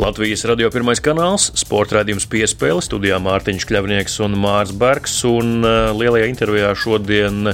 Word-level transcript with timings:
Latvijas 0.00 0.46
radio 0.48 0.70
pirmais 0.72 0.96
kanāls, 1.04 1.50
sporta 1.60 1.98
raidījums 1.98 2.24
piespēle, 2.32 2.80
studijā 2.80 3.18
Mārtiņš 3.20 3.66
Kļavnieks 3.68 4.14
un 4.24 4.32
Mārs 4.40 4.70
Bergs. 4.72 5.18
Un 5.28 5.60
uh, 5.60 5.90
lielajā 5.92 6.30
intervijā 6.30 6.70
šodien 6.72 7.50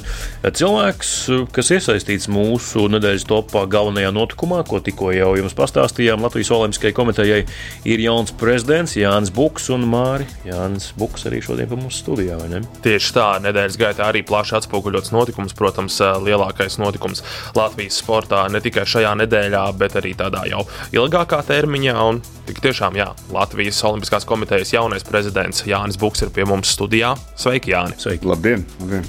cilvēks, 0.46 1.10
kas 1.50 1.72
iesaistīts 1.74 2.28
mūsu 2.30 2.84
nedēļas 2.92 3.26
topā 3.26 3.64
galvenajā 3.72 4.12
notikumā, 4.14 4.60
ko 4.68 4.78
tikko 4.78 5.10
jau 5.16 5.32
jums 5.40 5.56
pastāstījām, 5.58 6.22
Latvijas 6.22 6.52
Olimpiskajai 6.54 6.94
komitejai, 6.94 7.40
ir 7.82 8.04
jauns 8.04 8.30
prezidents 8.38 8.94
Jānis 8.94 9.34
Buks 9.34 9.66
un 9.74 9.88
Māri. 9.90 10.30
Jānis 10.46 10.92
Buks 10.94 11.26
arī 11.26 11.42
šodien 11.42 11.66
pie 11.72 11.80
mums 11.82 11.98
studijā, 12.04 12.38
vai 12.44 12.52
ne? 12.54 12.62
Tieši 12.86 13.12
tā, 13.18 13.26
nedēļas 13.42 13.80
gaitā 13.82 14.06
arī 14.12 14.22
plaši 14.22 14.60
atspoguļots 14.60 15.10
notikums, 15.18 15.56
protams, 15.58 15.98
lielākais 16.22 16.78
notikums 16.78 17.26
Latvijas 17.58 17.98
sportā 18.04 18.46
ne 18.54 18.62
tikai 18.62 18.86
šajā 18.86 19.18
nedēļā, 19.24 19.66
bet 19.82 19.98
arī 19.98 20.14
tādā 20.14 20.46
jau 20.54 20.62
ilgākā 20.94 21.42
termiņā. 21.50 21.98
Un 22.06 22.22
Tik 22.46 22.60
tiešām, 22.62 22.94
jā, 22.98 23.08
Latvijas 23.34 23.80
Olimpiskās 23.88 24.26
komitejas 24.28 24.70
jaunais 24.74 25.06
prezidents 25.06 25.64
Jānis 25.66 25.98
Buks 25.98 26.22
ir 26.22 26.30
pie 26.34 26.44
mums 26.46 26.70
studijā. 26.76 27.16
Sveiki, 27.38 27.72
Jāni! 27.72 27.96
Sveiki. 27.98 28.28
Labdien, 28.28 28.62
labdien! 28.82 29.06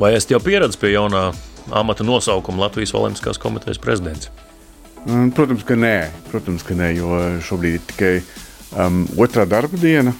Vai 0.00 0.14
esat 0.16 0.32
jau 0.36 0.40
pieredzējis 0.44 0.80
pie 0.80 0.94
jaunā 0.94 1.26
amata 1.76 2.06
nosaukuma 2.06 2.64
Latvijas 2.64 2.94
Olimpiskās 2.96 3.40
komitejas 3.42 3.80
prezidents? 3.82 4.30
Mm, 5.04 5.30
protams, 5.36 5.66
ka 5.68 5.76
nē, 5.78 5.96
Protams, 6.32 6.64
ka 6.66 6.76
nē 6.78 6.92
jo 6.96 7.20
šobrīd 7.44 7.78
ir 7.78 7.84
tikai 7.92 8.14
um, 8.76 9.04
otrā 9.20 9.46
darba 9.48 9.78
diena. 9.80 10.14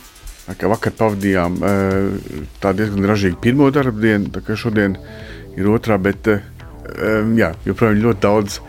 Vakar 0.48 0.94
pavadījām 0.96 1.58
uh, 1.60 2.38
tā 2.62 2.72
diezgan 2.76 3.08
ražīgu 3.08 3.40
pirmo 3.44 3.68
darba 3.74 4.00
dienu, 4.00 4.30
tā 4.32 4.40
kā 4.44 4.56
šodien 4.56 4.96
ir 5.58 5.68
otrā, 5.68 5.98
bet 6.00 6.30
uh, 6.32 6.40
um, 6.94 7.34
jā, 7.36 7.52
joprojām 7.68 8.00
ļoti 8.06 8.24
daudz 8.24 8.60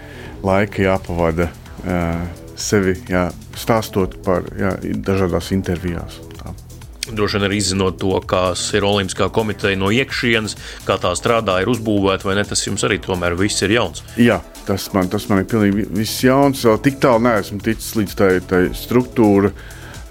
laika 0.44 0.84
jāpavada. 0.84 1.50
Uh, 1.86 2.39
sevi 2.60 2.96
jā, 3.10 3.30
stāstot 3.58 4.20
par 4.26 4.48
jā, 4.60 4.76
dažādās 5.06 5.52
intervijās. 5.56 6.20
Tā. 6.38 6.54
Droši 7.10 7.40
vien 7.40 7.48
arī 7.48 7.58
izzinot 7.58 7.98
to, 8.02 8.12
kas 8.30 8.68
ir 8.78 8.86
Olimpiskā 8.86 9.30
komiteja 9.34 9.80
no 9.80 9.90
iekšienes, 9.94 10.56
kā 10.88 11.00
tā 11.02 11.14
strādā, 11.18 11.58
ir 11.64 11.72
uzbūvēta, 11.72 12.28
vai 12.28 12.38
ne? 12.38 12.46
Tas 12.48 12.66
jums 12.68 12.86
arī 12.86 13.00
tomēr 13.02 13.38
viss 13.40 13.64
ir 13.66 13.74
jauns. 13.78 14.04
Jā, 14.20 14.42
tas 14.68 14.90
man, 14.94 15.10
tas 15.12 15.26
man 15.32 15.44
ir 15.44 15.50
pilnīgi 15.50 15.88
viss 15.98 16.22
jauns. 16.26 16.66
Vēl 16.68 16.78
tik 16.86 17.00
tālu 17.02 17.24
neesmu 17.26 17.64
ticis 17.66 17.96
līdz 17.98 18.20
tai, 18.20 18.32
tai 18.46 18.62
struktūra, 18.78 19.52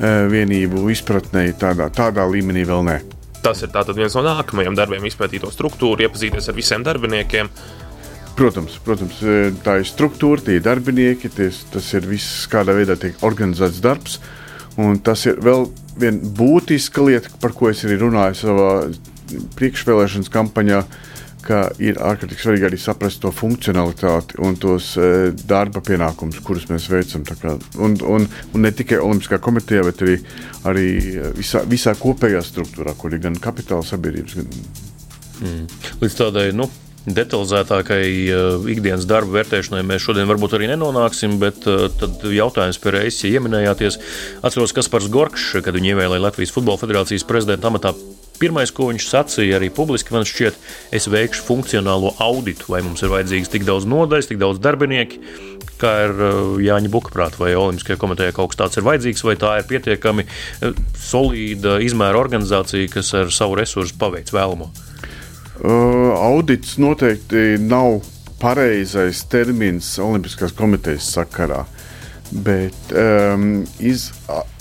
eh, 0.01 0.25
vienību 0.33 0.89
izpratnē, 0.95 1.47
tādā, 1.61 1.93
tādā 1.95 2.27
līmenī 2.27 2.67
vēl 2.67 2.85
ne. 2.91 2.99
Tas 3.43 3.63
ir 3.63 3.71
viens 3.95 4.17
no 4.19 4.25
nākamajiem 4.27 4.75
darbiem, 4.75 5.05
izpētīt 5.07 5.45
to 5.45 5.53
struktūru, 5.55 6.03
iepazīties 6.03 6.49
ar 6.51 6.57
visiem 6.57 6.83
darbiniekiem. 6.83 7.51
Protams, 8.39 8.77
protams, 8.87 9.19
e, 9.27 9.51
tā 9.67 9.81
ir 9.81 9.87
struktūra, 9.89 10.45
tie 10.47 10.61
ir 10.61 10.63
darbinieki, 10.63 11.31
ties, 11.35 11.65
tas 11.73 11.89
ir 11.99 12.07
viss, 12.07 12.47
kādā 12.51 12.77
veidā 12.77 12.95
tiek 12.95 13.19
organizēts 13.27 13.81
darbs. 13.83 14.21
Un 14.79 15.01
tas 15.03 15.25
ir 15.27 15.41
vēl 15.43 15.67
viena 15.99 16.31
būtiska 16.39 17.03
lieta, 17.03 17.33
par 17.43 17.57
ko 17.59 17.73
es 17.73 17.83
arī 17.83 17.99
runāju 17.99 18.39
savā 18.39 18.71
priekšvēlēšanas 19.59 20.31
kampaņā, 20.31 20.85
ka 21.43 21.65
ir 21.83 21.99
ārkārtīgi 21.99 22.45
svarīgi 22.45 22.69
arī 22.69 22.79
saprast 22.79 23.25
to 23.25 23.35
funkcionalitāti 23.35 24.39
un 24.47 24.55
tos 24.63 24.93
e, 25.01 25.35
darba 25.49 25.83
pienākumus, 25.83 26.39
kurus 26.47 26.71
mēs 26.71 26.87
veicam. 26.95 27.27
Un, 27.83 27.99
un, 28.07 28.27
un 28.55 28.69
ne 28.69 28.71
tikai 28.71 29.03
Olimpiskā 29.03 29.43
komitejā, 29.43 29.83
bet 29.89 30.07
arī, 30.07 30.19
arī 30.71 30.89
visā, 31.43 31.67
visā 31.67 31.99
kopējā 31.99 32.47
struktūrā, 32.47 32.95
kur 32.95 33.19
ir 33.19 33.27
gan 33.27 33.39
kapitāla 33.43 33.87
sabiedrības. 33.87 34.39
Gan... 34.39 34.61
Mm. 35.43 35.65
Līdz 36.05 36.23
tādai 36.23 36.53
nu, 36.55 36.71
detalizētākai 37.17 38.05
uh, 38.33 38.69
ikdienas 38.71 39.07
darba 39.09 39.39
vērtēšanai 39.39 39.85
mēs 39.87 40.05
šodien 40.05 40.29
varbūt 40.29 40.57
arī 40.59 40.71
nenonāksim, 40.73 41.39
bet 41.43 41.67
uh, 41.71 41.87
tad 42.01 42.23
jautājums 42.33 42.81
par 42.83 42.97
reizes, 42.99 43.25
ja 43.25 43.39
ieminējāties, 43.39 43.99
atceros 44.47 44.75
Kaspars 44.77 45.11
Gorkšs, 45.13 45.59
kad 45.65 45.77
viņu 45.77 45.95
ievēlēja 45.95 46.25
Latvijas 46.29 46.55
Futbola 46.55 46.81
Federācijas 46.81 47.27
prezidenta 47.29 47.71
amatā. 47.71 47.95
Pirmais, 48.39 48.71
ko 48.71 48.87
viņš 48.93 49.07
sacīja 49.11 49.57
arī 49.59 49.67
publiski, 49.75 50.15
man 50.15 50.27
šķiet, 50.29 50.59
es 50.95 51.09
veikšu 51.11 51.43
funkcionālo 51.43 52.13
auditu, 52.23 52.69
vai 52.71 52.85
mums 52.87 53.03
ir 53.03 53.11
vajadzīgs 53.11 53.51
tik 53.51 53.67
daudz 53.67 53.89
nodaļas, 53.91 54.31
tik 54.31 54.39
daudz 54.39 54.63
darbinieku, 54.63 55.19
kā 55.83 55.95
ir 56.07 56.15
uh, 56.15 56.53
Jāņa 56.63 56.93
Bukaprāta, 56.95 57.43
vai 57.43 57.57
Olimpiskajā 57.59 57.99
komitejā 57.99 58.37
kaut 58.37 58.53
kas 58.53 58.63
tāds 58.63 58.79
ir 58.79 58.87
vajadzīgs, 58.87 59.25
vai 59.27 59.35
tā 59.41 59.57
ir 59.59 59.67
pietiekami 59.71 60.29
solīda 61.09 61.81
izmēra 61.83 62.21
organizācija, 62.23 62.93
kas 62.95 63.11
ar 63.19 63.35
savu 63.35 63.59
resursu 63.59 63.99
paveic 63.99 64.31
vēlamo. 64.35 64.71
Audits 65.65 66.77
noteikti 66.79 67.57
nav 67.59 67.99
pareizais 68.39 69.25
termins 69.31 69.91
Olimpiskās 69.99 70.55
komitejas 70.55 71.09
sakarā, 71.17 71.65
bet 72.45 72.93
um, 72.95 73.65
iz, 73.83 74.09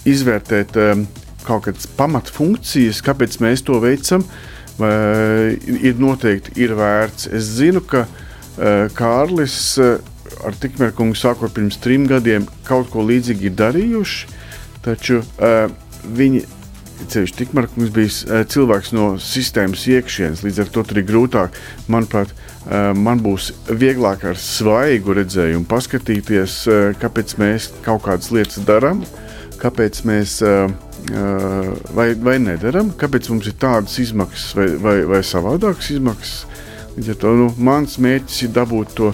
izvērtēt 0.07 0.77
um, 0.81 1.05
kaut 1.45 1.67
kādas 1.67 1.87
pamatfunkcijas, 1.99 3.03
kāpēc 3.05 3.37
mēs 3.43 3.63
to 3.67 3.77
veicam, 3.83 4.25
uh, 4.25 5.53
ir 5.77 6.01
noteikti 6.01 6.57
ir 6.63 6.73
vērts. 6.79 7.29
Es 7.29 7.53
zinu, 7.59 7.83
ka 7.85 8.07
uh, 8.07 8.87
Kārlis 8.97 9.59
uh, 9.83 9.99
ar 10.45 10.57
Tikmēru 10.57 10.97
kungu 10.97 11.17
sākot 11.17 11.53
pirms 11.53 11.77
trim 11.83 12.07
gadiem 12.09 12.47
kaut 12.67 12.89
ko 12.93 13.05
līdzīgu 13.05 13.51
ir 13.51 13.57
darījuši, 13.61 14.37
taču 14.85 15.21
uh, 15.21 15.67
viņi 16.17 16.45
Ceļš 16.97 17.33
tikmēr 17.37 17.67
mums 17.77 17.91
bija 17.93 18.09
eh, 18.09 18.43
cilvēks 18.49 18.91
no 18.95 19.07
sistēmas 19.21 19.85
iekšienes, 19.91 20.41
līdz 20.45 20.63
ar 20.63 20.71
to 20.73 20.83
tur 20.87 20.99
ir 21.01 21.05
grūtāk. 21.07 21.59
Manuprāt, 21.93 22.33
eh, 22.33 22.89
man 22.97 23.21
būs 23.23 23.51
vieglāk 23.69 24.25
ar 24.31 24.39
svaigu 24.41 25.15
redzējumu 25.19 25.67
paskatīties, 25.69 26.57
eh, 26.73 26.97
kāpēc 27.01 27.37
mēs 27.41 27.69
kaut 27.85 28.03
kādas 28.07 28.31
lietas 28.33 28.65
darām, 28.67 29.05
kāpēc 29.61 30.03
mēs 30.05 30.41
vai, 31.95 32.07
vai 32.19 32.35
nedaram, 32.41 32.89
kāpēc 32.99 33.29
mums 33.31 33.47
ir 33.47 33.55
tādas 33.61 33.95
izmaksas 34.01 34.51
vai, 34.57 34.67
vai, 34.81 34.95
vai 35.07 35.21
savādākas 35.23 35.93
izmaksas. 35.95 36.43
Līdz 36.97 37.13
ar 37.13 37.19
to 37.23 37.33
nu, 37.39 37.47
mans 37.57 37.95
mērķis 38.03 38.43
ir 38.43 38.53
dabūt 38.59 38.93
to, 38.99 39.13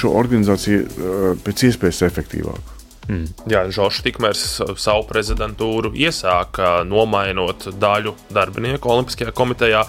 šo 0.00 0.16
organizāciju 0.16 1.36
pēc 1.44 1.68
iespējas 1.68 2.06
efektīvāku. 2.08 2.79
Mm. 3.10 3.26
Jā, 3.50 3.64
Žoržs 3.74 4.04
Tikmērs 4.06 4.42
savu 4.78 5.04
prezidentūru 5.08 5.90
iesāka 5.98 6.80
nomainot 6.86 7.66
daļu 7.80 8.14
darbinieku 8.30 8.92
Olimpiskajā 8.92 9.34
komitejā. 9.34 9.82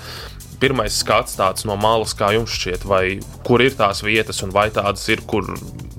Pirmais 0.61 0.93
skats 0.93 1.37
tāds 1.37 1.65
no 1.65 1.75
malas, 1.77 2.13
kā 2.17 2.31
jums 2.35 2.53
šķiet, 2.53 2.83
vai 2.85 3.03
kur 3.45 3.61
ir 3.65 3.73
tās 3.77 4.03
vietas, 4.05 4.41
un 4.45 4.53
vai 4.53 4.67
tādas 4.73 5.07
ir, 5.09 5.23
kur 5.29 5.47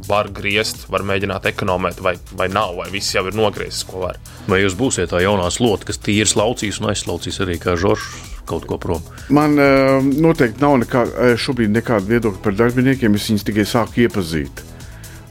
var 0.07 0.31
griezt, 0.35 0.87
var 0.91 1.03
mēģināt 1.07 1.47
ekonomēt, 1.51 2.03
vai, 2.03 2.17
vai 2.39 2.49
nav, 2.51 2.77
vai 2.79 2.89
viss 2.91 3.15
jau 3.15 3.25
ir 3.27 3.39
nogriezis, 3.39 3.85
ko 3.87 4.05
var. 4.07 4.19
Vai 4.51 4.63
jūs 4.63 4.77
būsiet 4.79 5.11
tā 5.11 5.23
jaunā 5.23 5.49
slota, 5.55 5.87
kas 5.91 6.03
tīri 6.03 6.31
slaucīs 6.31 6.83
un 6.83 6.91
aizslaucīs 6.93 7.43
arī 7.43 7.59
kā 7.63 7.79
Žoržs? 7.79 8.31
Kaut 8.43 8.65
ko 8.67 8.75
prom. 8.83 9.05
Man 9.31 9.55
uh, 9.55 10.03
noteikti 10.03 10.65
nav 10.65 10.81
nekā, 10.83 11.05
šobrīd 11.39 11.71
nekāda 11.77 12.09
viedokļa 12.09 12.43
par 12.43 12.57
darbiniekiem. 12.59 13.15
Es 13.15 13.29
viņus 13.31 13.47
tikai 13.47 13.67
sāku 13.71 14.03
iepazīt. 14.03 14.65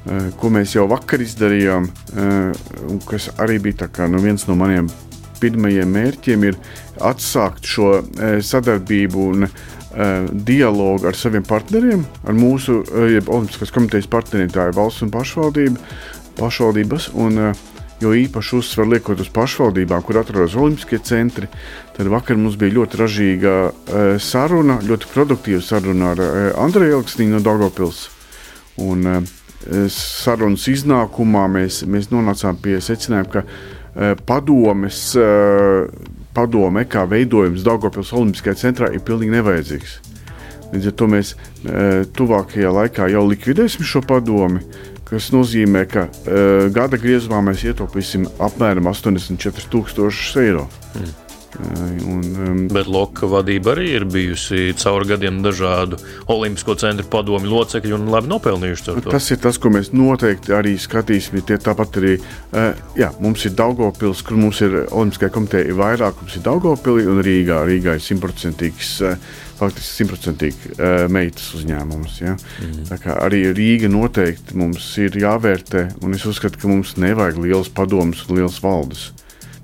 Eh, 0.01 0.31
ko 0.41 0.49
mēs 0.49 0.73
jau 0.73 0.87
vakar 0.89 1.21
izdarījām, 1.21 1.85
eh, 1.85 2.69
un 2.89 3.01
kas 3.05 3.29
arī 3.37 3.59
bija 3.61 3.85
kā, 3.85 4.07
nu, 4.09 4.17
viens 4.17 4.47
no 4.47 4.55
maniem 4.57 4.87
pirmajiem 5.41 5.91
mērķiem, 5.93 6.45
ir 6.49 6.57
atsākt 6.97 7.69
šo 7.69 7.91
eh, 8.01 8.41
sadarbību 8.41 9.27
un 9.33 9.47
dialogu 10.31 11.09
ar 11.09 11.17
saviem 11.19 11.43
partneriem, 11.43 12.05
ar 12.23 12.31
mūsu 12.31 12.77
Olimpiskās 12.95 13.73
komitejas 13.75 14.05
partneriem, 14.07 14.47
tā 14.47 14.69
ir 14.69 14.77
valsts 14.77 15.03
un 15.03 15.09
pašvaldība, 15.11 15.81
pašvaldības. 16.37 17.09
Un, 17.19 17.41
jo 17.99 18.13
īpaši 18.15 18.55
uzsver 18.55 18.87
liekot 18.87 19.19
uz 19.19 19.27
pašvaldībām, 19.35 20.05
kur 20.07 20.21
atrodas 20.21 20.55
Olimpiskie 20.55 21.01
centri. 21.03 21.51
Tad 21.97 22.07
vakar 22.07 22.39
mums 22.39 22.55
bija 22.55 22.77
ļoti 22.77 23.01
ražīga 23.03 23.57
saruna, 24.23 24.79
ļoti 24.79 25.11
produktīva 25.11 25.59
saruna 25.59 26.15
ar 26.15 26.23
Andreju 26.63 27.01
Elksniņu 27.01 27.35
no 27.35 27.43
Dārgopils. 27.43 28.05
Un, 28.79 29.27
sarunas 29.93 30.67
iznākumā 30.71 31.45
mēs, 31.51 31.81
mēs 31.89 32.09
nonācām 32.11 32.57
pie 32.61 32.79
secinājuma, 32.81 33.31
ka 33.31 33.43
uh, 33.45 34.13
padomes, 34.27 35.03
uh, 35.19 35.87
padome 36.35 36.85
kā 36.89 37.05
veidojums 37.09 37.65
Daugopils 37.67 38.13
Olimpiskajā 38.15 38.57
centrā 38.63 38.91
ir 38.93 39.03
pilnīgi 39.05 39.35
nevajadzīgs. 39.37 39.97
Līdz 40.71 40.87
ar 40.87 40.95
to 40.97 41.09
mēs 41.11 41.33
uh, 41.35 42.01
tuvākajā 42.17 42.71
laikā 42.77 43.11
jau 43.11 43.25
likvidēsim 43.29 43.85
šo 43.87 44.03
padomi, 44.07 44.63
kas 45.11 45.27
nozīmē, 45.35 45.81
ka 45.91 46.05
gada 46.71 46.95
griezumā 46.95 47.41
mēs 47.43 47.65
ietaupīsim 47.67 48.29
apmēram 48.39 48.87
84,000 48.87 50.45
eiro. 50.45 50.69
Mm. 50.95 51.20
Un, 51.59 52.21
Um, 52.51 52.67
Bet 52.71 52.87
Loka 52.91 53.27
vadība 53.29 53.73
arī 53.75 53.91
ir 53.97 54.05
bijusi 54.09 54.71
cauri 54.79 55.09
gadiem 55.11 55.41
dažādu 55.43 55.99
Olimpisko 56.31 56.75
centru 56.79 57.07
padomu 57.11 57.49
locekļu 57.51 57.97
un 57.97 58.09
labi 58.13 58.31
nopelnījuši. 58.31 58.95
Tas 59.07 59.29
ir 59.33 59.41
tas, 59.43 59.59
ko 59.61 59.71
mēs 59.73 59.91
noteikti 59.95 60.55
arī 60.55 60.75
skatīsimies. 60.81 61.45
Tie 61.49 61.59
tāpat 61.61 62.01
arī 62.01 62.15
uh, 62.17 62.71
jā, 62.97 63.11
mums 63.23 63.45
ir 63.47 63.55
Daugopils, 63.57 64.23
kur 64.25 64.39
mums 64.39 64.61
ir 64.65 64.83
Olimpiskajā 64.87 65.33
komitejā 65.35 65.69
ir 65.69 65.79
vairāk, 65.79 66.19
mums 66.23 66.39
ir 66.39 66.45
Daugopilī 66.47 67.07
un 67.11 67.23
Rīgā. 67.25 67.63
Rīgā 67.69 67.97
ir 67.97 68.05
simtprocentīgs. 68.09 68.97
Uh, 69.05 69.31
faktiski 69.61 69.99
simtprocentīgi 69.99 70.71
uh, 70.71 71.03
meitas 71.13 71.51
uzņēmums. 71.53 72.15
Ja? 72.23 72.31
Mm. 72.33 72.79
Tā 72.89 72.95
kā 72.97 73.13
arī 73.21 73.43
Rīga 73.53 73.91
noteikti 73.93 74.57
mums 74.57 74.87
ir 74.97 75.13
jāvērtē, 75.21 75.83
un 76.01 76.17
es 76.17 76.25
uzskatu, 76.25 76.57
ka 76.57 76.71
mums 76.71 76.95
nevajag 76.97 77.37
liels 77.43 77.69
padomus 77.69 78.23
un 78.25 78.39
liels 78.39 78.57
valdes. 78.63 79.11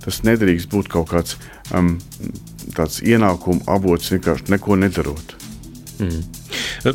Tas 0.07 0.21
nedrīkst 0.23 0.71
būt 0.71 0.87
kaut 0.91 1.09
kāds 1.11 1.35
um, 1.75 1.97
tāds 2.77 3.01
ienākumu 3.03 3.65
avots 3.67 4.13
vienkārši 4.13 4.53
neko 4.53 4.77
nedarot. 4.79 5.35
Mm. 5.99 6.21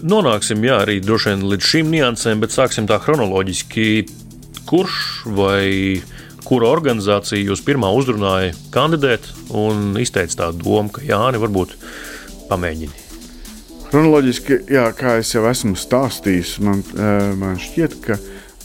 Nonāksim 0.06 0.62
jā, 0.64 0.78
arī 0.86 0.96
droši 1.04 1.32
vien 1.32 1.44
līdz 1.50 1.68
šīm 1.68 1.92
niansēm, 1.92 2.40
bet 2.40 2.54
sāksim 2.54 2.88
tā 2.88 2.96
chronoloģiski. 3.02 3.86
Kurš 4.70 4.96
vai 5.36 6.00
kura 6.46 6.70
organizācija 6.72 7.42
jūs 7.42 7.60
pirmā 7.66 7.90
uzrunāja 7.92 8.54
kandidēt 8.72 9.28
un 9.58 9.98
izteica 10.00 10.46
tādu 10.46 10.64
domu, 10.64 10.94
ka 10.94 11.04
Jāni 11.04 11.40
varbūt 11.42 11.76
pamēģini? 12.48 13.02
Chronoloģiski, 13.90 14.62
jā, 14.72 14.86
kā 14.96 15.18
jau 15.20 15.44
esmu 15.50 15.76
stāstījis, 15.76 16.56
man, 16.64 16.80
eh, 16.96 17.32
man 17.36 17.60
šķiet, 17.60 17.98
ka 18.06 18.16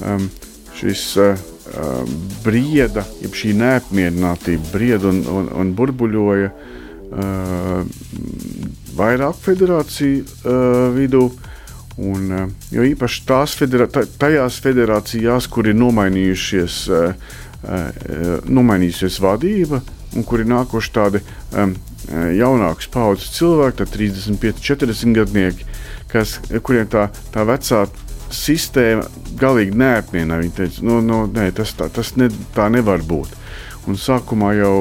um, 0.07 0.29
šis 0.79 1.03
uh, 1.19 1.47
brieda, 2.43 3.03
jeb 3.21 3.35
šī 3.37 3.53
neapmierinātība 3.57 4.71
brieda 4.73 5.11
un, 5.11 5.21
un, 5.31 5.49
un 5.61 5.73
burbuļoja 5.77 6.51
uh, 6.51 7.81
vairāk 8.97 9.43
federāciju 9.43 10.23
uh, 10.23 10.87
vidū. 10.95 11.27
Un, 11.97 12.29
jo 12.69 12.83
īpaši 12.85 13.23
tās 13.25 13.55
federā, 13.57 13.87
tajās 13.89 14.59
federācijās, 14.61 15.47
kur 15.49 15.65
ir 15.65 15.73
nomainījušies, 15.73 16.75
nomainījusies 18.45 19.17
vadība 19.23 19.79
un 20.13 20.27
kur 20.27 20.43
ir 20.43 20.51
nākuši 20.51 20.93
tādi 20.93 21.23
jaunākas 22.37 22.91
paudzes 22.93 23.33
cilvēki, 23.39 23.89
35, 23.95 24.61
40 24.61 25.17
gadnieki, 25.17 25.65
kas, 26.11 26.37
kuriem 26.61 26.85
tā, 26.93 27.07
tā 27.33 27.47
vecā 27.49 27.87
sistēma 28.33 29.07
galīgi 29.39 29.75
neapmienā. 29.77 30.39
Viņi 30.41 30.55
teica, 30.57 30.85
nu, 30.87 30.99
nu, 31.05 31.23
nē, 31.31 31.49
tas, 31.55 31.73
tā, 31.77 31.89
tas 31.93 32.15
ne, 32.19 32.29
tā 32.55 32.67
nevar 32.73 33.03
būt. 33.07 33.35
Un 33.87 33.95
sākumā 33.99 34.51
jau 34.57 34.77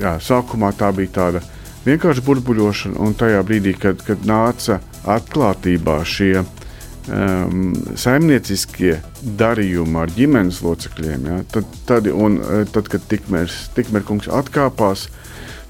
jā, 0.00 0.16
sākumā 0.22 0.72
tā 0.76 0.90
bija 0.96 1.14
tāda 1.20 1.42
vienkārši 1.86 2.24
burbuļošana, 2.26 2.98
un 3.02 3.14
tajā 3.18 3.42
brīdī, 3.46 3.76
kad, 3.78 4.02
kad 4.06 4.26
nāca 4.26 4.80
atklātībā 5.06 6.00
šie 6.08 6.40
um, 6.42 7.70
saimnieciskie 7.94 8.96
darījumi 9.38 10.00
ar 10.02 10.14
ģimenes 10.16 10.62
locekļiem, 10.66 11.28
ja, 11.30 11.40
tad, 11.54 11.68
tad, 11.88 12.10
un, 12.10 12.40
tad, 12.74 12.90
kad 12.90 13.06
tikmērs, 13.12 13.68
tikmēr 13.78 14.06
atkāpās, 14.40 15.06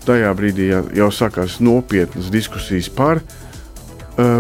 tajā 0.09 0.33
brīdī 0.39 0.71
jau, 0.71 0.87
jau 0.97 1.11
sākās 1.13 1.61
nopietnas 1.61 2.33
diskusijas 2.33 2.89
par 2.89 3.21
uh, 3.21 3.43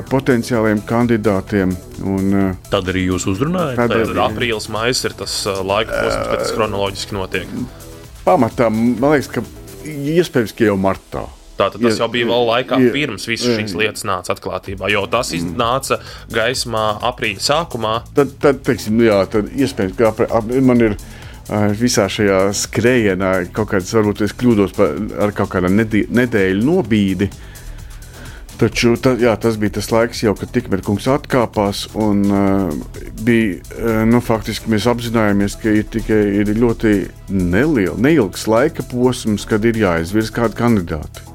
potenciāliem 0.08 0.81
kandidātiem. 0.88 1.73
Un, 2.06 2.28
uh, 2.32 2.69
tad 2.73 2.88
arī 2.93 3.06
jūs 3.11 3.26
uzrunājat? 3.28 3.76
Tad, 3.76 3.93
tad 4.08 4.20
aprīlis, 4.25 4.70
maijs 4.73 5.02
ir 5.05 5.17
tas 5.19 5.34
uh, 5.49 5.61
laika 5.67 5.93
posms, 5.93 6.28
kad 6.31 6.43
tas 6.43 6.52
kronoloģiski 6.56 7.17
notiek. 7.17 7.56
Pamatā 8.25 8.70
man 8.73 9.12
liekas, 9.12 9.28
ka 9.34 9.44
iespējams, 9.87 10.55
ka 10.56 10.70
jau 10.70 10.76
martā. 10.81 11.26
Tātad 11.56 11.81
tas 11.81 11.96
jau 12.00 12.08
bija 12.12 12.28
vēl 12.28 12.43
laikā 12.50 12.78
ja, 12.82 12.88
pirms 12.93 13.25
visas 13.28 13.56
šīs 13.56 13.73
lietas 13.78 14.05
nāca 14.05 14.34
atklātībā, 14.34 14.90
jo 14.93 15.06
tas 15.08 15.31
nāca 15.56 16.02
gaismā 16.32 16.84
aprīļa 17.08 17.44
sākumā. 17.46 17.94
Tad, 18.17 18.34
tad 18.43 18.61
teiksim, 18.67 19.00
jā, 19.06 19.23
tad 19.32 19.49
iespējams, 19.56 19.96
ka 19.96 20.11
ap, 20.11 20.20
ap, 20.26 20.52
man 20.69 20.84
ir 20.84 20.99
visā 21.81 22.11
šajā 22.12 22.43
skrējienā 22.61 23.32
kaut 23.56 23.70
kāds, 23.73 23.94
varbūt 23.96 24.26
es 24.26 24.37
kļūdos 24.37 24.76
par, 24.76 25.00
ar 25.25 25.32
kaut 25.37 25.55
kādu 25.55 25.73
nedēļu 25.73 26.64
nobīdi. 26.67 27.31
Uh, 27.31 27.55
Taču 28.56 28.94
ta, 28.96 29.12
jā, 29.20 29.34
tas 29.36 29.58
bija 29.60 29.74
tas 29.76 29.90
laiks, 29.92 30.22
jau, 30.24 30.32
kad 30.36 30.48
Tikmēr-kungs 30.54 31.04
atkāpās. 31.12 31.82
Un, 32.00 32.22
uh, 32.32 33.02
bija, 33.26 33.58
uh, 33.76 33.98
nu, 34.08 34.22
faktiski 34.24 34.70
mēs 34.72 34.86
apzinājāmies, 34.88 35.58
ka 35.60 35.74
ir 35.76 35.84
tikai 35.92 36.20
ir 36.40 36.54
ļoti 36.56 36.92
neliela, 37.36 37.98
neilgs 38.00 38.46
laika 38.48 38.86
posms, 38.88 39.44
kad 39.48 39.66
ir 39.68 39.76
jāizvirz 39.82 40.32
kādi 40.32 40.56
kandidāti. 40.56 41.26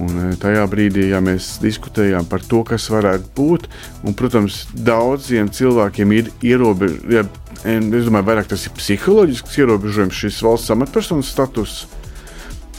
Un 0.00 0.16
uh, 0.16 0.30
tajā 0.40 0.64
brīdī, 0.72 1.10
ja 1.10 1.20
mēs 1.24 1.58
diskutējām 1.60 2.24
par 2.30 2.40
to, 2.48 2.62
kas 2.72 2.88
varētu 2.92 3.28
būt, 3.36 3.68
un, 4.08 4.16
protams, 4.16 4.62
daudziem 4.72 5.52
cilvēkiem 5.52 6.16
ir 6.16 6.32
ierobežojums, 6.40 7.12
ja, 7.12 7.26
es 7.68 8.08
domāju, 8.08 8.30
vairāk 8.30 8.48
tas 8.54 8.64
ir 8.64 8.72
psiholoģisks 8.80 9.60
ierobežojums, 9.60 10.24
šis 10.24 10.40
valsts 10.46 10.72
amatpersonas 10.72 11.36
status 11.36 11.82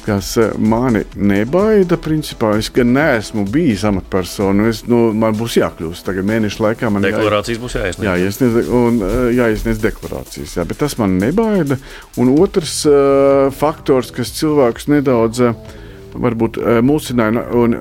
kas 0.08 0.38
eh, 0.38 0.52
mani 0.58 1.04
nebaida. 1.16 1.98
Principā 2.00 2.54
es 2.58 2.70
gan 2.74 2.94
neesmu 2.96 3.44
bijis 3.52 3.84
amatpersona. 3.88 4.70
Es, 4.72 4.84
nu, 4.88 5.10
man 5.18 5.36
būs 5.38 5.58
jākļūst. 5.60 6.06
Tagad 6.08 6.28
mēneša 6.30 6.64
laikā 6.64 6.92
man 6.94 7.04
deklarācijas 7.06 7.58
jā, 7.58 7.64
būs 7.64 7.76
jāiesniedz. 7.78 8.08
Jāiesniedz, 8.08 8.70
un, 8.80 9.02
eh, 9.04 9.18
jāiesniedz 9.38 9.82
deklarācijas. 9.84 10.56
Jā, 10.60 10.68
bet 10.70 10.80
tas 10.84 10.96
man 11.02 11.18
nebaida. 11.22 11.80
Un 12.18 12.32
otrs 12.38 12.80
uh, 12.90 13.50
faktors, 13.54 14.14
kas 14.16 14.32
cilvēkus 14.38 14.88
nedaudz 14.92 15.44
uh, 15.44 15.76
varbūt, 16.16 16.60
uh, 16.62 16.80
mulsināja 16.86 17.44
un 17.58 17.76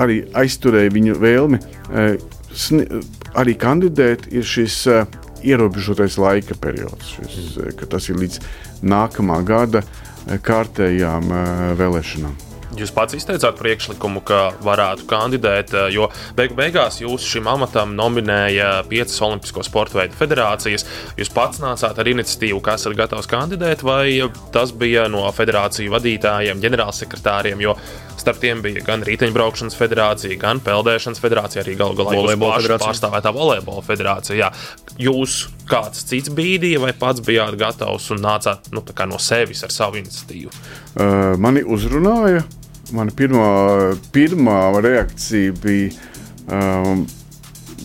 arī 0.00 0.22
aizturēja 0.34 0.90
viņu 0.90 1.18
vēlmi 1.22 1.60
arī 3.38 3.54
kandidēt, 3.60 4.26
ir 4.32 4.48
šis. 4.48 4.80
Ierobežotais 5.44 6.14
laika 6.16 6.54
periods. 6.56 7.18
Šis, 7.28 7.58
tas 7.92 8.06
ir 8.08 8.16
līdz 8.16 8.38
nākamā 8.88 9.42
gada 9.44 9.82
uh, 9.82 10.13
kārtējām 10.26 11.30
eh, 11.30 11.70
vēlēšanām. 11.78 12.42
Jūs 12.74 12.90
pats 12.90 13.14
izteicāt 13.14 13.54
priekšlikumu, 13.60 14.18
ka 14.26 14.38
varētu 14.64 15.06
kandidēt, 15.06 15.74
eh, 15.78 15.90
jo 15.94 16.08
beigu 16.34 16.56
beigās 16.58 16.98
jūs 17.02 17.26
šim 17.30 17.46
amatam 17.50 17.94
nominēja 17.94 18.82
piecas 18.90 19.20
Olimpisko 19.22 19.62
sporta 19.66 20.00
veidu 20.00 20.18
federācijas. 20.18 20.86
Jūs 21.18 21.30
pats 21.34 21.62
nācāt 21.62 22.00
ar 22.00 22.10
iniciatīvu, 22.10 22.62
kas 22.64 22.82
esat 22.82 22.96
gatavs 22.98 23.30
kandidēt, 23.30 23.84
vai 23.86 24.26
tas 24.52 24.72
bija 24.72 25.06
no 25.12 25.22
federāciju 25.30 25.94
vadītājiem, 25.94 26.62
ģenerālsekretāriem, 26.64 27.62
jo 27.62 27.76
starp 28.24 28.40
tiem 28.40 28.62
bija 28.64 28.80
gan 28.86 29.02
riteņbraukšanas 29.04 29.76
federācija, 29.76 30.38
gan 30.40 30.60
peldēšanas 30.64 31.20
federācija, 31.20 31.60
arī 31.60 31.74
galu 31.76 31.98
galā 31.98 32.36
pārstāvētā 32.80 33.32
volejbola 33.36 33.84
federācija. 33.84 34.38
Jā. 34.38 34.48
Jūs 35.04 35.42
kāds 35.68 36.06
cits 36.08 36.32
bīdīja, 36.32 36.80
vai 36.80 36.94
pats 36.96 37.20
bijāt 37.24 37.58
gatavs 37.60 38.08
un 38.14 38.22
nācāt 38.24 38.70
nu, 38.72 38.80
no 39.10 39.20
sevis 39.20 39.60
ar 39.66 39.74
savu 39.74 40.00
iniciatīvu? 40.00 40.52
Uh, 40.94 41.34
mani 41.36 41.64
uzrunāja. 41.66 42.46
Mana 42.94 43.12
pirmā, 43.16 43.44
pirmā 44.14 44.58
reakcija 44.84 45.52
bija, 45.60 45.92
um, 46.52 47.06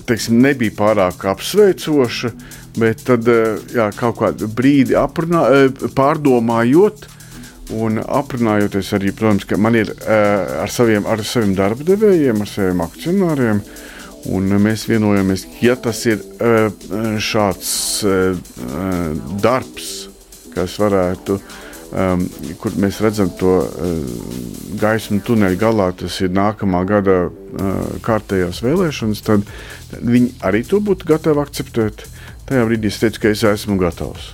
teiksim, 0.08 0.40
nebija 0.44 0.76
pārāk 0.76 1.24
apsveicoša, 1.34 2.32
bet 2.80 3.04
tad 3.08 3.28
uh, 3.28 3.60
jā, 3.76 3.92
kaut 4.00 4.20
kādu 4.24 4.48
brīdi 4.56 4.96
aprunā, 5.00 5.48
uh, 5.48 5.88
pārdomājot, 6.00 7.10
un 7.76 8.02
aprunājoties 8.02 8.94
arī, 8.98 9.14
protams, 9.16 9.46
ka 9.50 9.58
man 9.62 9.78
ir 9.78 9.94
uh, 9.94 10.64
ar, 10.64 10.74
saviem, 10.74 11.06
ar 11.06 11.22
saviem 11.26 11.56
darba 11.58 11.86
devējiem, 11.88 12.42
ar 12.42 12.50
saviem 12.50 12.86
akcionāriem. 12.86 13.64
Uh, 13.64 13.88
Un 14.28 14.52
mēs 14.60 14.84
vienojamies, 14.90 15.46
ka 15.48 15.64
ja 15.64 15.76
tas 15.80 16.02
ir 16.10 16.20
eh, 16.44 16.68
šāds 17.24 17.72
eh, 18.04 18.36
darbs, 19.40 20.10
kas 20.52 20.76
varētu, 20.82 21.38
um, 21.94 22.26
kur 22.60 22.74
mēs 22.82 22.98
redzam 23.06 23.30
to 23.38 23.52
uh, 23.62 23.92
gaismu 24.82 25.22
tuneļa 25.24 25.60
galā, 25.62 25.92
tas 25.96 26.18
ir 26.26 26.34
nākamā 26.36 26.82
gada 26.90 27.20
uh, 27.30 27.78
kārtējās 28.04 28.64
vēlēšanas, 28.66 29.22
tad 29.30 29.46
viņi 29.94 30.34
arī 30.50 30.66
to 30.68 30.82
būtu 30.84 31.08
gatavi 31.14 31.46
akceptēt. 31.46 32.04
Tajā 32.50 32.66
brīdī 32.66 32.90
es 32.90 33.00
teicu, 33.00 33.24
ka 33.24 33.32
es 33.38 33.46
esmu 33.46 33.78
gatavs. 33.80 34.34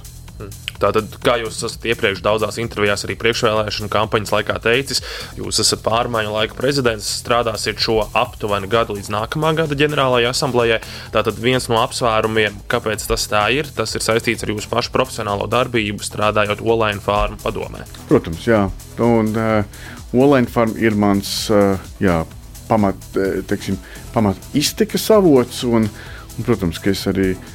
Tātad, 0.86 1.16
kā 1.24 1.38
jūs 1.42 1.58
esat 1.66 1.86
iepriekš 1.90 2.22
daudzās 2.26 2.60
intervijās, 2.62 3.06
arī 3.08 3.16
priekšvēlēšana 3.18 3.90
kampaņas 3.94 4.34
laikā 4.36 4.58
teicis, 4.62 5.02
jūs 5.40 5.62
esat 5.64 5.82
pārmaiņu 5.86 6.34
laika 6.36 6.58
prezidents, 6.58 7.08
strādāsiet 7.24 7.82
šo 7.82 8.04
aptuveni 8.14 8.70
gadu 8.70 8.98
līdz 8.98 9.10
nākamā 9.16 9.56
gada 9.58 9.78
ģenerālajai 9.80 10.30
asamblējai. 10.30 10.80
Tātad 11.16 11.42
viens 11.42 11.66
no 11.72 11.80
apsvērumiem, 11.82 12.62
kāpēc 12.70 13.08
tas 13.10 13.26
tā 13.32 13.48
ir, 13.56 13.72
tas 13.74 13.96
ir 13.98 14.06
saistīts 14.06 14.46
ar 14.46 14.54
jūsu 14.54 14.70
pašu 14.70 14.94
profesionālo 14.94 15.50
darbību, 15.50 16.06
strādājot 16.06 16.62
Olaina 16.62 17.02
farmu 17.02 17.42
padomē. 17.42 17.88
Protams, 18.12 18.46
jā. 18.46 18.68
Un 19.02 19.34
uh, 19.34 19.84
Olaina 20.14 20.52
farma 20.52 20.78
ir 20.82 20.98
mans 21.00 21.34
uh, 21.50 21.82
jā, 22.04 22.22
pamat, 22.70 23.10
uh, 23.18 23.42
teiksim, 23.50 23.82
pamat 24.14 24.54
iztikas 24.54 25.10
avots, 25.16 25.64
un, 25.66 25.90
un, 25.90 26.46
protams, 26.46 26.78
ka 26.84 26.94
es 26.94 27.08
arī 27.10 27.34
esmu 27.34 27.55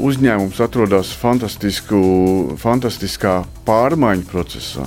uzņēmums 0.00 0.60
atrodas 0.64 1.10
fantastiskā 1.20 3.34
pārmaiņu 3.66 4.24
procesā. 4.30 4.86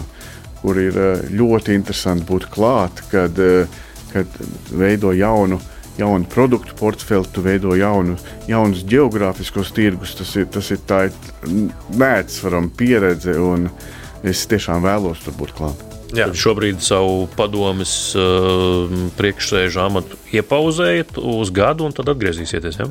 kur 0.63 0.80
ir 0.80 0.96
eh, 0.96 1.25
ļoti 1.36 1.75
interesanti 1.75 2.24
būt 2.30 2.48
klāt, 2.53 3.03
kad, 3.12 3.39
eh, 3.39 3.68
kad 4.13 4.27
veido 4.72 5.12
jaunu, 5.12 5.60
jaunu 6.00 6.25
produktu 6.32 6.75
portfeli, 6.80 7.27
tu 7.34 7.44
veido 7.44 7.75
jaunu, 7.75 8.15
jaunus 8.48 8.86
geogrāfiskos 8.88 9.74
tirgus. 9.75 10.15
Tas 10.15 10.36
ir, 10.39 10.48
tas 10.48 10.72
ir 10.72 10.80
tā 10.88 11.12
neatsverama 11.44 12.72
pieredze, 12.77 13.36
un 13.39 13.68
es 14.24 14.48
tiešām 14.48 14.88
vēlos 14.88 15.25
tur 15.25 15.36
būt 15.42 15.51
klāt. 15.60 15.92
Jā. 16.13 16.27
Tad 16.29 16.38
šobrīd 16.38 16.82
savu 16.86 17.24
padomus 17.34 17.91
uh, 18.17 18.91
priekšsēžu 19.17 19.79
amatu 19.82 20.20
iepauzējat 20.34 21.17
uz 21.17 21.50
gadu, 21.53 21.88
un 21.88 21.96
tad 21.98 22.12
atgriezīsieties. 22.13 22.77
Ja? 22.84 22.88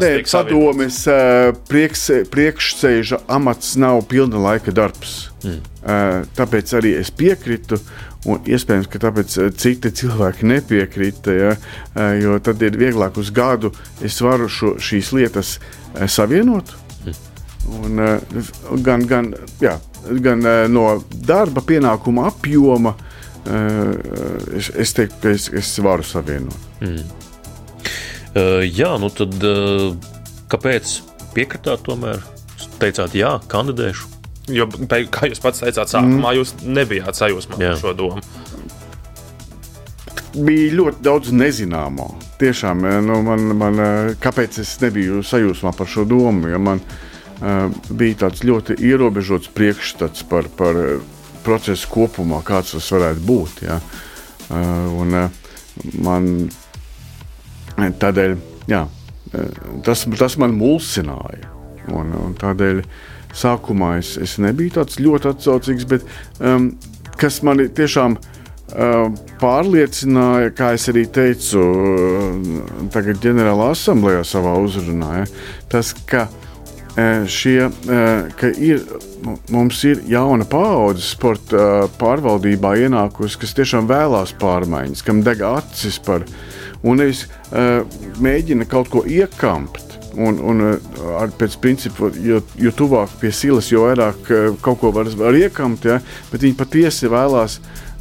Nē, 0.00 0.12
padomus 0.24 1.02
uh, 1.10 1.50
priekš, 1.68 2.06
priekšsēža 2.32 3.22
amats 3.32 3.74
nav 3.80 4.00
pilna 4.08 4.40
laika 4.40 4.72
darbs. 4.72 5.28
Mm. 5.44 5.60
Uh, 5.82 6.16
tāpēc 6.38 6.72
arī 6.80 6.96
es 7.02 7.12
piekrītu. 7.12 7.80
Un 8.22 8.44
iespējams, 8.46 8.86
ka 8.86 9.00
tāpēc 9.02 9.32
citi 9.58 9.90
cilvēki 9.98 10.46
nepiekrita, 10.46 11.32
ja, 11.34 11.56
jo 12.22 12.36
tad 12.38 12.62
ir 12.62 12.76
vieglāk 12.78 13.16
uz 13.18 13.32
gadu 13.34 13.72
es 13.98 14.20
varu 14.22 14.46
šo, 14.46 14.76
šīs 14.78 15.10
lietas 15.18 15.56
savienot. 16.06 16.70
Mm. 17.02 17.16
Un, 17.82 18.04
gan, 18.86 19.08
gan, 19.10 19.32
jā, 19.58 19.74
gan 20.22 20.42
uh, 20.46 20.64
no 20.70 20.86
darba 21.26 21.62
pienākuma 21.66 22.26
apjoma, 22.30 22.94
uh, 22.94 24.56
es, 24.56 24.70
es 24.78 24.94
teiktu, 24.96 25.20
ka 25.22 25.34
es, 25.34 25.48
es 25.54 25.72
varu 25.82 26.06
savienot. 26.06 26.70
Mm. 26.82 27.02
Uh, 28.32 28.62
jā, 28.64 28.94
nu 29.00 29.10
tad 29.12 29.36
uh, 29.46 29.92
kāpēc 30.52 30.98
piekritāt 31.36 31.84
tomēr? 31.86 32.22
Teicāt, 32.82 33.14
jā, 33.14 33.36
kandidēšu. 33.52 34.08
Jo, 34.50 34.66
kā 34.90 35.28
jūs 35.30 35.42
pats 35.42 35.62
teicāt, 35.62 35.90
sākumā 35.92 36.32
mm. 36.32 36.38
jūs 36.40 36.56
nebijāt 36.66 37.18
sajūsmā 37.18 37.60
par 37.60 37.78
šo 37.78 37.94
domu. 37.94 38.24
Bija 40.32 40.72
ļoti 40.78 41.04
daudz 41.04 41.30
nezināmo. 41.36 42.08
Tiešām, 42.40 42.82
nu, 43.06 43.20
man, 43.22 43.44
man, 43.54 43.80
kāpēc 44.18 44.58
es 44.64 44.72
nebiju 44.82 45.20
sajūsmā 45.26 45.74
par 45.76 45.90
šo 45.92 46.06
domu? 46.08 46.48
Ja 46.50 46.58
man, 46.58 46.80
uh, 46.80 47.11
Eh, 47.11 47.11
bija 47.90 48.18
tāds 48.26 48.44
ļoti 48.46 48.76
ierobežots 48.86 49.50
priekšstats 49.56 50.26
par, 50.30 50.48
par 50.58 50.78
eh, 50.78 50.98
procesu 51.42 51.88
kopumā, 51.90 52.42
kāds 52.46 52.76
tas 52.76 52.90
varētu 52.94 53.24
būt. 53.26 53.62
Ja? 53.66 53.78
Eh, 54.52 55.00
un 55.02 55.16
man 56.04 56.28
tādēļ, 58.02 58.36
jā, 58.70 58.84
tas, 59.86 60.04
tas 60.18 60.36
man 60.38 60.54
mulsināja. 60.54 61.48
Un, 61.90 62.12
un 62.14 62.34
tādēļ 62.38 62.82
sākumā 63.34 63.96
es, 63.98 64.14
es 64.20 64.36
nebiju 64.38 64.76
tāds 64.76 65.00
ļoti 65.02 65.32
atsaucīgs, 65.32 65.86
bet 65.90 66.04
um, 66.38 66.68
kas 67.18 67.40
man 67.42 67.64
tiešām 67.74 68.14
uh, 68.20 69.08
pārliecināja, 69.40 70.52
kā 70.54 70.74
es 70.76 70.86
arī 70.92 71.08
teicu, 71.10 71.64
uh, 71.64 72.86
tagad 72.94 73.18
ģenerālā 73.24 73.72
asamblējā 73.72 74.22
savā 74.28 74.54
uzrunā, 74.62 75.10
ja, 75.22 75.26
tas, 75.72 75.90
ka 76.06 76.28
uh, 76.28 76.41
šie, 77.30 77.68
ka 78.38 78.50
ir, 78.60 78.82
mums 79.52 79.82
ir 79.88 80.02
jauna 80.10 80.44
paudze 80.48 81.06
sporta 81.06 81.86
pārvaldībā 82.00 82.74
ienākusi, 82.84 83.38
kas 83.40 83.54
tiešām 83.56 83.88
vēlās 83.90 84.34
pārmaiņas, 84.40 85.04
kam 85.06 85.22
deg 85.24 85.40
acis 85.46 85.96
par, 86.04 86.26
un 86.84 87.00
nevis 87.00 87.24
mēģina 88.20 88.68
kaut 88.68 88.92
ko 88.92 89.06
iekampt. 89.08 89.88
Un, 90.12 90.36
un 90.44 90.58
ar 91.16 91.30
pēc 91.40 91.54
principa, 91.62 92.10
jo, 92.20 92.42
jo 92.60 92.72
tuvāk 92.76 93.14
pie 93.16 93.30
silas, 93.32 93.70
jo 93.72 93.86
vairāk 93.86 94.26
kaut 94.60 94.82
ko 94.82 94.90
var, 94.92 95.08
var 95.16 95.38
iekamt, 95.38 95.86
ja, 95.88 96.02
bet 96.28 96.44
viņi 96.44 96.58
patiesi 96.58 97.08
vēlās 97.08 97.54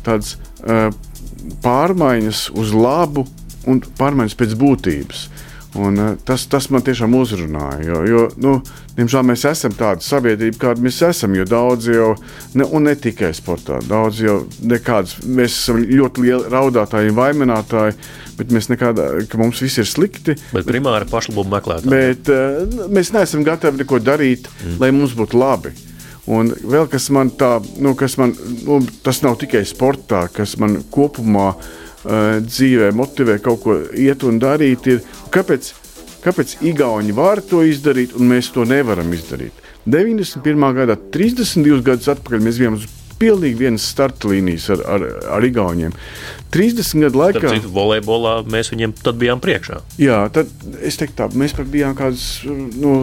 tādas 0.03 0.33
uh, 0.35 0.89
pārmaiņas 1.63 2.49
uz 2.57 2.73
labu 2.75 3.25
un 3.69 3.81
pārmaiņas 3.97 4.37
pēc 4.37 4.57
būtības. 4.59 5.23
Un, 5.75 5.97
uh, 5.97 6.15
tas, 6.27 6.43
tas 6.51 6.65
man 6.73 6.83
tiešām 6.83 7.13
uzrunāja. 7.15 7.79
Jo, 7.87 7.99
jo, 8.03 8.23
nu, 8.43 8.57
diemžēl 8.97 9.23
mēs 9.29 9.45
esam 9.47 9.75
tāda 9.77 10.03
sabiedrība, 10.03 10.59
kāda 10.65 10.83
mēs 10.83 10.97
esam. 11.07 11.37
Daudz 11.47 11.87
jau, 11.87 12.09
ne, 12.59 12.67
un 12.67 12.89
ne 12.89 12.95
tikai 12.99 13.29
sportā, 13.35 13.79
daudz 13.87 14.19
jau 14.19 14.41
nekādas, 14.67 15.21
mēs 15.23 15.55
esam 15.55 15.79
ļoti 15.79 16.25
lieli 16.25 16.51
raudātāji 16.51 17.15
vaininātāji, 17.15 17.95
bet 18.39 18.51
mēs 18.51 18.67
nekādā, 18.71 19.07
ka 19.31 19.39
mums 19.39 19.63
viss 19.63 19.79
ir 19.79 19.87
slikti. 19.87 20.35
Bet 20.51 20.67
primāri 20.67 21.07
pašlabumu 21.11 21.55
meklētāji. 21.55 21.93
Bet 21.93 22.33
uh, 22.35 22.89
mēs 22.91 23.13
neesam 23.15 23.47
gatavi 23.47 23.85
neko 23.85 24.01
darīt, 24.03 24.51
mm. 24.51 24.75
lai 24.83 24.91
mums 24.95 25.15
būtu 25.15 25.39
labi. 25.39 25.71
Un 26.31 26.51
vēl 26.51 26.83
kas 26.91 27.07
man 27.15 27.31
tā, 27.33 27.55
nu, 27.81 27.95
kas 27.97 28.19
man, 28.19 28.35
nu, 28.67 28.83
tas 29.05 29.23
nav 29.23 29.39
tikai 29.41 29.63
sportā, 29.65 30.27
kas 30.35 30.59
man 30.59 30.81
kopumā 30.91 31.53
uh, 31.55 31.71
dzīvē 32.03 32.91
motivē 32.97 33.37
kaut 33.43 33.63
ko 33.65 33.77
iet 33.97 34.23
un 34.27 34.39
darīt, 34.41 34.87
ir 34.89 35.01
kāpēc, 35.33 35.73
kāpēc 36.23 36.57
Igauni 36.71 37.13
var 37.17 37.43
to 37.45 37.61
izdarīt 37.67 38.15
un 38.17 38.31
mēs 38.31 38.51
to 38.55 38.65
nevaram 38.67 39.11
izdarīt. 39.13 39.53
91. 39.85 40.65
gadā, 40.77 40.97
32 41.13 41.81
gadus 41.85 42.09
atpakaļ, 42.13 42.43
mēs 42.45 42.59
bijām 42.61 42.77
uz 42.77 42.87
pilnīgi 43.21 43.59
vienas 43.59 43.85
starta 43.85 44.29
līnijas 44.31 44.67
ar, 44.73 44.81
ar, 44.95 45.05
ar 45.37 45.45
Igauniem. 45.45 45.93
30 46.53 47.05
gadu 47.05 47.21
laikā. 47.21 47.53
Citu, 47.53 47.69
volejbolā 47.73 48.39
mēs 48.49 48.73
viņiem 48.73 48.95
tad 49.01 49.21
bijām 49.21 49.41
priekšā. 49.43 49.81
Jā, 50.01 50.23
tad 50.33 50.49
es 50.81 50.97
teiktu, 51.01 51.17
tā, 51.21 51.29
mēs 51.37 51.53
pat 51.57 51.69
bijām 51.71 51.95
kādus 51.97 52.41
nu, 52.47 52.97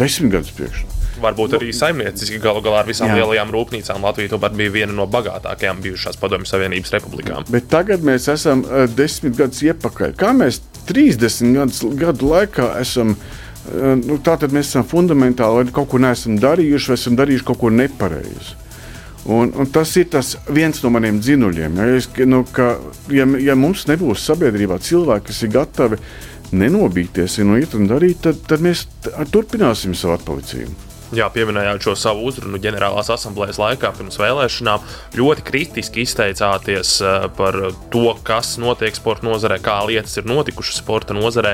desmit 0.00 0.32
gadus 0.38 0.56
priekšā 0.56 1.01
varbūt 1.22 1.56
arī 1.58 1.70
saimnieciski 1.76 2.40
galu 2.42 2.62
galā 2.64 2.82
ar 2.82 2.88
visām 2.90 3.12
Jā. 3.12 3.20
lielajām 3.20 3.52
rūpnīcām. 3.54 4.02
Latvija 4.06 4.32
tomēr 4.34 4.56
bija 4.58 4.74
viena 4.74 4.96
no 4.96 5.06
bagātākajām 5.10 5.82
bijušās 5.84 6.18
Padomju 6.20 6.50
Savienības 6.50 6.94
republikām. 6.96 7.46
Bet 7.52 7.70
tagad 7.72 8.04
mēs 8.06 8.28
esam 8.32 8.64
uh, 8.66 8.84
desmit 8.90 9.38
gadus 9.38 9.62
iepakaļ. 9.66 10.16
Kā 10.18 10.32
mēs 10.36 10.62
30 10.90 11.54
gadus, 11.58 11.84
gadu 12.00 12.32
laikā 12.34 12.72
esam? 12.82 13.14
Uh, 13.14 13.94
nu, 14.00 14.18
Tātad 14.24 14.54
mēs 14.54 14.72
esam 14.72 14.86
fundamentāli 14.88 15.70
kaut 15.74 15.92
ko 15.92 16.02
neesam 16.02 16.40
darījuši, 16.42 16.92
vai 16.92 16.98
esam 16.98 17.18
darījuši 17.20 17.48
kaut 17.50 17.62
ko 17.62 17.70
nepareizi. 17.70 18.58
Un, 19.24 19.52
un 19.54 19.68
tas 19.70 19.92
ir 20.00 20.08
tas 20.10 20.34
viens 20.50 20.80
no 20.82 20.90
maniem 20.90 21.20
dzinuļiem. 21.22 21.78
Ja, 21.78 21.86
es, 21.94 22.08
nu, 22.26 22.42
ka, 22.50 22.74
ja, 23.12 23.26
ja 23.38 23.54
mums 23.54 23.86
nebūs 23.86 24.24
sabiedrībā 24.26 24.80
cilvēki, 24.82 25.28
kas 25.30 25.42
ir 25.46 25.52
gatavi 25.54 25.98
nenobīties 26.52 27.38
un 27.44 27.54
iet 27.60 27.76
un 27.78 27.86
darīt, 27.90 28.24
tad, 28.26 28.42
tad 28.50 28.64
mēs 28.64 28.84
turpināsim 29.32 29.94
savu 29.96 30.18
atpalicību. 30.18 30.91
Jā, 31.12 31.26
pieminējāt 31.28 31.84
šo 31.84 31.92
savu 31.98 32.22
uzrunu 32.30 32.56
ģenerālās 32.62 33.10
asamblejas 33.12 33.58
laikā 33.60 33.90
pirms 33.98 34.16
vēlēšanām. 34.16 34.84
Ļoti 35.18 35.42
kritiski 35.44 36.06
izteicāties 36.06 36.94
eh, 37.04 37.26
par 37.36 37.58
to, 37.92 38.06
kas 38.24 38.54
notiek 38.62 38.96
sporta 38.96 39.28
nozarē, 39.28 39.58
kā 39.60 39.74
lietas 39.90 40.16
ir 40.16 40.30
notikušas 40.30 40.80
sporta 40.80 41.12
nozarē. 41.12 41.52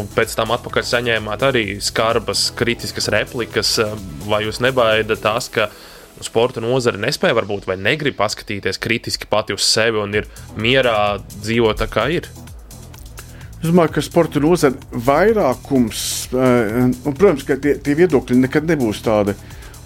Un 0.00 0.08
pēc 0.14 0.32
tam 0.38 0.54
atpakaļ 0.56 0.88
saņēmāt 0.88 1.44
arī 1.44 1.66
skarbas, 1.84 2.46
kritiskas 2.56 3.10
replikas. 3.12 3.74
Vai 4.24 4.46
jūs 4.46 4.62
nebaidat 4.64 5.20
tās, 5.28 5.50
ka 5.52 5.68
sporta 6.24 6.64
nozare 6.64 6.96
nespēja 6.96 7.36
varbūt 7.36 7.68
vai 7.68 7.76
negrib 7.76 8.16
paskatīties 8.16 8.80
kritiski 8.80 9.28
pati 9.28 9.52
uz 9.52 9.68
sevi 9.68 10.00
un 10.00 10.16
ir 10.16 10.32
mierā 10.56 11.18
dzīvot 11.36 11.84
tā, 11.84 11.92
kā 11.92 12.08
ir? 12.16 12.32
Es 13.66 13.72
domāju, 13.72 13.96
ka 13.96 14.02
sporta 14.04 14.38
nozare 14.38 14.76
vairākums, 14.94 16.00
uh, 16.30 16.84
un, 16.86 17.14
protams, 17.18 17.42
ka 17.48 17.56
tie, 17.58 17.72
tie 17.82 17.96
viedokļi 17.98 18.36
nekad 18.44 18.68
nebūs 18.70 19.00
tādi 19.02 19.34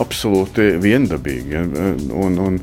absolūti 0.01 0.67
viendabīgi. 0.83 1.55
Ja, 1.55 1.63
un, 2.21 2.37
un, 2.45 2.59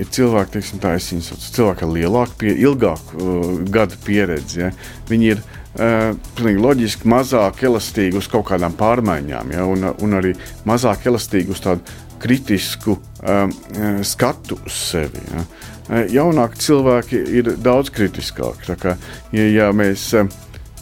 ir 0.00 0.08
cilvēki, 0.08 0.54
teiksim, 0.54 0.80
tā, 0.80 0.94
sauc, 1.02 1.42
cilvēki 1.52 1.84
ar 1.84 1.92
lielāku, 1.98 2.38
pie, 2.40 2.54
ilgāku 2.64 3.18
uh, 3.20 3.50
gadu 3.76 3.98
pieredzi. 4.06 4.62
Ja. 4.62 4.70
Viņi 5.10 5.28
ir 5.34 5.42
uh, 5.44 6.56
loģiski 6.64 7.12
mazāk 7.12 7.60
elastīgi 7.68 8.16
uz 8.22 8.30
kaut 8.32 8.48
kādām 8.54 8.72
pārmaiņām, 8.80 9.52
ja, 9.52 9.68
un, 9.68 9.84
un 9.92 10.16
arī 10.16 10.32
mazāk 10.64 11.10
elastīgi 11.12 11.52
uz 11.52 11.60
tādu 11.60 12.00
kritisku 12.22 12.96
um, 12.96 13.52
skatu 14.00 14.56
uz 14.64 14.80
sevi. 14.94 15.28
Ja. 15.28 15.44
Eh, 15.92 16.06
jaunāki 16.08 16.60
cilvēki 16.62 17.18
ir 17.36 17.50
daudz 17.60 17.90
kritiskāki. 17.92 18.76
Kā, 18.80 18.94
ja, 19.36 19.44
ja 19.52 19.66
mēs 19.76 20.06
eh, 20.16 20.30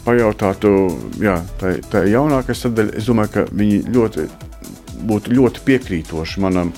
pajautātu 0.05 0.71
jā, 1.19 1.40
tā, 1.59 1.75
tā 1.90 2.05
jaunākā 2.07 2.55
sadaļa, 2.55 2.95
es 3.00 3.09
domāju, 3.11 3.33
ka 3.35 3.45
viņi 3.50 3.81
ļoti, 3.90 4.29
būtu 5.11 5.35
ļoti 5.35 5.64
piekrītoši 5.67 6.45
manam, 6.45 6.71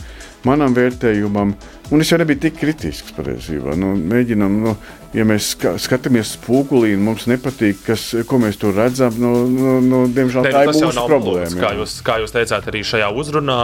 manam 0.48 0.76
vērtējumam. 0.78 1.52
Un 1.92 2.00
es 2.00 2.08
jau 2.08 2.16
nebiju 2.16 2.40
tik 2.40 2.54
kritisks 2.56 3.12
patiesībā. 3.12 3.75
Nu, 3.76 3.90
mēģinam, 3.92 4.54
nu, 4.64 4.70
ja 5.12 5.26
mēs 5.28 5.50
ska, 5.52 5.75
skatāmies 5.76 6.30
spogulī 6.38 6.94
un 6.96 7.02
mums 7.04 7.26
nepatīk, 7.28 7.82
kas, 7.84 8.06
ko 8.28 8.38
mēs 8.40 8.56
tur 8.61 8.72
redzam, 8.78 9.18
nu, 9.20 9.32
nu, 9.52 9.75
nu, 9.84 9.99
diemžēl 10.08 10.46
ne, 10.46 10.52
tā 10.54 10.62
ir 10.64 10.72
mūsu 10.72 11.04
problēma. 11.11 11.52
Kā 11.61 11.75
jūs, 11.76 11.99
kā 12.06 12.16
jūs 12.22 12.32
teicāt 12.32 12.70
arī 12.72 12.80
šajā 12.88 13.11
uzrunā, 13.20 13.58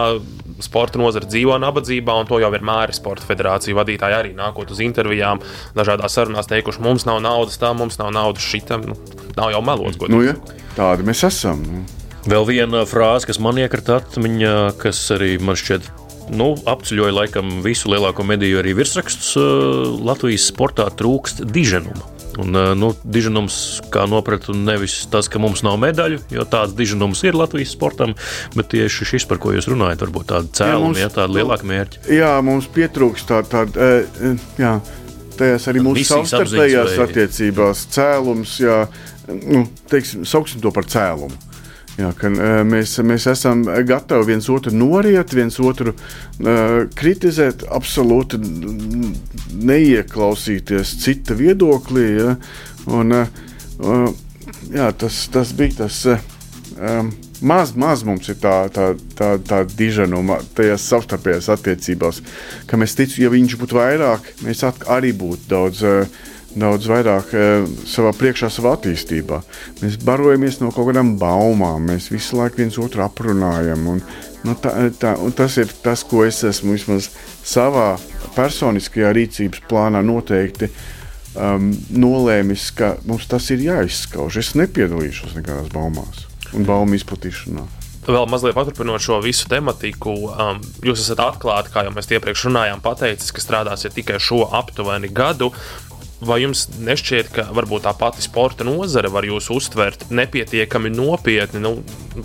sporta 0.61 1.00
nozara 1.00 1.28
dzīvo 1.30 1.56
nabadzībā, 1.62 2.18
un 2.20 2.28
to 2.28 2.40
jau 2.42 2.50
vienmēr 2.52 2.92
ir 2.92 2.99
Sporta 2.99 3.25
federācija 3.25 3.78
vadītāji 3.78 4.18
arī 4.18 4.35
nākot 4.37 4.75
uz 4.75 4.82
intervijām, 4.85 5.40
dažādās 5.78 6.18
sarunās 6.18 6.50
teikuši, 6.50 6.82
mums 6.85 7.06
nav 7.08 7.23
naudas 7.25 7.56
tam, 7.62 7.80
mums 7.80 7.97
nav 8.00 8.12
naudas 8.12 8.44
šitam. 8.44 8.85
Nu, 8.90 8.99
nav 9.38 9.54
jau 9.54 9.62
melots, 9.64 9.97
godīgi. 9.97 10.18
Nu, 10.18 10.26
ja, 10.28 10.66
tādi 10.76 11.08
mēs 11.08 11.25
esam. 11.30 11.64
Nu. 11.64 11.87
Vēl 12.28 12.44
viena 12.44 12.85
frāze, 12.85 13.25
kas 13.30 13.40
man 13.40 13.56
iekrita 13.62 14.02
atmiņā, 14.02 14.56
kas 14.82 15.00
arī 15.16 15.38
man 15.40 15.56
šķiet 15.56 15.88
nu, 16.35 16.52
apceļoja 16.68 17.14
laikam 17.23 17.58
visu 17.64 17.90
lielāko 17.92 18.26
mediju 18.26 18.61
arī 18.62 18.75
virsrakstus. 18.78 19.35
Latvijas 20.04 20.49
sportā 20.50 20.88
trūkst 20.94 21.44
diženuma. 21.49 22.14
Un, 22.38 22.54
nu, 22.78 22.92
diženums 23.02 23.54
kā 23.90 24.04
nopratu 24.06 24.54
nevis 24.54 25.00
tas, 25.11 25.26
ka 25.30 25.40
mums 25.42 25.64
nav 25.66 25.75
medaļu, 25.82 26.20
jo 26.30 26.44
tāds 26.47 26.76
diženums 26.78 27.25
ir 27.26 27.35
Latvijas 27.38 27.73
sportam, 27.75 28.14
bet 28.54 28.70
tieši 28.75 29.08
šis, 29.11 29.26
par 29.26 29.40
ko 29.42 29.56
jūs 29.56 29.66
runājat, 29.70 30.04
varbūt 30.06 30.28
tāda 30.30 30.52
cēluma, 30.61 31.00
ja, 31.02 31.11
tāda 31.11 31.35
lielāka 31.35 31.66
mērķa. 31.66 32.04
Jā, 32.14 32.37
mums 32.47 32.70
pietrūkst 32.76 33.32
tāda, 33.32 33.64
tā, 33.66 33.90
jā, 34.61 34.73
tajās 35.40 35.66
arī 35.73 35.82
mūsu 35.88 36.06
savstarpējās 36.12 36.94
vai... 36.94 37.08
attiecībās 37.08 37.85
cēlums, 37.97 38.54
jā, 38.62 38.78
nu, 39.35 39.66
teiksim, 39.90 40.23
sauksim 40.28 40.62
to 40.62 40.70
par 40.75 40.87
cēlumu. 40.87 41.48
Jā, 41.99 42.12
ka, 42.14 42.31
mēs, 42.62 42.93
mēs 43.02 43.25
esam 43.26 43.64
gatavi 43.67 44.28
viens 44.31 44.47
otru 44.55 44.71
noriet, 44.71 45.33
viens 45.35 45.57
otru 45.59 45.90
uh, 45.90 46.85
kritizēt, 46.95 47.64
absolūti 47.75 48.38
neieklausīties 49.67 50.95
cita 51.02 51.35
viedoklī. 51.38 52.07
Ja, 52.21 52.37
un, 52.95 53.17
uh, 53.19 54.05
jā, 54.71 54.93
tas, 54.95 55.25
tas 55.35 55.55
bija 55.59 55.83
tas. 55.85 56.05
Um, 56.78 57.11
Maz, 57.38 57.71
maz 57.78 58.00
mums 58.02 58.26
ir 58.33 58.35
tā, 58.43 58.67
tā, 58.75 58.88
tā, 59.14 59.28
tā 59.47 59.61
diženuma 59.71 60.40
tajās 60.59 60.88
savstarpējās 60.90 61.47
attiecībās, 61.55 62.19
ka 62.67 62.81
mēs 62.81 62.97
ticam, 62.99 63.21
ja 63.23 63.31
viņš 63.31 63.55
būtu 63.61 63.78
vairāk, 63.78 64.26
mēs 64.43 64.64
arī 64.67 65.12
būtu 65.14 65.47
daudz 65.47 65.85
uh, 65.87 66.19
daudz 66.60 66.88
vairāk 66.90 67.32
e, 67.34 67.46
savā 67.88 68.12
priekšā, 68.16 68.50
savā 68.52 68.74
attīstībā. 68.76 69.40
Mēs 69.82 69.98
barojamies 70.04 70.60
no 70.62 70.72
kaut 70.74 70.90
kādām 70.90 71.16
baumām, 71.20 71.88
mēs 71.90 72.10
visu 72.12 72.38
laiku 72.40 72.62
viens 72.62 72.78
otru 72.82 73.04
aprunājam. 73.06 73.86
Un, 73.94 74.02
nu, 74.46 74.56
tā, 74.62 74.74
tā, 75.00 75.14
un 75.22 75.34
tas 75.36 75.58
ir 75.60 75.72
tas, 75.84 76.04
ko 76.08 76.24
es 76.26 76.42
esmu 76.46 76.76
vismaz 76.76 77.10
savā 77.46 77.92
personiskajā 78.36 79.14
rīcības 79.16 79.64
plānā 79.70 80.04
noteikti 80.06 80.70
um, 81.34 81.72
nolēmis, 81.94 82.70
ka 82.78 82.96
mums 83.08 83.30
tas 83.30 83.50
ir 83.54 83.64
jāizskauž. 83.70 84.40
Es 84.42 84.54
nepiedalīšos 84.58 85.38
nekādās 85.38 85.72
baumās 85.74 86.26
un 86.56 86.64
baumu 86.68 86.96
izplatīšanā 86.96 87.66
vēl 88.08 88.28
mazliet 88.30 88.56
paturpinot 88.56 89.02
šo 89.04 89.18
visu 89.24 89.48
tematiku, 89.50 90.14
um, 90.32 90.60
jūs 90.84 91.02
esat 91.04 91.20
atklāti, 91.22 91.72
kā 91.74 91.84
jau 91.86 91.92
mēs 91.94 92.08
iepriekš 92.08 92.46
runājām, 92.48 92.82
pateicis, 92.84 93.32
ka 93.34 93.44
strādāsiet 93.44 93.96
tikai 93.98 94.16
šo 94.22 94.46
aptuveni 94.58 95.10
gadu. 95.12 95.50
Vai 96.18 96.40
jums 96.42 96.64
nešķiet, 96.82 97.28
ka 97.30 97.44
varbūt 97.54 97.84
tā 97.87 97.92
pati 97.94 98.25
sporta 98.25 98.64
nozare 98.66 99.06
var 99.14 99.22
jūs 99.22 99.52
uztvert 99.54 100.08
nepietiekami 100.10 100.90
nopietni? 100.90 101.60
Nu, 101.62 101.76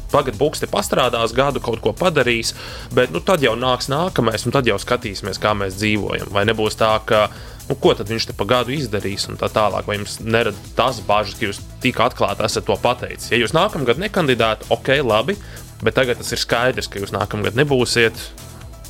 Pagaidā, 0.09 0.39
Buks 0.39 0.63
te 0.63 0.69
pastrādās, 0.69 1.35
gadu 1.37 1.61
kaut 1.61 1.77
ko 1.83 1.93
padarīs, 1.93 2.55
bet 2.97 3.13
nu, 3.13 3.21
tad 3.21 3.45
jau 3.45 3.53
nāks 3.53 3.91
nākamais, 3.93 4.47
un 4.47 4.55
tad 4.55 4.65
jau 4.65 4.79
skatīsimies, 4.81 5.37
kā 5.41 5.53
mēs 5.57 5.77
dzīvojam. 5.77 6.31
Vai 6.33 6.41
nebūs 6.49 6.79
tā, 6.79 6.95
ka 7.05 7.27
nu, 7.67 7.77
ko 7.77 7.93
tad 7.93 8.09
viņš 8.09 8.31
te 8.31 8.37
pa 8.37 8.47
gadu 8.49 8.73
izdarīs, 8.73 9.27
un 9.29 9.37
tā 9.37 9.51
tālāk. 9.53 9.85
Vai 9.85 9.99
jums 9.99 10.17
nerada 10.25 10.73
tas 10.77 10.97
bažas, 11.05 11.37
ka 11.37 11.51
jūs 11.51 11.61
tik 11.85 12.01
atklāti 12.01 12.47
esat 12.47 12.65
to 12.65 12.79
pateicis? 12.81 13.29
Ja 13.29 13.37
jūs 13.43 13.53
nākamgad 13.53 14.01
nekandidētu, 14.01 14.71
ok, 14.73 14.95
labi, 15.05 15.37
bet 15.85 15.99
tagad 16.01 16.17
tas 16.17 16.33
ir 16.33 16.41
skaidrs, 16.41 16.89
ka 16.89 17.03
jūs 17.03 17.13
nākamgad 17.13 17.61
nebūsiet. 17.61 18.25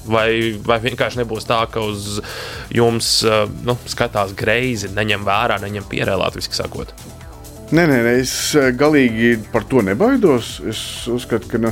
Vai, 0.03 0.59
vai 0.59 0.79
vienkārši 0.83 1.21
nebūs 1.21 1.45
tā, 1.47 1.61
ka 1.71 1.83
uz 1.87 2.17
jums 2.73 3.21
eh, 3.23 3.45
nu, 3.63 3.77
skatās 3.87 4.33
greizi, 4.35 4.91
neņem 4.91 5.23
vērā, 5.23 5.61
neņem 5.63 5.85
pierē, 5.87 6.17
latviešu 6.19 6.57
sakot? 6.57 6.91
Nē, 7.73 7.85
nē, 7.87 7.99
nē, 8.03 8.15
es 8.19 8.33
eh, 8.59 8.73
galīgi 8.75 9.37
par 9.53 9.63
to 9.69 9.83
nebaidos. 9.85 10.57
Es 10.67 10.81
uzskatu, 11.11 11.47
ka 11.53 11.61
nu, 11.63 11.71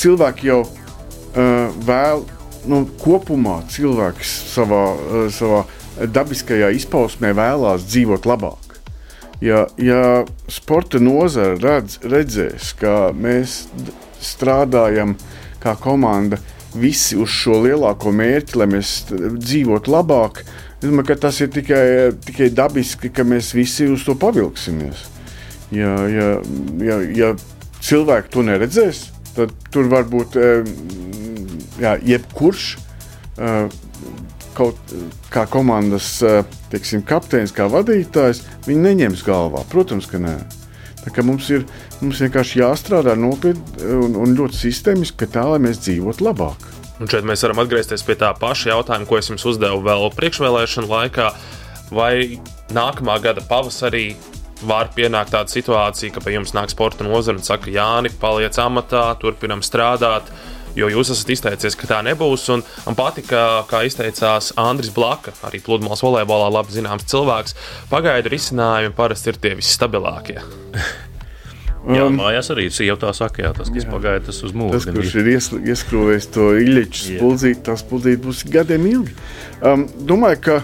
cilvēki 0.00 0.48
jau 0.48 0.62
uh, 0.64 1.68
vēl 1.84 2.24
nu, 2.70 2.80
kopumā 3.02 3.58
cilvēks 3.68 4.32
savā, 4.54 4.84
uh, 4.96 5.26
savā 5.34 5.66
dabiskajā 6.00 6.70
izpausmē 6.78 7.34
vēlās 7.36 7.84
dzīvot 7.84 8.28
labāk. 8.30 8.78
Ja, 9.44 9.66
ja 9.80 10.24
sporta 10.52 11.00
nozara 11.00 11.58
redz, 11.60 11.98
redzēs, 12.04 12.72
ka 12.80 13.10
mēs 13.16 13.66
strādājam 14.24 15.14
kā 15.60 15.76
komanda, 15.80 16.40
uh, 16.40 16.59
visi 16.74 17.18
uz 17.20 17.30
šo 17.34 17.60
lielāko 17.64 18.12
mērķi, 18.14 18.58
lai 18.60 18.68
mēs 18.70 18.94
dzīvotu 19.10 19.92
labāk. 19.92 20.44
Es 20.80 20.86
domāju, 20.86 21.10
ka 21.10 21.18
tas 21.26 21.40
ir 21.44 21.50
tikai, 21.52 21.84
tikai 22.24 22.50
dabiski, 22.56 23.10
ka 23.12 23.26
mēs 23.26 23.52
visi 23.56 23.88
uz 23.90 24.04
to 24.06 24.16
pavilksimies. 24.18 25.06
Ja, 25.74 25.92
ja, 26.10 26.28
ja, 26.82 27.00
ja 27.14 27.34
cilvēki 27.84 28.32
to 28.32 28.44
neredzēs, 28.46 29.04
tad 29.36 29.52
tur 29.70 29.90
var 29.92 30.08
būt 30.10 30.38
jā, 31.80 31.96
jebkurš 32.04 32.70
eh, 33.40 33.68
kaut 34.56 34.94
kā 35.32 35.46
komandas 35.50 36.18
eh, 36.26 36.42
teiksim, 36.72 37.04
kapteinis, 37.06 37.54
kā 37.56 37.68
vadītājs, 37.70 38.44
viņi 38.66 38.86
neņems 38.88 39.24
galvā. 39.26 39.64
Protams, 39.70 40.08
ka 40.10 40.20
nē. 40.22 40.36
Mums 41.00 41.48
ir 41.48 41.64
mums 42.02 42.20
vienkārši 42.20 42.60
jāstrādā 42.60 43.14
nopietni 43.16 43.88
un, 43.96 44.18
un 44.20 44.34
ļoti 44.36 44.58
sistēmiski, 44.66 45.28
tā 45.32 45.46
lai 45.48 45.60
mēs 45.62 45.80
dzīvotu 45.86 46.26
labāk. 46.26 46.66
Un 47.00 47.08
šeit 47.08 47.24
mēs 47.24 47.40
varam 47.46 47.62
atgriezties 47.62 48.04
pie 48.04 48.18
tā 48.20 48.28
paša 48.36 48.74
jautājuma, 48.74 49.08
ko 49.08 49.16
es 49.16 49.30
jums 49.30 49.46
uzdevu 49.48 49.80
vēl 49.86 50.10
priekšvēlēšanu 50.18 50.90
laikā. 50.90 51.30
Vai 51.96 52.12
nākamā 52.76 53.16
gada 53.24 53.42
pavasarī 53.48 54.12
var 54.68 54.90
pienākt 54.92 55.32
tāda 55.32 55.48
situācija, 55.48 56.12
ka 56.14 56.22
pie 56.24 56.36
jums 56.36 56.52
nāk 56.56 56.72
sporta 56.72 57.06
nozara 57.06 57.40
un 57.40 57.46
saka, 57.46 57.72
Jāni, 57.72 58.12
paliec 58.20 58.58
amatā, 58.60 59.06
turpinam 59.22 59.64
strādāt, 59.64 60.28
jo 60.78 60.88
jūs 60.92 61.12
esat 61.14 61.34
izteicies, 61.34 61.76
ka 61.78 61.90
tā 61.90 62.00
nebūs. 62.06 62.46
Un 62.54 62.64
man 62.86 62.98
patika, 62.98 63.66
kā 63.70 63.82
izteicās 63.88 64.52
Andris 64.60 64.92
Blaka, 64.94 65.34
arī 65.48 65.62
pludmales 65.64 66.02
volejbolā 66.04 66.50
labi 66.54 66.76
zināms 66.76 67.06
cilvēks. 67.10 67.56
Pagaidu 67.92 68.32
risinājumi 68.34 68.96
parasti 68.96 69.32
ir 69.32 69.40
tie 69.42 69.54
visstabilākie. 69.60 70.40
Jā, 71.80 72.04
um, 72.04 72.18
mājās 72.18 72.50
arī 72.52 72.66
jau 72.68 72.96
tā 73.00 73.08
saka, 73.16 73.40
jā, 73.40 73.50
tas, 73.56 73.70
kas 73.72 73.86
pagaida, 73.88 74.20
tas 74.26 74.42
uz 74.44 74.52
mūžu. 74.52 74.74
Tas, 74.76 74.86
kurš 74.92 75.14
ir 75.22 75.30
ies, 75.32 75.46
ieskrūvējis 75.72 76.26
to 76.34 76.48
īļķu 76.60 77.04
spuldzīti, 77.06 77.62
tas 77.70 77.80
spuldzīti 77.80 78.20
būs 78.26 78.42
gadiem 78.52 78.84
ilgi. 78.90 79.16
Um, 79.64 79.86
domāju, 80.04 80.42
ka 80.44 80.58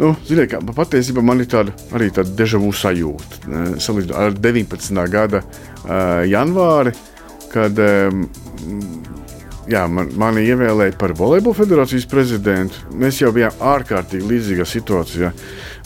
Nu, 0.00 0.14
ziniet, 0.24 0.48
kā, 0.48 0.58
patiesībā 0.72 1.20
man 1.22 1.42
ir 1.44 1.50
tāda 1.52 1.74
arī 1.94 2.08
tāda 2.16 2.32
dežavu 2.38 2.70
sajūta. 2.74 3.42
Salīdzinot 3.76 4.16
ar 4.18 4.32
19. 4.34 5.00
gada 5.12 5.42
uh, 5.44 6.22
janvāri, 6.26 6.94
kad 7.52 7.76
um, 7.84 8.24
jā, 9.70 9.82
man, 9.90 10.10
mani 10.18 10.44
ievēlēja 10.46 10.96
par 10.98 11.14
volejbola 11.18 11.56
federācijas 11.56 12.06
prezidentu. 12.10 12.82
Mēs 12.98 13.20
jau 13.22 13.32
bijām 13.34 13.60
ārkārtīgi 13.72 14.28
līdzīgā 14.30 14.66
situācijā. 14.68 15.32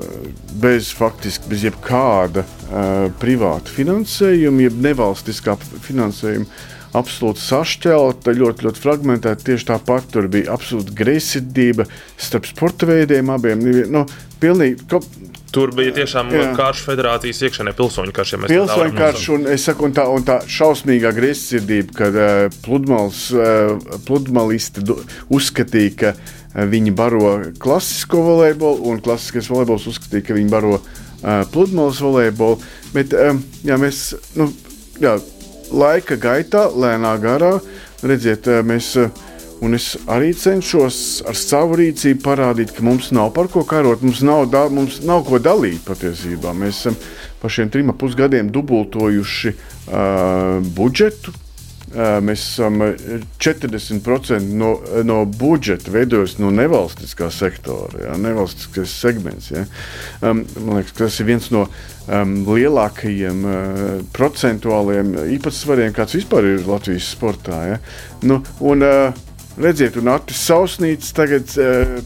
bez, 0.64 0.92
faktiski, 0.98 1.50
bez 1.52 1.66
jebkāda 1.68 2.44
uh, 2.44 3.08
privāta 3.22 3.74
finansējuma, 3.76 4.68
jeb 4.68 4.84
nevalstiskā 4.90 5.58
finansējuma. 5.88 6.48
Absolūti 6.92 7.40
sašķelta, 7.40 8.34
ļoti, 8.36 8.66
ļoti 8.68 8.82
fragmentēta. 8.84 9.46
Tieši 9.48 9.70
tāpat 9.70 10.10
tur 10.12 10.26
bija 10.32 10.52
absolūta 10.58 10.92
greizsirdība 10.96 11.86
starp 12.20 12.50
sporta 12.50 12.90
veidiem 12.90 13.32
abiem. 13.32 13.64
Nu, 13.88 14.04
pilnīgi, 14.44 14.84
Tur 15.52 15.74
bija 15.76 15.92
tiešām 15.96 16.30
karš 16.56 16.86
federācijas 16.88 17.42
iekšēnē, 17.48 17.74
pilsoņu 17.76 18.14
karš. 18.16 18.34
Ja 18.36 18.40
pilsoņu 18.48 18.94
karš, 18.96 19.24
un, 19.36 19.48
saku, 19.60 19.88
un, 19.90 19.96
tā, 19.96 20.06
un 20.08 20.24
tā 20.28 20.38
šausmīgā 20.48 21.12
greizsirdība, 21.16 21.96
kad 21.98 22.16
uh, 22.16 22.60
pludmales, 22.64 23.26
uh, 23.36 23.98
pludmalisti 24.08 24.84
uzskatīja, 25.28 25.96
ka 26.00 26.14
uh, 26.16 26.64
viņi 26.72 26.94
baro 26.96 27.34
klasisko 27.60 28.24
volejbolu, 28.30 28.86
un 28.94 29.04
klasiskais 29.04 29.52
volejbols 29.52 29.90
uzskatīja, 29.92 30.30
ka 30.30 30.38
viņi 30.40 30.54
baro 30.54 30.78
uh, 30.78 31.44
pludmales 31.52 32.00
volejbolu. 32.04 32.62
Bet 32.96 33.16
um, 33.20 33.44
jā, 33.68 33.80
mēs 33.82 34.06
nu, 34.40 34.48
jā, 35.04 35.18
laika 35.72 36.16
gaitā, 36.22 36.70
lēnā 36.72 37.18
garā, 37.24 37.58
redziet, 38.08 38.48
uh, 38.48 38.64
mēs. 38.68 38.96
Uh, 39.04 39.28
Un 39.62 39.78
es 39.78 39.92
arī 40.10 40.32
cenšos 40.34 40.96
ar 41.30 41.38
savu 41.38 41.78
rīcību 41.78 42.24
parādīt, 42.26 42.72
ka 42.74 42.82
mums 42.86 43.12
nav 43.14 43.30
par 43.36 43.46
ko 43.54 43.62
karot, 43.68 44.02
mums 44.02 44.24
nav, 44.26 44.48
da, 44.50 44.64
mums 44.74 45.04
nav 45.06 45.22
ko 45.28 45.38
dalīt 45.38 45.84
patiesībā. 45.86 46.56
Mēs 46.58 46.82
esam 46.82 46.98
par 47.42 47.54
šiem 47.54 47.70
trim 47.70 47.94
pusgadiem 47.94 48.50
dubultojuši 48.54 49.54
uh, 49.54 50.66
budžetu. 50.74 51.36
Uh, 51.92 52.18
mēs 52.24 52.48
esam 52.56 52.80
40% 53.44 54.50
no, 54.58 54.74
no 55.06 55.22
budžeta 55.28 55.92
veidojas 55.94 56.38
no 56.40 56.50
nevalstiskā 56.56 57.28
sektora, 57.36 58.06
ja, 58.08 58.18
nevalstiskais 58.18 58.94
segments. 58.98 59.52
Ja. 59.54 59.66
Um, 60.24 60.46
man 60.58 60.80
liekas, 60.80 60.98
tas 60.98 61.22
ir 61.22 61.28
viens 61.30 61.52
no 61.54 61.68
um, 61.68 62.38
lielākajiem 62.48 63.44
uh, 63.44 63.90
procentuāliem 64.16 65.20
īpatsvariem, 65.36 65.94
kāds 65.94 66.16
vispār 66.18 66.56
ir 66.56 66.64
Latvijas 66.66 67.12
sportā. 67.14 67.66
Ja. 67.76 67.84
Nu, 68.24 68.40
un, 68.64 68.88
uh, 68.88 69.28
redziet, 69.60 69.98
un 70.00 70.12
Atis 70.14 70.42
Sausnīts 70.48 71.14
tagad 71.16 71.52
uh, 71.60 71.98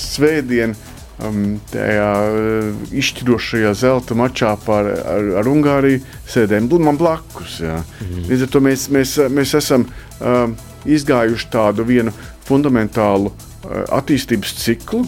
svētdien 0.00 0.74
um, 1.22 1.56
tajā 1.72 2.10
uh, 2.28 2.84
izšķirošajā 2.94 3.72
zelta 3.78 4.16
mačā 4.18 4.54
par, 4.64 4.88
ar, 4.88 5.32
ar 5.40 5.50
Ungāriju 5.50 6.02
sēdējām 6.30 6.70
man 6.84 7.00
blakus. 7.00 7.58
Jā. 7.64 7.80
Mhm. 8.04 8.28
Līdz 8.30 8.46
ar 8.46 8.54
to 8.54 8.64
mēs, 8.64 8.86
mēs, 8.94 9.16
mēs 9.30 9.56
esam 9.60 9.88
um, 10.20 10.56
izgājuši 10.84 11.50
tādu 11.52 11.86
vienu 11.88 12.14
fundamentālu 12.48 13.32
uh, 13.32 13.84
attīstības 13.96 14.56
ciklu, 14.60 15.04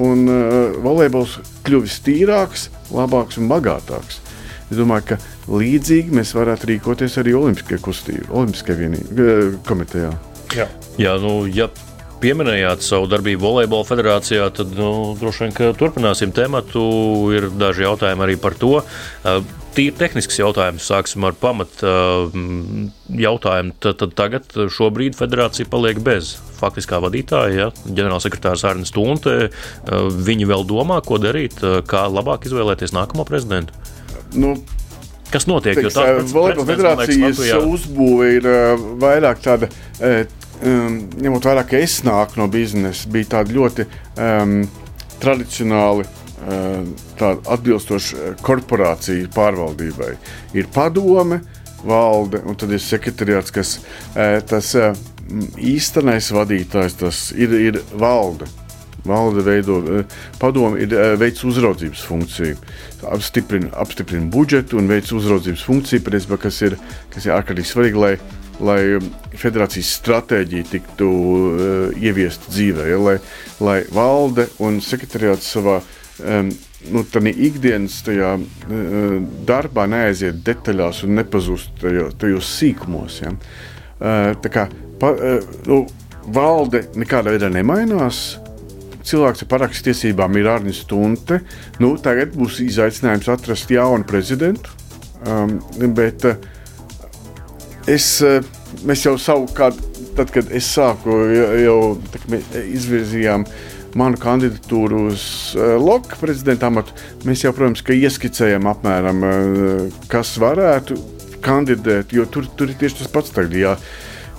un 0.00 0.26
uh, 0.26 0.74
volejbols 0.82 1.38
kļuvis 1.66 2.00
tīrāks, 2.06 2.68
labāks 2.94 3.38
un 3.38 3.50
bagātāks. 3.50 4.20
Es 4.72 4.78
domāju, 4.80 5.12
ka 5.12 5.18
līdzīgi 5.52 6.14
mēs 6.16 6.32
varētu 6.34 6.72
rīkoties 6.72 7.18
arī 7.20 7.34
Olimpiskajā 7.36 7.82
kustībā, 7.84 8.30
Olimpiskajā 8.32 8.80
vienībā, 8.80 9.26
komitejā. 9.68 10.14
Jā, 10.54 10.68
Jā 11.00 11.16
nu, 11.22 11.42
ja 11.50 11.68
pieminējāt 12.24 12.84
savu 12.84 13.08
darbību 13.10 13.42
Volejbola 13.42 13.84
federācijā, 13.88 14.46
tad 14.54 14.72
nu, 14.78 14.88
droši 15.20 15.48
vien 15.48 15.74
turpināsim 15.78 16.32
tematu. 16.34 16.84
Ir 17.34 17.50
daži 17.52 17.84
jautājumi 17.84 18.26
arī 18.26 18.38
par 18.40 18.56
to. 18.60 18.78
Tīri 19.74 19.96
tehnisks 19.98 20.38
jautājums, 20.38 20.86
sāksim 20.86 21.26
ar 21.26 21.34
pamatu 21.36 21.90
jautājumu. 23.24 23.74
Tad, 23.82 23.98
tad 24.00 24.14
tagad, 24.18 24.46
šobrīd, 24.76 25.16
federācija 25.18 25.68
paliek 25.70 25.98
bez 26.04 26.36
faktiskā 26.60 27.00
vadītāja, 27.02 27.50
ja? 27.58 27.66
ģenerālsekretārs 27.90 28.62
Arnēs 28.70 28.94
Tunte. 28.94 29.50
Viņi 30.28 30.48
vēl 30.48 30.64
domā, 30.70 31.00
ko 31.04 31.18
darīt, 31.20 31.58
kā 31.90 32.06
labāk 32.08 32.46
izvēlēties 32.48 32.94
nākamo 32.94 33.26
prezidentu. 33.28 33.76
Nu, 34.38 34.56
Kas 35.34 35.48
notiek? 35.50 35.74
Teiks, 35.74 35.96
Volejbola 36.30 36.68
federācijas 36.68 37.40
uzbūve 37.58 38.28
ir 38.36 38.44
vairāk 39.02 39.40
tāda 39.42 39.66
um, 40.64 40.98
ņemot 41.22 41.48
vērā, 41.48 41.64
ka 41.68 41.80
es 41.80 42.00
nāku 42.06 42.40
no 42.40 42.48
biznesa, 42.52 43.08
bija 43.12 43.36
tāda 43.38 43.56
ļoti 43.58 43.88
um, 44.16 44.60
tradicionāli. 45.22 46.10
Tāda 46.44 47.38
atbilstoša 47.54 48.34
korporācija 48.44 49.30
pārvaldībai. 49.32 50.10
Ir 50.58 50.66
padome, 50.74 51.38
valde, 51.86 52.42
un 52.44 52.58
tad 52.60 52.74
ir 52.74 52.82
sekretariāts, 52.84 53.54
kas 53.54 53.78
uh, 53.78 54.42
tas 54.44 54.74
uh, 54.76 54.90
īstenais 55.56 56.28
vadītājs 56.34 56.98
tas 57.00 57.22
ir, 57.32 57.54
ir 57.54 57.80
valde. 57.96 58.48
Valde 59.04 59.42
veido, 59.44 59.80
padome 60.40 60.80
ir 60.80 60.94
veids 61.20 61.42
uzraudzības 61.44 62.04
funkciju, 62.08 62.56
apstiprina, 63.12 63.68
apstiprina 63.76 64.30
budžetu 64.32 64.78
un 64.80 64.88
veids 64.88 65.12
uzraudzības 65.12 65.64
funkciju, 65.66 66.04
patiesībā, 66.06 66.38
kas 66.40 66.62
ir, 66.64 66.78
kas 67.12 67.26
ir 67.28 67.34
ārkārtīgi 67.36 67.68
svarīgi, 67.68 68.00
lai 68.00 68.14
lai 68.62 68.98
federācijas 69.34 69.90
stratēģija 69.98 70.68
tiktu 70.70 71.08
uh, 71.08 71.96
ieviesta 71.98 72.52
dzīvē, 72.52 72.86
ja, 72.92 73.00
lai, 73.02 73.16
lai 73.64 73.80
valde 73.94 74.46
un 74.62 74.78
sekretariāts 74.84 75.48
savā 75.56 75.80
um, 75.80 76.52
nu, 76.94 77.04
ikdienas 77.32 77.98
tajā, 78.06 78.36
uh, 78.38 79.18
darbā 79.48 79.88
neaiziet 79.90 80.42
detaļās 80.46 81.02
un 81.08 81.18
nepazust 81.18 81.74
tajos, 81.82 82.14
tajos 82.20 82.54
sīkumos. 82.60 83.20
Ja. 83.24 83.34
Uh, 83.98 84.48
kā 84.50 84.68
pa, 85.00 85.12
uh, 85.14 85.52
nu, 85.66 85.84
valde 86.26 86.86
nekādā 86.96 87.34
veidā 87.34 87.50
nemainās. 87.52 88.38
Cilvēks 89.04 89.44
ar 89.44 89.48
parakstiesībām 89.50 90.38
ir 90.40 90.46
Arnēs 90.48 90.80
Stunte. 90.86 91.42
Nu, 91.82 91.90
tagad 92.00 92.32
būs 92.32 92.62
izaicinājums 92.64 93.28
atrast 93.28 93.68
jaunu 93.72 94.06
prezidentu. 94.08 94.72
Um, 95.24 95.58
bet 95.96 96.24
uh, 96.28 96.38
Es, 97.90 98.06
eh, 98.24 98.40
mēs 98.88 99.04
jau 99.04 99.16
savukārt, 99.20 99.76
tad, 100.16 100.30
kad 100.32 100.48
es 100.54 100.70
sāku, 100.72 101.12
jau 101.60 101.78
izvirzījām 102.64 103.44
manu 103.98 104.18
kandidatūru 104.18 105.04
uz 105.12 105.24
uh, 105.54 105.76
Loka 105.78 106.16
prezidenta 106.18 106.66
amatu. 106.66 106.96
Mēs 107.28 107.44
jau, 107.44 107.52
protams, 107.54 107.84
ieskicējam 107.94 108.66
apmēram, 108.66 109.20
uh, 109.22 110.00
kas 110.10 110.32
varētu 110.42 110.96
kandidēt, 111.44 112.14
jo 112.16 112.24
tur, 112.26 112.48
tur 112.58 112.72
ir 112.72 112.80
tieši 112.80 113.02
tas 113.02 113.12
pats. 113.12 113.30
Tagad, 113.36 113.54
jā, 113.54 113.76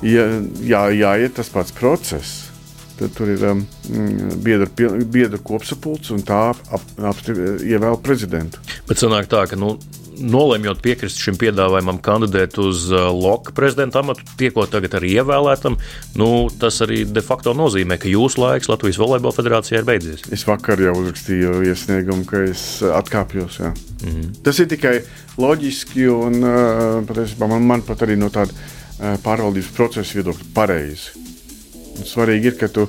jā, 0.04 0.26
jā, 0.66 0.82
jāiet 0.98 1.38
tas 1.38 1.52
pats 1.54 1.76
process. 1.76 2.50
Tad 2.96 3.12
tur 3.16 3.32
ir 3.32 3.42
um, 3.48 3.62
biedra, 4.44 4.70
biedra 5.04 5.40
kopsapulce 5.44 6.14
un 6.16 6.24
tā 6.26 6.42
ap, 6.56 6.92
ap, 7.04 7.24
ievēl 7.28 8.00
prezidentu. 8.04 8.64
Bet 8.88 9.02
sanāk 9.02 9.28
tā, 9.32 9.44
ka 9.52 9.60
nu, 9.60 9.74
nolemjot 10.20 10.82
piekrist 10.84 11.20
šim 11.22 11.38
piedāvājumam 11.40 12.00
kandidēt 12.04 12.58
uz 12.62 12.88
uh, 12.92 13.08
Loka 13.14 13.54
prezidenta 13.56 14.02
amatu, 14.02 14.26
tiekot 14.40 14.72
tagad 14.74 14.98
arī 15.00 15.16
ievēlētam, 15.20 15.78
nu, 16.20 16.30
tas 16.62 16.80
arī 16.86 17.04
de 17.10 17.24
facto 17.26 17.56
nozīmē, 17.58 17.98
ka 18.02 18.12
jūsu 18.12 18.42
laiks 18.42 18.70
Latvijas 18.72 19.00
Volejbola 19.02 19.36
federācijā 19.36 19.82
ir 19.82 19.90
beidzies. 19.90 20.26
Es 20.36 20.46
vakar 20.48 20.82
jau 20.82 20.96
uzrakstīju 21.02 21.62
iesniegumu, 21.70 22.28
ka 22.30 22.46
es 22.50 22.66
atkāpjos. 22.86 23.60
Jā. 23.64 23.74
Mm 24.04 24.12
-hmm. 24.12 24.32
Tas 24.44 24.60
ir 24.60 24.68
tikai 24.72 24.96
loģiski 25.38 26.08
un 26.08 26.44
uh, 26.44 27.04
patiesībā 27.08 27.48
man, 27.48 27.64
man 27.64 27.82
pat 27.82 28.02
arī 28.02 28.18
no 28.18 28.30
tāda 28.30 28.52
uh, 28.52 29.18
pārvaldības 29.24 29.72
procesa 29.76 30.20
viedokļa 30.20 30.52
pareizi. 30.54 31.24
Svarīgi 32.04 32.52
ir, 32.52 32.58
ka 32.60 32.68
tu 32.68 32.88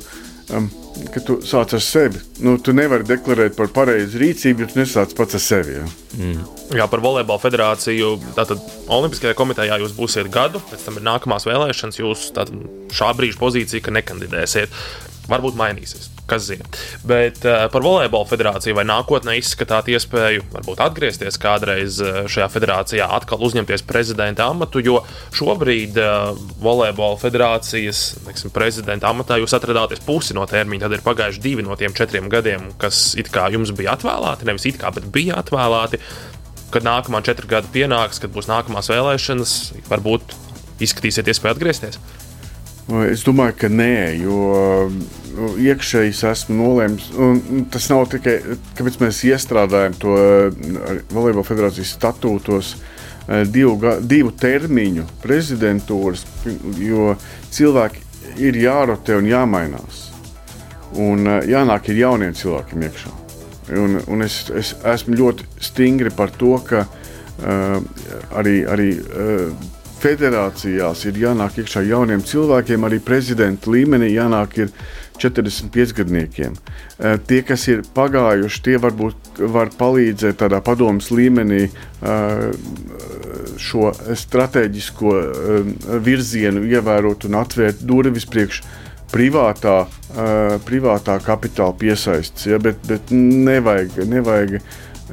um, 0.55 0.69
ka 1.15 1.23
tu 1.27 1.39
sāc 1.47 1.75
ar 1.77 1.83
sevi. 1.85 2.21
Nu, 2.45 2.57
tu 2.63 2.75
nevari 2.77 3.07
deklarēt 3.09 3.57
par 3.59 3.71
pareizu 3.75 4.21
rīcību, 4.23 4.65
ja 4.65 4.71
tu 4.73 4.81
nesāc 4.81 5.15
pats 5.19 5.39
ar 5.39 5.45
sevi. 5.45 5.79
Ja? 5.79 5.87
Mm. 6.17 6.43
Jā, 6.81 6.89
par 6.91 7.05
volejbola 7.05 7.43
federāciju. 7.43 8.17
Tātad 8.39 8.63
Olimpiskajā 8.93 9.37
komitejā 9.39 9.81
jūs 9.83 9.97
būsiet 9.97 10.33
gadu, 10.33 10.63
pēc 10.71 10.89
tam 10.89 11.01
ir 11.01 11.09
nākamās 11.09 11.49
vēlēšanas. 11.49 12.03
Jūs 12.03 12.29
šā 12.97 13.15
brīža 13.19 13.41
pozīcija, 13.43 13.87
ka 13.87 13.95
nekandidēsiet, 13.99 14.85
varbūt 15.31 15.59
mainīsies 15.59 16.16
kas 16.27 16.47
zina. 16.49 16.67
Bet 17.07 17.45
uh, 17.47 17.67
par 17.73 17.85
volejbola 17.85 18.27
federāciju 18.29 18.77
vai 18.77 18.85
nākotnē 18.89 19.37
izskatāt 19.39 19.89
iespēju 19.93 20.45
varbūt 20.53 20.83
atgriezties 20.83 21.39
kādreiz 21.41 22.01
eh, 22.03 22.19
šajā 22.31 22.49
federācijā, 22.53 23.07
atkal 23.19 23.43
uzņemties 23.47 23.85
prezidenta 23.87 24.49
amatu, 24.51 24.83
jo 24.85 25.01
šobrīd 25.37 25.99
uh, 26.03 26.33
volejbola 26.63 27.19
federācijas 27.23 28.03
neksim, 28.27 28.53
prezidenta 28.55 29.11
amatā 29.13 29.39
jūs 29.41 29.55
atradāties 29.57 30.03
pusi 30.07 30.37
no 30.37 30.47
termiņa. 30.51 30.87
Tad 30.87 30.97
ir 30.99 31.05
pagājuši 31.07 31.43
divi 31.45 31.67
no 31.67 31.79
tiem 31.79 31.95
četriem 31.97 32.31
gadiem, 32.33 32.73
kas 32.81 33.15
it 33.19 33.31
kā 33.35 33.49
jums 33.55 33.75
bija 33.77 33.95
atvēlēti, 33.97 34.49
nevis 34.49 34.67
it 34.71 34.81
kā, 34.83 34.93
bet 34.95 35.09
bija 35.15 35.41
atvēlēti. 35.43 36.03
Kad 36.75 36.83
nākamā 36.83 37.23
četru 37.25 37.49
gadu 37.49 37.71
pienāks, 37.73 38.19
kad 38.21 38.33
būs 38.35 38.51
nākamās 38.51 38.91
vēlēšanas, 38.91 39.57
varbūt 39.87 40.35
izskatīsiet 40.83 41.31
iespēju 41.31 41.55
atgriezties. 41.55 42.01
Es 42.87 43.25
domāju, 43.27 43.57
ka 43.59 43.69
nē, 43.73 44.15
jo 44.23 44.37
nu, 45.35 45.49
iekšēji 45.59 46.13
esmu 46.29 46.55
nolēmis. 46.55 47.09
Tas 47.75 47.89
nav 47.91 48.05
tikai 48.13 48.37
tāpēc, 48.79 48.99
ka 48.99 49.09
mēs 49.09 49.23
iestrādājam 49.27 49.97
to 49.99 50.15
Volejbola 51.11 51.43
federācijas 51.49 51.97
statūtos 51.97 52.77
eh, 52.77 53.43
divu, 53.51 53.75
divu 54.07 54.31
termiņu 54.39 55.09
prezidentūras, 55.25 56.23
jo 56.79 57.17
cilvēki 57.51 58.05
ir 58.47 58.63
jārotē 58.63 59.19
un 59.19 59.31
jāmainās. 59.33 60.07
Un 60.95 61.27
eh, 61.27 61.43
jānāk 61.51 61.91
ir 61.91 62.05
jauniem 62.05 62.39
cilvēkiem 62.39 62.87
iekšā. 62.87 63.17
Un, 63.83 63.99
un 64.07 64.23
es, 64.23 64.45
es 64.55 64.77
esmu 64.87 65.19
ļoti 65.19 65.51
stingri 65.59 66.15
par 66.15 66.31
to, 66.39 66.53
ka 66.63 66.85
uh, 66.87 67.81
arī, 68.39 68.61
arī 68.71 68.93
uh, 69.03 69.73
federācijās 70.03 71.05
ir 71.09 71.19
jānāk 71.21 71.61
iekšā 71.63 71.83
jauniem 71.89 72.23
cilvēkiem, 72.27 72.87
arī 72.87 73.01
prezidenta 73.05 73.71
līmenī 73.73 74.13
jānāk 74.15 74.59
ir 74.61 74.73
45 75.19 75.95
gadniekiem. 75.97 76.57
Eh, 76.99 77.19
tie, 77.27 77.43
kas 77.43 77.67
ir 77.73 77.83
pagājuši, 77.97 78.63
tie 78.63 78.77
varbūt 78.81 79.41
var 79.53 79.73
palīdzēt 79.77 80.41
tādā 80.43 80.61
padomus 80.65 81.11
līmenī 81.11 81.67
eh, 81.67 82.49
šo 83.61 83.93
strateģisko 84.25 85.15
eh, 85.21 85.71
virzienu 86.05 86.65
ievērot 86.69 87.29
un 87.29 87.41
atvērt 87.41 87.85
durvis 87.87 88.29
priekš 88.29 88.63
privātā, 89.07 89.85
privātā 90.67 91.15
kapitāla 91.23 91.77
piesaistes. 91.79 92.49
Ja, 92.51 92.59
bet, 92.61 92.81
bet 92.91 93.13
nevajag, 93.15 94.01
nevajag 94.11 94.57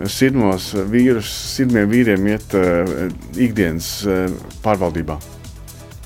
sirmos 0.10 0.72
vīrus, 0.90 1.30
sirmiem 1.56 1.90
vīriem 1.92 2.32
iet 2.34 2.56
uh, 2.58 2.96
ikdienas 3.38 3.92
uh, 4.08 4.26
pārvaldībā. 4.66 5.20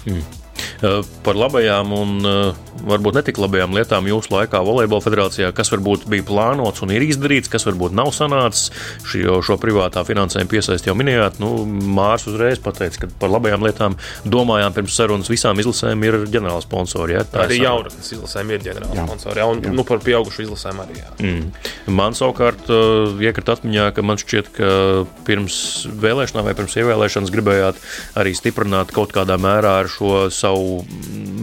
Mm. 0.08 0.37
Eh, 0.78 1.00
par 1.26 1.34
labajām 1.34 1.90
un 1.96 2.12
eh, 2.22 2.58
varbūt 2.86 3.16
netik 3.18 3.40
labajām 3.42 3.74
lietām 3.74 4.06
jūsu 4.06 4.30
laikā 4.30 4.60
Volejbola 4.62 5.02
federācijā, 5.02 5.50
kas 5.56 5.72
varbūt 5.74 6.06
bija 6.12 6.26
plānots 6.28 6.84
un 6.86 6.92
ir 6.94 7.02
izdarīts, 7.02 7.50
kas 7.50 7.66
varbūt 7.66 7.96
nav 7.98 8.12
sanācis. 8.14 8.70
Šo, 9.08 9.40
šo 9.46 9.58
privātā 9.62 10.04
finansējuma 10.06 10.52
piesaisti 10.52 10.92
jau 10.92 10.96
minējāt. 10.98 11.40
Nu, 11.42 11.64
Mārs 11.66 12.28
uzreiz 12.30 12.62
pateica, 12.62 13.06
ka 13.06 13.10
par 13.24 13.34
labajām 13.34 13.66
lietām 13.66 13.96
domājām 14.28 14.76
pirms 14.76 15.00
sarunas 15.00 15.32
visām 15.32 15.58
izlasēm 15.64 16.06
ir 16.06 16.20
ģenerāla 16.30 16.62
sponsori. 16.62 17.18
Ja? 17.18 17.26
Tā 17.26 17.48
arī 17.48 17.58
jaunatnes 17.64 18.14
izlasēm 18.14 18.54
ir 18.54 18.62
ģenerāla 18.68 19.08
sponsori, 19.08 19.42
ja? 19.42 19.50
un 19.50 19.66
jā. 19.66 19.74
nu, 19.74 19.88
par 19.88 20.04
pieaugušu 20.06 20.46
izlasēm 20.46 20.84
arī. 20.86 21.00
Jā. 21.02 21.16
Mm. 21.24 21.50
Man 21.98 22.18
savukārt 22.18 22.70
uh, 22.70 23.18
iekrita 23.24 23.58
atmiņā, 23.58 23.90
ka 23.98 24.06
man 24.06 24.22
šķiet, 24.22 24.54
ka 24.60 24.70
pirms 25.26 25.60
vēlēšanām 26.06 26.46
vai 26.52 26.56
pirms 26.58 26.78
ievēlēšanas 26.84 27.34
gribējāt 27.34 27.82
arī 28.22 28.38
stiprināt 28.38 28.94
kaut 28.94 29.16
kādā 29.16 29.40
mērā 29.42 29.80
ar 29.82 29.92
šo 29.92 30.28
savu 30.34 30.67
savu 30.68 30.84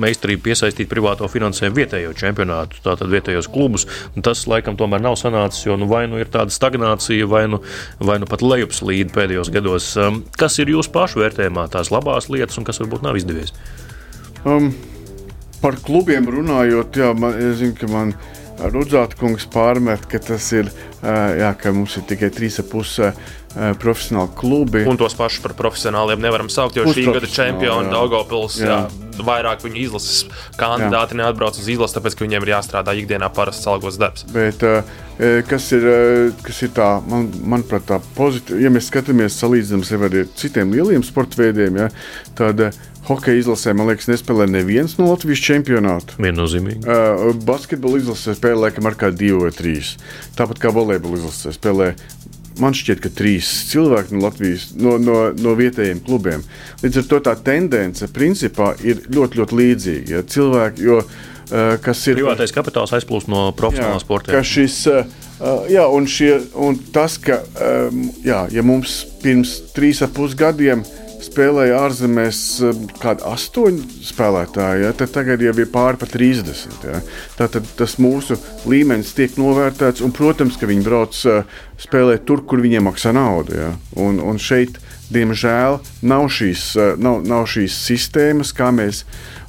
meistarību 0.00 0.42
piesaistīt 0.44 0.88
privāto 0.90 1.26
finansējumu 1.30 1.78
vietējo 1.78 2.12
čempionātu, 2.18 2.80
tātad 2.84 3.10
vietējos 3.12 3.48
klubus. 3.52 3.87
Tas 4.24 4.44
laikam 4.50 4.76
tomēr 4.76 5.02
nav 5.02 5.16
sanācis, 5.20 5.64
jo 5.66 5.76
nu, 5.80 5.88
vai 5.90 6.04
nu 6.10 6.18
ir 6.20 6.30
tāda 6.32 6.52
stagnācija, 6.52 7.26
vai 7.30 7.46
nu, 7.48 7.60
vai 8.00 8.18
nu 8.20 8.28
pat 8.30 8.42
lejupslīde 8.42 9.14
pēdējos 9.14 9.52
gados. 9.54 9.92
Um, 9.96 10.22
kas 10.38 10.58
ir 10.58 10.72
jūsu 10.74 10.92
pašu 10.94 11.22
vērtējumā 11.22 11.68
tās 11.72 11.92
labās 11.94 12.28
lietas 12.32 12.58
un 12.60 12.66
kas 12.68 12.82
varbūt 12.82 13.06
nav 13.06 13.18
izdevies? 13.20 13.54
Um, 14.44 14.72
par 15.62 15.78
klubiem 15.84 16.28
runājot, 16.28 16.98
jā, 17.00 17.12
man, 17.16 17.38
es 17.38 17.60
zinu, 17.62 17.78
ka 17.78 17.90
man 17.92 18.16
Rudzāta 18.58 19.18
kungs 19.18 19.46
pārmet, 19.50 20.04
ka 20.10 20.20
tas 20.22 20.46
ir, 20.54 20.70
jā, 21.02 21.50
ka 21.58 21.72
mums 21.74 21.96
ir 21.98 22.04
tikai 22.08 22.30
3,5 22.32 23.10
profesionāli 23.82 24.32
klubi. 24.38 24.82
Un 24.88 24.98
tos 24.98 25.14
pašus 25.18 25.42
par 25.44 25.54
profesionāliem 25.58 26.22
nevaram 26.22 26.48
saukt, 26.50 26.78
jo 26.78 26.86
šī 26.90 27.06
gada 27.14 27.30
čempioni 27.30 27.92
Daugopils, 27.92 28.60
vairāk 29.14 29.62
viņu 29.66 29.78
izlases 29.84 30.24
kandidāti 30.58 31.18
neatbrauc 31.20 31.58
uz 31.60 31.68
izlasi, 31.70 31.98
tāpēc, 31.98 32.16
ka 32.18 32.26
viņiem 32.26 32.46
ir 32.46 32.54
jāstrādā 32.56 32.96
ikdienā 32.98 33.30
parasts 33.34 33.68
algos 33.70 33.98
darbs. 34.00 34.26
Bet, 34.34 34.62
kas 35.48 35.68
ir, 35.77 35.85
kas 36.42 36.62
ir 36.66 36.72
tā, 36.74 36.88
man, 37.11 37.29
manuprāt, 37.55 37.87
tā 37.90 38.00
pozitīva, 38.16 38.64
ja 38.64 38.72
mēs 38.74 38.88
skatāmies 38.90 39.38
salīdzinām 39.38 39.85
sevi 39.87 40.09
ar 40.09 40.33
citiem 40.38 40.74
lieliem 40.74 41.05
sporta 41.07 41.38
veidiem, 41.42 41.79
ja, 41.85 41.92
tad 42.38 42.66
Hokeja 43.05 43.37
izlasē, 43.37 43.74
man 43.77 43.90
liekas, 43.90 44.07
nespēlē 44.09 44.46
neviens 44.48 44.94
no 44.96 45.11
Latvijas 45.11 45.42
čempionāta. 45.44 46.16
Viennozīmīgi. 46.24 46.87
Uh, 46.88 47.35
basketbola 47.44 48.00
izlasē 48.00 48.33
spēlē 48.38 48.70
laikam 48.70 48.88
ar 48.88 48.96
kādu 48.96 49.20
divu 49.20 49.42
vai 49.44 49.50
trīs. 49.53 49.94
Tāpat 50.38 50.62
kā 50.62 50.72
volejbola 50.72 51.20
izlasē 51.20 51.53
spēlē. 51.53 51.90
Man 52.62 52.72
šķiet, 52.77 53.03
ka 53.05 53.11
trīs 53.12 53.50
cilvēki 53.72 54.14
no 54.14 54.24
Latvijas, 54.24 54.70
no, 54.79 54.96
no, 55.03 55.18
no 55.37 55.53
vietējiem 55.59 56.00
klubiem. 56.07 56.46
Līdz 56.81 57.03
ar 57.03 57.07
to 57.11 57.20
tā 57.29 57.37
tendence 57.44 58.09
principā 58.14 58.72
ir 58.87 59.05
ļoti, 59.11 59.42
ļoti 59.42 59.61
līdzīga. 59.61 60.14
Ja? 60.14 60.24
Cilvēki, 60.37 60.88
jo, 60.88 61.03
uh, 61.03 61.33
kas 61.85 62.07
ir. 62.09 62.18
Privātais 62.20 62.54
kapitāls 62.54 62.94
aizplūst 62.96 63.30
no 63.33 63.46
profesionālā 63.57 64.00
sporta. 64.02 64.42
Šis, 64.44 64.80
uh, 64.90 65.64
jā, 65.70 65.87
un, 65.92 66.09
šie, 66.09 66.37
un 66.57 66.78
tas, 66.94 67.18
ka 67.22 67.42
jā, 68.24 68.44
ja 68.54 68.66
mums 68.66 69.02
pirms 69.22 69.59
trīs 69.76 70.02
ap 70.04 70.14
pus 70.16 70.37
gadiem 70.38 70.85
spēlēja 71.24 71.80
ārzemēs 71.85 72.40
eh, 72.64 72.80
kādi 73.00 73.24
astoņi 73.28 74.04
spēlētāji, 74.09 74.85
ja, 74.85 74.92
tad 74.96 75.12
tagad 75.14 75.42
jau 75.44 75.54
ir 75.57 75.70
pāri 75.72 76.00
pa 76.00 76.09
30. 76.11 76.87
Ja. 76.88 77.00
Tātad 77.38 77.68
tas 77.78 77.96
mūsu 78.02 78.38
līmenis 78.70 79.14
tiek 79.16 79.38
novērtēts, 79.40 80.04
un, 80.04 80.14
protams, 80.16 80.59
ka 80.61 80.68
viņi 80.70 80.87
brauc 80.87 81.20
eh, 81.30 81.44
spēlēt 81.85 82.26
tur, 82.28 82.44
kur 82.48 82.64
viņiem 82.64 82.88
maksā 82.90 83.14
naudu. 83.16 83.57
Ja. 83.59 83.70
Un, 84.00 84.20
un 84.22 84.40
šeit, 84.42 84.80
diemžēl, 85.14 85.80
nav 86.07 86.28
šīs, 86.35 86.66
eh, 86.80 86.92
nav, 87.00 87.22
nav 87.28 87.48
šīs 87.50 87.78
sistēmas, 87.88 88.54
kā 88.57 88.70
mēs 88.74 89.04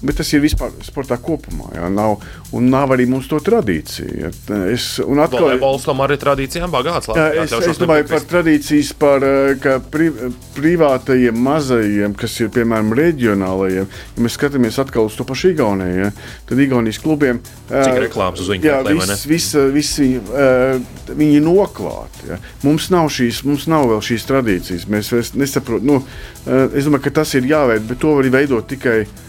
bet 0.06 0.20
tas 0.22 0.32
ir 0.34 0.44
vispār 0.44 0.74
sportā 0.86 1.18
kopumā. 1.22 1.70
Jā, 1.76 1.90
nav, 1.92 2.20
un 2.56 2.70
nav 2.72 2.94
arī 2.96 3.08
mums 3.10 3.28
to 3.32 3.40
tradīciju. 3.44 4.14
Jā. 4.22 4.32
Es, 4.72 4.88
un 5.04 5.22
atkal, 5.24 5.48
Volejbols 5.48 5.88
tomēr 5.88 6.16
ir 6.16 6.22
tradīcijām 6.22 6.74
bagāts. 6.74 7.10
Jā, 7.16 7.28
es, 7.44 7.56
es 7.72 7.82
domāju 7.82 8.08
par 8.12 8.26
tradīcijas, 8.30 8.92
par 9.02 9.26
eh, 9.26 9.68
pri, 9.92 10.12
privātajiem 10.58 11.42
mazajiem, 11.48 12.16
kas 12.20 12.38
ir 12.44 12.52
piemēram 12.56 12.94
reģionālajiem. 12.98 13.90
Ja 14.16 14.26
mēs 14.26 14.38
skatāmies 14.38 14.80
atkal 14.82 15.10
uz 15.10 15.18
to 15.18 15.28
pašu 15.28 15.54
Igauniju, 15.56 16.06
ja, 16.06 16.12
tad 16.50 16.62
Igaunijas 16.62 17.02
klubiem 17.04 17.42
Cik 17.70 18.02
reklāmas 18.06 18.44
uz 18.44 18.50
viņu 18.54 18.70
plakāta? 18.70 19.18
Vis, 19.26 19.26
vis, 19.30 19.50
visi, 19.74 20.10
uh, 20.22 20.78
viņi 21.10 21.40
ir 21.40 21.46
noklāti. 21.46 22.30
Ja. 22.30 22.40
Mums, 22.66 22.92
nav 22.94 23.10
šīs, 23.14 23.42
mums 23.48 23.66
nav 23.72 23.90
vēl 23.90 24.04
šīs 24.06 24.28
tradīcijas. 24.30 24.88
Mēs 24.92 25.34
nesaprotam, 25.38 25.90
nu, 25.90 26.02
es 26.46 26.86
domāju, 26.86 27.08
ka 27.08 27.16
tas 27.22 27.34
ir 27.38 27.48
jāveido, 27.50 27.88
bet 27.90 28.02
to 28.02 28.14
var 28.18 28.30
veidot 28.36 28.68
tikai 28.70 29.00
uh, 29.04 29.24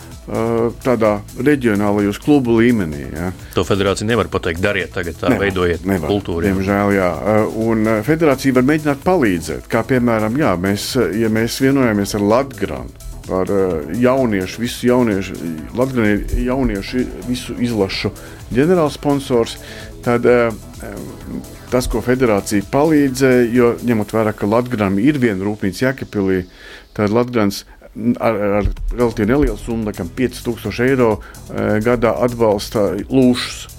tādā 0.83 1.13
reģionālajos 1.39 2.19
klubu 2.23 2.59
līmenī. 2.59 3.05
Ja. 3.15 3.31
To 3.55 3.63
federācija 3.67 4.09
nevar 4.09 4.31
pateikt, 4.33 4.63
dariet 4.65 4.93
tagad, 4.97 5.19
tā 5.21 5.31
nevar, 5.31 5.47
veidojiet 5.47 5.87
nevar, 5.87 6.11
kultūru. 6.11 6.47
Diemžēl, 6.49 6.95
jā. 6.97 7.11
Un 7.63 7.91
federācija 8.07 8.57
var 8.57 8.67
mēģināt 8.67 9.05
palīdzēt. 9.07 9.69
Kā 9.71 9.85
piemēram, 9.87 10.39
jā, 10.41 10.55
mēs, 10.61 10.93
ja 11.15 11.31
mēs 11.33 11.61
vienojamies 11.63 12.17
ar 12.19 12.27
Latviju 12.27 12.87
par 13.27 13.51
jauniešu, 13.99 14.61
visu 14.63 14.87
jauniešu, 14.87 15.35
Latvijas 15.75 16.35
jauniešu 16.39 17.03
visu 17.27 17.57
izlašu 17.59 18.13
ģenerālsponsors, 18.55 19.57
tad 20.07 20.27
tas, 21.73 21.89
ko 21.91 22.03
federācija 22.05 22.67
palīdzēja, 22.71 23.49
jo 23.55 23.73
ņemot 23.87 24.15
vērā, 24.15 24.35
ka 24.37 24.47
Latvijam 24.51 24.99
ir 25.03 25.19
viena 25.23 25.43
rūpnīca 25.47 25.89
Jēkabīlī, 25.89 26.45
tad 26.97 27.15
Latvijas 27.15 27.65
ar, 28.21 28.41
ar 28.61 28.69
relatīvi 28.95 29.31
nelielu 29.31 29.59
summu, 29.61 29.89
laikam 29.89 30.11
5000 30.17 30.85
eiro 30.87 31.11
e, 31.17 31.67
gadā 31.85 32.15
atbalsta 32.27 32.93
lūšus. 33.09 33.73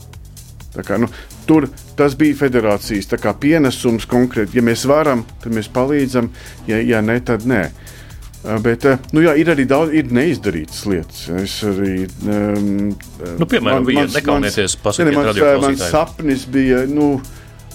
Kā, 0.86 1.00
nu, 1.02 1.10
tur 1.50 1.66
tas 1.98 2.14
bija 2.18 2.38
federācijas 2.44 3.10
kā, 3.18 3.34
pienesums 3.34 4.06
konkrēti. 4.10 4.60
Ja 4.60 4.66
mēs 4.66 4.86
varam, 4.90 5.26
tad 5.42 5.56
mēs 5.58 5.70
palīdzam, 5.74 6.30
ja, 6.70 6.82
ja 6.86 7.02
ne, 7.06 7.18
tad 7.26 7.48
nē. 7.50 7.64
E, 7.68 8.60
bet 8.66 8.86
e, 8.86 8.98
nu, 9.16 9.24
jā, 9.26 9.34
ir 9.42 9.50
arī 9.54 9.66
daudz 9.70 9.96
ir 9.98 10.14
neizdarītas 10.14 10.86
lietas. 10.90 11.24
Es 11.42 11.58
arī, 11.66 12.06
um, 12.28 12.94
nu, 13.40 13.50
piemēram, 13.50 13.88
man, 13.88 14.00
mans, 14.04 14.20
nekaunieties, 14.20 14.78
pasakiet, 14.84 15.18
mans, 15.18 15.44
mans 15.66 15.90
sapnis 15.90 16.48
bija. 16.52 16.86
Nu, 16.90 17.18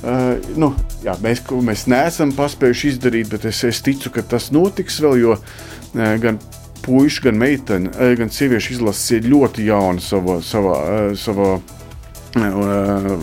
Uh, 0.03 0.41
nu, 0.59 0.73
jā, 1.05 1.13
mēs, 1.23 1.45
mēs 1.63 1.85
neesam 1.87 2.33
paspējuši 2.35 2.89
izdarīt, 2.91 3.29
bet 3.31 3.45
es, 3.47 3.61
es 3.69 3.79
ticu, 3.87 4.11
ka 4.11 4.25
tas 4.27 4.49
notiks 4.51 4.97
vēl, 4.99 5.21
jo 5.21 5.37
gan 5.95 6.39
puikas, 6.83 7.21
gan 7.23 7.39
meitene, 7.39 7.91
gan 8.19 8.31
sieviešu 8.33 8.77
izlases 8.77 9.19
ir 9.19 9.29
ļoti 9.33 9.67
jauna 9.69 10.03
savā, 10.03 10.41
savā, 10.45 10.79
savā 11.19 11.57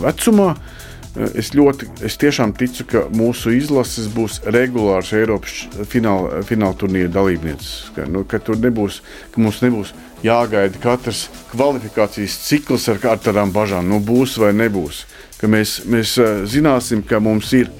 vecumā. 0.03 0.53
Es 1.35 1.49
ļoti, 1.57 1.87
es 2.05 2.15
tiešām 2.21 2.53
ticu, 2.55 2.85
ka 2.87 2.99
mūsu 3.11 3.51
izlases 3.57 4.05
būs 4.13 4.37
regulārs 4.53 5.09
Eiropas 5.17 5.65
fināla, 5.89 6.43
fināla 6.45 6.77
turnīra 6.77 7.09
dalībnieces. 7.11 7.89
Ka, 7.95 8.05
nu, 8.07 8.21
ka 8.29 8.39
tur 8.39 8.59
nebūs, 8.61 9.01
ka 9.33 9.41
mums 9.41 9.59
nebūs 9.65 9.91
jāgaida 10.23 10.79
katrs 10.79 11.25
kvalifikācijas 11.49 12.37
cikls 12.45 12.87
ar, 12.93 13.01
tādām 13.25 13.51
bažām. 13.51 13.89
Nu, 13.89 13.99
būs 14.05 14.37
vai 14.39 14.53
nebūs. 14.55 15.01
Ka 15.41 15.49
mēs, 15.49 15.79
mēs 15.89 16.13
zināsim, 16.53 17.01
ka 17.03 17.19
mums 17.23 17.51
ir 17.57 17.73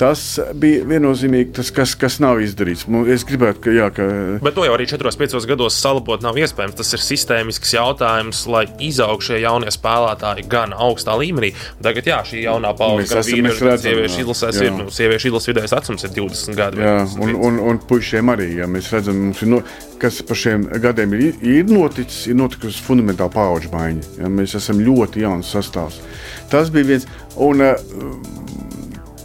Tas 0.00 0.20
bija 0.56 0.86
viennozīmīgi 0.88 1.50
tas, 1.58 1.68
kas, 1.76 1.92
kas 2.00 2.14
nav 2.24 2.38
izdarīts. 2.40 2.86
Es 3.12 3.24
gribētu, 3.28 3.60
ka. 3.66 3.72
Jā, 3.74 3.88
ka... 3.92 4.06
Bet 4.40 4.54
to 4.56 4.64
jau 4.64 4.72
arī 4.72 4.86
4-5 4.88 5.44
gados 5.50 5.76
salabot 5.76 6.24
nav 6.24 6.38
iespējams. 6.40 6.78
Tas 6.78 6.94
ir 6.96 7.04
sistēmisks 7.04 7.74
jautājums, 7.76 8.46
lai 8.48 8.64
izaugtu 8.80 9.28
šie 9.28 9.42
jaunie 9.42 9.68
spēlētāji 9.74 10.46
gan 10.48 10.72
augstā 10.72 11.18
līmenī. 11.20 11.52
Tagad, 11.84 12.08
jā, 12.08 12.22
šī 12.30 12.46
jaunā 12.46 12.72
paudze, 12.78 13.20
vīriešu, 13.28 13.68
gan 13.68 13.82
sieviešu 13.84 14.24
izlasēs, 14.24 14.62
ir, 14.64 14.72
nu, 14.78 14.88
sieviešu 14.94 15.32
izlases 15.34 15.52
vidējais 15.52 15.76
vecums 15.76 16.08
ir 16.08 16.16
20 16.16 16.60
gadi. 16.62 16.84
Jā, 16.86 16.96
un, 17.20 17.36
un, 17.36 17.60
un 17.68 17.84
puišiem 17.92 18.32
arī, 18.32 18.50
ja 18.62 18.70
mēs 18.72 18.88
redzam, 18.96 19.26
ir. 19.34 19.46
No, 19.52 19.60
kas 20.00 20.22
par 20.24 20.38
šiem 20.40 20.64
gadiem 20.80 21.12
ir, 21.18 21.36
ir 21.44 21.68
noticis, 21.68 22.24
ir 22.30 22.40
notikusi 22.40 22.80
fundamentāla 22.86 23.32
paudžu 23.36 23.68
maiņa. 23.74 24.14
Ja, 24.22 24.32
mēs 24.32 24.56
esam 24.56 24.80
ļoti 24.80 25.26
jauns 25.26 25.52
sastāvs. 25.52 26.00
Tas 26.48 26.72
bija 26.72 26.94
viens. 26.94 27.08
Un, 27.36 27.60
uh, 27.60 28.69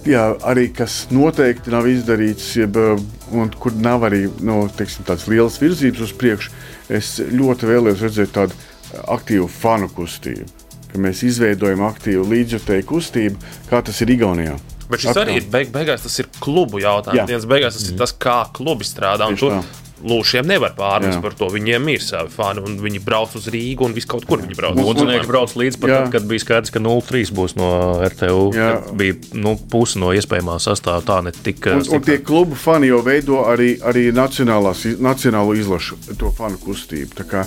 jā, 0.09 0.25
arī 0.47 0.67
kas 0.75 1.05
noteikti 1.13 1.73
nav 1.73 1.87
izdarīts, 1.89 2.51
jeb, 2.59 2.77
un 3.35 3.51
kur 3.59 3.75
nav 3.79 4.05
arī 4.09 4.25
nu, 4.45 4.63
teiksim, 4.77 5.05
tādas 5.07 5.27
lielas 5.31 5.57
virzības 5.61 6.05
uz 6.07 6.13
priekšu, 6.19 6.53
es 6.93 7.15
ļoti 7.31 7.71
vēlējos 7.71 8.05
redzēt 8.05 8.35
tādu 8.35 8.57
aktīvu 9.15 9.49
fanu 9.51 9.89
kustību. 9.93 10.47
Mēs 11.01 11.25
izveidojam 11.27 11.83
aktīvu 11.89 12.23
līdzjutēju 12.31 12.85
kustību, 12.87 13.49
kā 13.67 13.81
tas 13.83 13.97
ir 14.05 14.13
Igaunijā. 14.15 14.55
Bet 14.85 15.01
šis 15.01 15.11
Atkal. 15.11 15.23
arī 15.25 15.39
ir 15.41 15.47
beig 15.51 15.71
beigās, 15.73 16.05
tas 16.05 16.19
ir 16.21 16.29
klubu 16.39 16.79
jautājums. 16.79 17.17
Jā. 17.19 17.25
Dienas 17.27 17.47
beigās 17.49 17.75
tas 17.75 17.89
ir 17.89 17.97
tas, 17.99 18.13
kā 18.13 18.37
klubi 18.55 18.85
strādā. 18.87 19.27
Tur, 19.39 19.57
Lūšiem 20.05 20.45
nevar 20.49 20.75
pārmest 20.77 21.21
par 21.23 21.33
to. 21.37 21.49
Viņiem 21.53 21.87
ir 21.95 22.03
savi 22.03 22.29
fani, 22.33 22.61
un 22.65 22.77
viņi 22.81 23.01
brauc 23.05 23.33
uz 23.37 23.47
Rīgu 23.51 23.87
un 23.87 23.95
visu 23.95 24.09
kaut 24.11 24.27
kur 24.29 24.43
viņi 24.43 24.57
brauc. 24.57 24.77
Mūziķi 24.77 25.29
brauc 25.29 25.55
līdz 25.57 25.79
pat 25.81 25.93
tad, 25.93 26.09
kad 26.13 26.27
bija 26.29 26.43
skaidrs, 26.43 26.73
ka 26.73 26.81
0-3 26.83 27.33
būs 27.35 27.55
no 27.57 27.69
RTU. 28.05 28.43
Bija 28.97 29.17
nu, 29.37 29.55
puse 29.71 30.01
no 30.01 30.11
iespējamā 30.15 30.57
sastāvā. 30.63 31.01
Tā 31.05 31.19
netika. 31.25 31.75
Un, 31.79 31.85
un 31.97 32.05
tie 32.05 32.19
klubu 32.25 32.57
fani 32.59 32.91
jau 32.91 33.01
veido 33.05 33.43
arī, 33.49 33.75
arī 33.85 34.07
nacionālo 34.15 35.55
izlašu 35.57 35.99
to 36.19 36.31
fanu 36.35 36.59
kustību. 36.61 37.15
Tā 37.19 37.27
kā, 37.29 37.45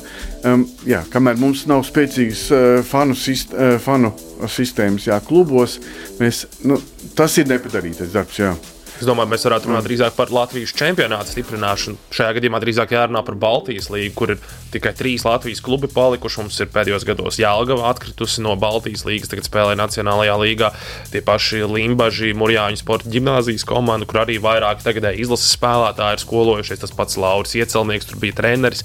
um, 0.49 0.67
jā, 0.89 1.05
kamēr 1.13 1.39
mums 1.41 1.67
nav 1.71 1.85
spēcīgas 1.87 2.47
uh, 2.51 2.65
fanu, 2.87 3.17
sist, 3.19 3.55
uh, 3.55 3.77
fanu 3.83 4.13
sistēmas 4.51 5.09
jā, 5.09 5.19
klubos, 5.27 5.79
mēs, 6.19 6.45
nu, 6.69 6.79
tas 7.19 7.39
ir 7.41 7.49
nepadarītais 7.51 8.13
darbs. 8.15 8.43
Jā. 8.43 8.57
Es 8.99 9.07
domāju, 9.07 9.31
mēs 9.31 9.45
varētu 9.47 9.69
runāt 9.71 9.85
drīzāk 9.87 10.17
par 10.17 10.33
Latvijas 10.35 10.73
čempionāta 10.75 11.31
stiprināšanu. 11.31 12.01
Šajā 12.11 12.33
gadījumā 12.35 12.59
drīzāk 12.65 12.97
jārunā 12.97 13.21
par 13.23 13.37
Baltijas 13.39 13.87
līniju, 13.95 14.15
kur 14.19 14.33
ir 14.35 14.41
tikai 14.73 14.91
trīs 14.99 15.23
Latvijas 15.23 15.61
klubi 15.63 15.87
palikuši. 15.93 16.41
Mums 16.43 16.57
ir 16.65 16.71
pēdējos 16.75 17.05
gados 17.07 17.39
Jālgava 17.39 17.93
atkritusi 17.93 18.43
no 18.43 18.57
Baltijas 18.59 19.05
līnijas, 19.07 19.31
tagad 19.31 19.47
spēlē 19.47 19.77
Nacionālajā 19.79 20.35
līgā. 20.43 20.71
Tie 21.13 21.23
paši 21.23 21.63
Limbaģi, 21.71 22.33
Mūrjāņu 22.41 22.81
sporta 22.81 23.13
ģimnāzijas 23.13 23.67
komanda, 23.69 24.09
kur 24.11 24.25
arī 24.25 24.41
vairāk 24.43 24.83
tagadēji 24.83 25.23
izlases 25.23 25.55
spēlētāji 25.55 26.19
ir 26.19 26.25
skolojušies. 26.25 26.83
Tas 26.83 26.95
pats 26.99 27.21
Lauris 27.23 27.55
Iecelnieks, 27.55 28.09
tur 28.11 28.19
bija 28.25 28.35
treneris. 28.41 28.83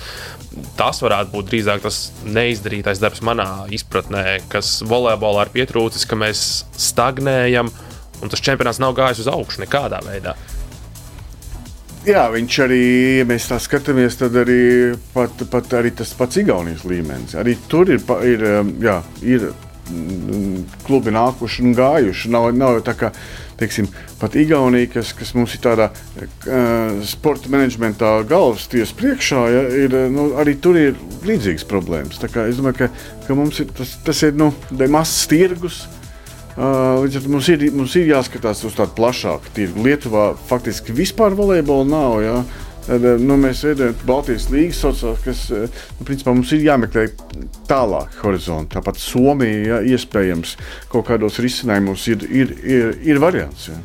Tas 0.78 1.02
varētu 1.02 1.34
būt 1.34 1.50
drīzāk 1.50 1.82
tas 1.88 2.04
neizdarītais 2.30 3.02
darbs 3.02 3.24
manā 3.26 3.66
izpratnē, 3.74 4.44
kas 4.54 4.76
volejbolā 4.86 5.48
ir 5.48 5.54
pietrūcis, 5.58 6.06
ka 6.06 6.20
mēs 6.22 6.46
stagnējam 6.78 7.74
un 8.22 8.32
tas 8.32 8.44
čempionāts 8.44 8.82
nav 8.84 8.96
gājis 8.98 9.24
uz 9.26 9.32
augšu 9.32 9.64
nekādā 9.66 10.04
veidā. 10.06 10.36
Jā, 12.04 12.26
viņš 12.34 12.56
arī, 12.66 12.80
ja 13.22 13.28
mēs 13.28 13.46
tā 13.48 13.56
skatāmies, 13.64 14.18
tad 14.20 14.36
arī, 14.36 14.92
pat, 15.14 15.40
pat 15.52 15.76
arī 15.80 15.94
tas 15.96 16.10
pats 16.20 16.42
Igaunijas 16.42 16.84
līmenis. 16.84 17.38
Arī 17.40 17.56
tur 17.72 17.88
ir, 17.94 18.04
ir, 18.28 18.44
um, 18.60 18.74
jā, 18.84 18.98
ir 19.24 19.46
mm, 19.88 20.58
klubi 20.84 21.14
nākuši 21.16 21.64
un 21.64 21.78
gājuši. 21.78 22.34
Nav, 22.36 22.50
nav 22.60 22.82
tā 22.84 22.98
kā 23.00 23.14
teiksim, 23.62 23.88
pat 24.20 24.36
Igaunija, 24.36 24.92
kas, 24.98 25.14
kas 25.16 25.32
mums 25.38 25.56
ir 25.56 25.64
tādā 25.64 25.94
uh, 25.94 27.00
sporta 27.08 27.48
menedžmentā 27.54 28.12
galvas 28.28 28.68
tiesas 28.68 28.92
priekšā, 29.00 29.48
ja, 29.56 29.66
ir, 29.86 30.00
nu, 30.12 30.34
arī 30.44 30.58
tur 30.60 30.82
ir 30.82 31.00
līdzīgas 31.24 31.64
problēmas. 31.72 32.20
Es 32.20 32.60
domāju, 32.60 32.84
ka, 32.84 32.92
ka 33.30 33.40
mums 33.40 33.64
ir 33.64 33.72
tas, 33.80 33.96
tas 34.04 34.26
ir 34.28 34.36
nu, 34.36 34.52
mazs 34.92 35.24
tirgus. 35.32 35.86
Uh, 35.88 36.03
Līdz 36.54 37.18
ar 37.18 37.24
to 37.26 37.32
mums 37.34 37.48
ir, 37.50 37.64
mums 37.74 37.96
ir 37.98 38.12
jāskatās 38.12 38.62
uz 38.68 38.76
tādu 38.78 38.94
plašāku 38.98 39.54
tirgu. 39.56 39.88
Lietuvā 39.88 40.34
faktiski 40.50 40.94
vispār 40.96 41.34
volejbola 41.38 41.88
nav. 41.90 42.20
Ja? 42.22 42.38
Nu, 43.24 43.38
mēs 43.40 43.64
veidojam 43.64 43.96
Baltijas 44.04 44.50
līnijas 44.52 44.82
sociālās, 44.84 45.24
kas 45.24 45.44
nu, 45.54 46.06
principā, 46.06 46.34
mums 46.36 46.52
ir 46.54 46.66
jāmeklē 46.66 47.08
tālāk 47.70 48.20
horizonti. 48.26 48.74
Tāpat 48.76 49.00
Somija, 49.00 49.64
ja, 49.70 49.82
iespējams, 49.96 50.58
kaut 50.92 51.08
kādos 51.08 51.40
risinājumos 51.42 52.06
ir, 52.12 52.28
ir, 52.28 52.56
ir, 52.62 52.96
ir 53.08 53.24
variants. 53.24 53.70
Ja. 53.72 53.80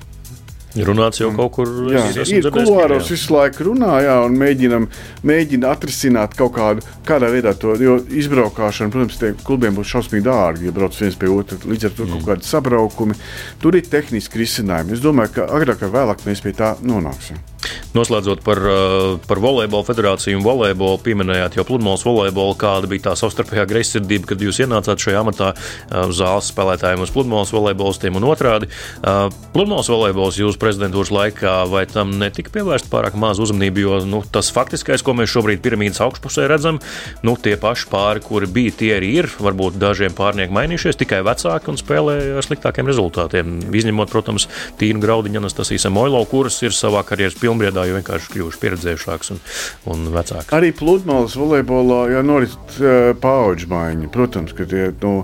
Runāts 0.87 1.21
jau 1.23 1.31
kaut 1.37 1.53
kur 1.57 1.71
jā, 1.93 2.05
ir 2.35 2.49
kulāros 2.55 3.11
visu 3.12 3.35
laiku 3.35 3.69
runā, 3.71 3.99
jā, 4.05 4.17
un 4.27 4.38
mēģina 4.38 5.73
atrisināt 5.73 6.37
kaut 6.38 6.55
kādu, 6.57 6.87
kādā 7.09 7.31
veidā 7.33 7.55
to, 7.59 7.75
jo 7.83 7.99
izbraukšana, 8.23 8.93
protams, 8.95 9.19
tie 9.21 9.33
klubiem 9.43 9.77
būs 9.79 9.91
šausmīgi 9.95 10.27
dārgi, 10.29 10.69
ja 10.69 10.77
brauc 10.77 10.97
viens 10.99 11.19
pie 11.19 11.31
otra, 11.33 11.61
līdz 11.64 11.91
ar 11.91 11.97
to 11.97 12.07
mm. 12.07 12.17
kaut 12.17 12.31
kādi 12.33 12.51
sabraukumi. 12.51 13.19
Tur 13.62 13.79
ir 13.79 13.88
tehniski 13.91 14.45
risinājumi. 14.45 14.97
Es 14.97 15.05
domāju, 15.05 15.38
ka 15.38 15.49
agrāk 15.59 15.87
vai 15.87 15.95
vēlāk 16.01 16.27
mēs 16.29 16.45
pie 16.45 16.55
tā 16.57 16.75
nonāksim. 16.85 17.41
Noslēdzot 17.97 18.42
par, 18.47 18.61
uh, 18.62 19.18
par 19.29 19.40
volejbola 19.42 19.87
federāciju 19.87 20.38
un 20.38 20.44
volejbolu, 20.44 21.01
pieminējāt 21.05 21.59
jau 21.59 21.64
pludmales 21.68 22.05
volejbolu, 22.07 22.55
kāda 22.61 22.90
bija 22.90 23.09
tā 23.09 23.14
savstarpējā 23.18 23.64
greizsirdība, 23.71 24.31
kad 24.33 24.44
jūs 24.44 24.61
ienācāt 24.64 25.03
šajā 25.03 25.23
amatā 25.25 25.53
uz 26.05 26.18
zāles 26.21 26.51
spēlētājiem, 26.53 27.03
uz 27.03 27.12
pludmales 27.14 27.53
volejbolistiem 27.55 28.18
un 28.18 28.29
otrādi. 28.29 28.68
Uh, 29.01 29.27
pludmales 29.55 29.90
volejbols 29.90 30.38
jūsu 30.40 30.61
prezidentūras 30.61 31.12
laikā, 31.14 31.55
vai 31.73 31.85
tam 31.90 32.14
netika 32.21 32.53
pievērsta 32.55 32.92
pārāk 32.92 33.16
maz 33.18 33.40
uzmanība, 33.42 33.83
jo 33.83 34.01
nu, 34.09 34.23
tas 34.33 34.53
faktiskais, 34.55 35.05
ko 35.05 35.16
mēs 35.18 35.33
šobrīd 35.33 35.62
piramīdas 35.64 36.03
augšpusē 36.05 36.47
redzam, 36.51 36.81
nu, 37.27 37.35
tie 37.40 37.57
paši 37.61 37.88
pāri, 37.90 38.23
kuri 38.25 38.51
bija, 38.53 38.77
tie 38.83 38.92
arī 38.99 39.12
ir. 39.23 39.31
Varbūt 39.42 39.79
dažiem 39.81 40.14
pārniekiem 40.18 40.55
mainījušies, 40.55 40.99
tikai 41.01 41.23
vecāki 41.27 41.73
un 41.73 41.81
spēlē 41.81 42.16
ar 42.38 42.47
sliktākiem 42.47 42.88
rezultātiem. 42.88 43.59
Izņemot, 43.75 44.12
protams, 44.12 44.49
Tīnu 44.81 45.03
Graudiņu, 45.03 45.42
Anastasiju 45.42 45.92
Moilo, 45.94 46.21
kuras 46.29 46.59
ir 46.62 46.75
savā 46.77 47.05
karjeras 47.07 47.38
pilnbriedā 47.49 47.87
jau 47.89 47.97
vienkārši 47.97 48.35
kļuvuši 48.35 48.61
pieredzējušāks 48.65 49.33
un, 49.35 49.41
un 49.95 50.05
vecāks. 50.15 50.53
Arī 50.57 50.71
pludmales 50.77 51.37
volejbolā 51.39 52.03
jau 52.13 52.23
norit 52.27 52.79
uh, 52.79 53.11
paudžu 53.23 53.71
maiņa. 53.73 54.13
Protams, 54.13 54.55
ka 54.57 54.69
tie 54.69 54.91
nu, 55.01 55.15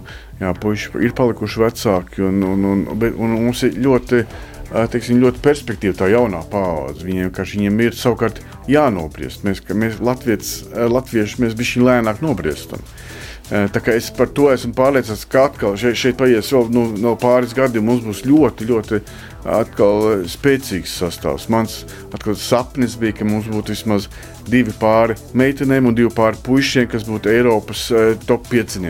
jā, 0.41 0.55
puiši 0.61 0.97
ir 1.05 1.15
palikuši 1.17 1.63
vecāki 1.67 2.25
un, 2.25 2.43
un, 2.49 2.67
un, 2.73 2.83
un, 2.97 3.07
un 3.13 3.39
mums 3.49 3.65
ir 3.69 3.79
ļoti. 3.85 4.25
Teiksim, 4.75 5.21
ļoti 5.23 5.39
perspektīva 5.45 5.95
tā 5.95 6.07
jaunā 6.11 6.41
paudze. 6.51 7.05
Viņiem, 7.07 7.29
viņiem 7.37 7.83
ir 7.85 7.95
savukārt 7.95 8.41
jānobriest. 8.67 9.45
Mēs, 9.47 9.61
mēs 9.71 10.01
latvieši, 10.03 11.43
mēs 11.45 11.55
bijām 11.55 11.85
lēnāk 11.87 12.25
nobriestam. 12.25 12.83
Tā 13.55 13.79
kā 13.79 13.93
es 13.95 14.09
par 14.11 14.33
to 14.35 14.49
esmu 14.51 14.73
pārliecināts, 14.75 15.29
ka 15.31 15.45
atkal 15.47 15.77
šeit, 15.79 15.99
šeit 16.01 16.17
paies 16.19 16.49
vēl 16.51 16.73
no, 16.75 16.89
no 16.99 17.13
pāris 17.21 17.55
gadiem, 17.55 17.87
mums 17.87 18.03
būs 18.03 18.25
ļoti, 18.27 18.67
ļoti 18.67 18.99
spēcīgs 20.33 20.97
sastāvs. 20.99 21.47
Mans 21.55 21.77
atkal, 22.11 22.35
sapnis 22.41 22.97
bija, 22.99 23.21
ka 23.21 23.29
mums 23.29 23.47
būtu 23.53 23.77
vismaz 23.77 24.09
divi 24.51 24.75
pāri 24.81 25.15
meitenēm 25.39 25.87
un 25.87 25.95
divi 25.95 26.11
pāri 26.17 26.41
puišiem, 26.43 26.91
kas 26.91 27.07
būtu 27.07 27.31
Eiropas 27.31 27.87
top 28.27 28.51
5. 28.51 28.81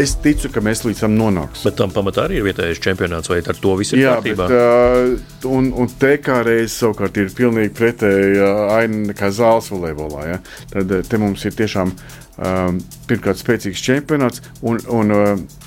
Es 0.00 0.16
ticu, 0.18 0.48
ka 0.50 0.58
mēs 0.64 0.82
līdz 0.82 1.04
tam 1.04 1.12
nonāksim. 1.14 1.68
Bet 1.68 1.76
tam 1.78 1.92
pamatā 1.94 2.24
arī 2.26 2.40
ir 2.40 2.46
vietējais 2.48 2.80
čempionāts, 2.82 3.30
vai 3.30 3.38
ar 3.44 3.58
to 3.62 3.76
viss 3.78 3.94
ir 3.94 4.02
Jā, 4.02 4.16
kārtībā? 4.16 4.48
Bet, 4.50 5.44
uh, 5.46 5.50
un, 5.54 5.70
un 5.70 5.90
te 6.00 6.16
kā 6.18 6.40
reizes 6.46 6.80
savukārt 6.82 7.20
ir 7.22 7.30
pilnīgi 7.36 7.70
pretēja 7.78 8.48
aina 8.74 9.04
nekā 9.12 9.30
zāles 9.34 9.70
volejbolā. 9.70 10.24
Ja? 10.32 10.40
Tad 10.72 10.96
te 11.06 11.20
mums 11.22 11.46
ir 11.46 11.54
tiešām 11.60 11.94
um, 11.94 12.80
pirmkārt 13.06 13.38
spēcīgs 13.38 13.84
čempionāts 13.86 14.42
un, 14.66 14.82
un 14.90 15.14
uh, 15.14 15.62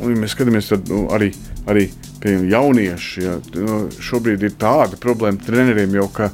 Un, 0.00 0.12
ja 0.12 0.18
mēs 0.18 0.34
skatāmies, 0.36 0.70
tad 0.70 0.88
nu, 0.90 1.04
arī, 1.14 1.30
arī 1.70 1.88
jaunieši 2.22 3.24
ja, 3.24 3.36
nu, 3.56 3.82
šobrīd 4.02 4.44
ir 4.46 4.54
tāda 4.60 4.98
problēma 5.00 5.42
treneriem 5.42 5.96
jau, 5.98 6.06
ka, 6.14 6.30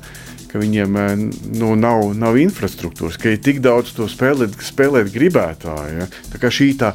ka 0.56 0.62
viņiem 0.62 0.98
eh, 1.00 1.14
nu, 1.60 1.74
nav, 1.78 2.10
nav 2.16 2.38
infrastruktūras, 2.40 3.20
ka 3.20 3.34
ir 3.34 3.42
tik 3.44 3.60
daudz 3.64 3.92
to 3.96 4.08
spēlēt, 4.10 4.56
spēlēt 4.64 5.12
gribētāju. 5.14 6.00
Ja. 6.00 6.10
Tā 6.32 6.40
kā 6.40 6.50
šī 6.52 6.72
tā 6.80 6.92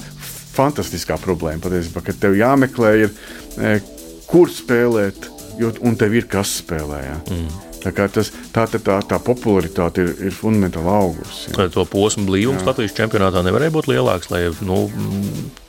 fantastiskā 0.51 1.19
problēma 1.21 1.61
patiesībā, 1.63 2.03
ka 2.03 2.17
tev 2.17 2.37
jāmeklē, 2.39 2.93
ir, 3.05 3.13
eh, 3.61 3.83
kur 4.29 4.49
spēlēt, 4.51 5.29
jo, 5.61 5.73
un 5.85 5.99
tev 5.99 6.17
ir 6.17 6.29
kas 6.31 6.57
spēlē. 6.63 7.03
Ja. 7.05 7.19
Mm. 7.29 7.67
Tā, 7.81 7.89
tas, 8.13 8.29
tā, 8.53 8.67
tā, 8.69 8.77
tā, 8.77 8.99
tā 9.09 9.17
popularitāte 9.25 10.03
ir, 10.03 10.11
ir 10.29 10.33
fundamentāli 10.37 10.89
augusi. 10.91 11.49
Ja. 11.49 11.65
To 11.73 11.85
posmu 11.89 12.27
blīvums 12.27 12.65
Latvijas 12.67 12.93
čempionātā 12.97 13.41
nevarēja 13.45 13.73
būt 13.73 13.89
lielāks, 13.89 14.29
lai 14.29 14.43
nu, 14.61 14.83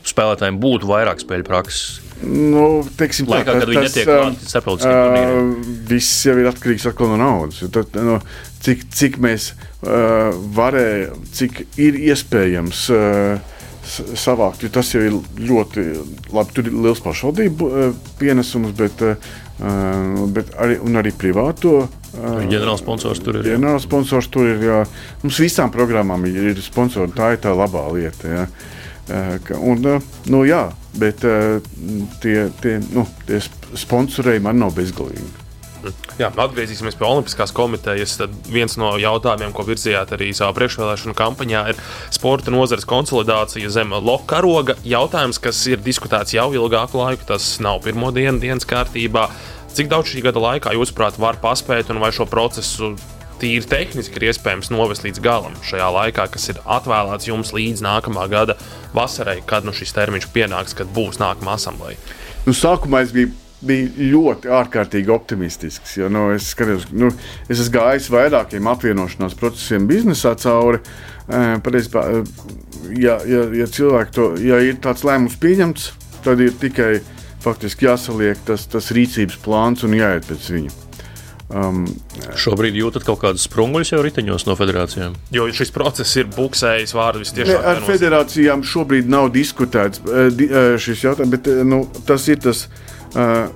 spēlētājiem 0.09 0.61
būtu 0.61 0.91
vairāk 0.91 1.25
spēļu 1.25 1.49
prakses. 1.49 2.03
Nu, 2.23 2.67
teiksim, 2.99 3.29
Laikā, 3.31 3.47
tā, 3.49 3.61
kad 3.61 3.71
viņi 3.71 3.85
netiek 3.87 4.09
klāti 4.09 4.51
starptautiskiem 4.51 4.99
turnīriem. 4.99 5.53
Viss 5.91 6.27
jau 6.29 6.37
ir 6.39 6.51
atkarīgs 6.51 6.87
no 7.01 7.17
naudas. 7.21 7.63
Tad, 7.75 7.97
no, 7.99 8.19
cik, 8.63 8.85
cik 8.95 9.19
mēs 9.23 9.53
uh, 9.53 10.31
varējām, 10.59 11.25
cik 11.39 11.65
ir 11.83 11.99
iespējams. 12.13 12.85
Uh, 12.93 13.49
savākt. 13.83 14.63
Tas 14.71 14.93
jau 14.95 15.01
ir 15.03 15.17
ļoti 15.43 15.83
labi. 16.31 16.55
Tur 16.55 16.69
ir 16.71 16.77
liels 16.85 17.01
pašvaldību 17.03 17.71
pienesums, 18.21 18.71
bet, 18.79 19.03
bet 20.33 20.53
arī, 20.63 20.77
arī 21.03 21.13
privāto 21.19 21.81
Ģenerāls 22.13 22.83
sponsors 22.83 23.23
tur 23.25 23.39
ir. 23.39 23.47
Ģenerāls 23.55 23.87
sponsors 23.87 24.29
tur 24.33 24.51
ir. 24.51 24.61
Jā. 24.67 24.81
Mums 25.23 25.39
visām 25.41 25.73
programmām 25.73 26.27
ir, 26.29 26.53
ir 26.53 26.61
sponsori. 26.65 27.13
Tā 27.17 27.33
ir 27.35 27.41
tā 27.41 27.55
labā 27.57 27.87
lieta. 27.95 28.29
Jā. 28.29 28.47
Un, 29.11 29.87
nu, 30.31 30.43
jā, 30.47 30.65
bet 31.01 31.25
tie, 32.23 32.37
tie, 32.63 32.75
nu, 32.95 33.07
tie 33.27 33.41
sponsorēji 33.43 34.45
man 34.45 34.61
nav 34.63 34.77
bezgalīgi. 34.77 35.43
Jā, 36.21 36.29
atgriezīsimies 36.31 36.95
pie 36.95 37.07
Olimpiskās 37.09 37.51
komitejas. 37.57 38.15
Tad 38.21 38.35
viens 38.53 38.77
no 38.79 38.93
jautājumiem, 39.01 39.51
ko 39.57 39.65
virzījāt 39.67 40.13
arī 40.15 40.31
savā 40.37 40.53
priekšvēlēšanu 40.55 41.15
kampaņā, 41.19 41.63
ir 41.73 41.81
sporta 42.15 42.55
nozares 42.55 42.87
konsolidācija 42.89 43.71
zem 43.73 43.95
loka 43.97 44.37
karoga. 44.37 44.77
Jautājums, 44.87 45.41
kas 45.43 45.65
ir 45.71 45.83
diskutēts 45.83 46.37
jau 46.37 46.51
ilgāku 46.55 47.03
laiku, 47.03 47.27
tas 47.33 47.57
nav 47.65 47.83
pirmo 47.87 48.13
dienu 48.15 48.39
dienas 48.43 48.69
kārtībā. 48.69 49.27
Cik 49.73 49.91
daudz 49.91 50.13
šī 50.13 50.23
gada 50.29 50.43
laikā, 50.45 50.77
jūsuprāt, 50.77 51.19
var 51.19 51.41
paspēt 51.43 51.91
un 51.91 51.99
vai 52.03 52.13
šo 52.15 52.29
procesu 52.31 52.93
tīri 53.43 53.67
tehniski 53.69 54.19
ir 54.21 54.31
iespējams 54.31 54.71
novest 54.73 55.05
līdz 55.07 55.21
galam 55.25 55.59
šajā 55.67 55.91
laikā, 55.99 56.29
kas 56.33 56.49
ir 56.53 56.63
atvēlēts 56.63 57.29
jums 57.29 57.53
līdz 57.57 57.85
nākamā 57.85 58.29
gada 58.33 58.57
vasarai, 58.95 59.41
kad 59.47 59.67
nu, 59.67 59.75
šis 59.77 59.95
termiņš 59.99 60.31
pienāks, 60.35 60.77
kad 60.79 60.91
būs 60.95 61.21
nākamā 61.23 61.59
asambleja? 61.59 61.99
Nu, 62.47 62.55
sākumā 62.57 63.05
es 63.07 63.15
biju 63.15 63.35
bija 63.63 64.11
ļoti 64.13 64.51
ārkārtīgi 64.53 65.13
optimistisks. 65.15 65.97
Jo, 66.01 66.11
nu, 66.13 66.27
es, 66.35 66.51
skatījos, 66.55 66.89
nu, 66.99 67.13
es 67.47 67.61
esmu 67.61 67.77
gājis 67.77 68.11
vairākiem 68.13 68.71
apvienošanās 68.73 69.37
procesiem 69.39 69.87
biznesā 69.91 70.35
cauri. 70.43 70.83
Patiesībā, 71.31 72.05
ja, 72.99 73.21
ja, 73.29 73.47
ja 73.63 73.69
cilvēki 73.71 74.17
to, 74.19 74.29
ja 74.43 74.59
ir 74.67 74.81
tāds 74.83 75.07
lēmums 75.07 75.39
pieņemts, 75.43 75.91
tad 76.27 76.43
ir 76.43 76.55
tikai 76.59 76.97
faktiski 77.43 77.87
jāsaliek 77.89 78.43
tas, 78.47 78.67
tas 78.71 78.91
rīcības 78.95 79.39
plāns 79.43 79.87
un 79.87 79.99
jāiet 79.99 80.27
pēc 80.29 80.51
viņa. 80.57 80.82
Um, 81.53 81.83
Šobrīd 82.41 82.79
jūtat 82.79 83.05
kaut 83.05 83.21
kādas 83.21 83.45
sprunguļus 83.45 83.93
jau 83.93 84.01
riteņos 84.05 84.47
no 84.49 84.57
federācijām. 84.57 85.17
Jo 85.35 85.49
šis 85.53 85.73
process 85.75 86.17
ir 86.17 86.31
buksējis 86.33 86.95
vārdu 86.97 87.21
visciešāk. 87.25 87.67
Ar 87.73 87.83
federācijām 87.85 88.65
šobrīd 88.65 89.11
nav 89.13 89.29
diskutēts 89.35 90.01
šis 90.81 91.05
jautājums, 91.05 91.35
bet 91.35 91.53
nu, 91.69 91.85
tas 92.09 92.25
ir 92.33 92.41
tas. 92.41 92.67
Uh, 93.13 93.51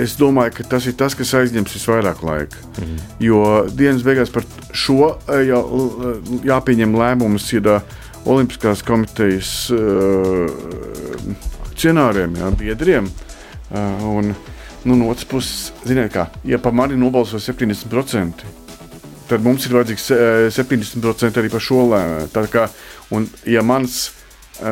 es 0.00 0.14
domāju, 0.20 0.54
ka 0.58 0.66
tas 0.76 0.86
ir 0.88 0.94
tas, 0.98 1.16
kas 1.18 1.32
aizņems 1.36 1.74
visvairāk 1.74 2.20
laika. 2.24 2.60
Mm. 2.78 3.00
Jo 3.24 3.40
dienas 3.68 4.04
beigās 4.06 4.30
par 4.32 4.46
šo 4.76 5.14
jā, 5.48 5.60
jāpieņem 6.46 6.94
lēmums 7.00 7.48
ir 7.56 7.72
Olimpiskās 8.28 8.82
komitejas 8.84 9.50
akcionāriem, 11.70 12.36
jā, 12.36 12.50
biedriem. 12.60 13.08
Un, 13.72 14.34
nu, 14.84 14.96
no 14.96 15.10
otras 15.12 15.28
puses, 15.28 15.72
ziniet, 15.86 16.12
kā, 16.14 16.28
ja 16.46 16.60
par 16.62 16.74
mani 16.76 16.96
nobalso 16.98 17.40
70%, 17.40 18.46
tad 19.30 19.44
mums 19.44 19.66
ir 19.66 19.76
vajadzīgs 19.76 20.08
70% 20.56 21.40
arī 21.40 21.52
par 21.52 21.62
šo 21.62 21.84
lēmumu. 21.92 22.64
Un, 23.14 23.26
ja 23.46 23.62
mans 23.66 24.08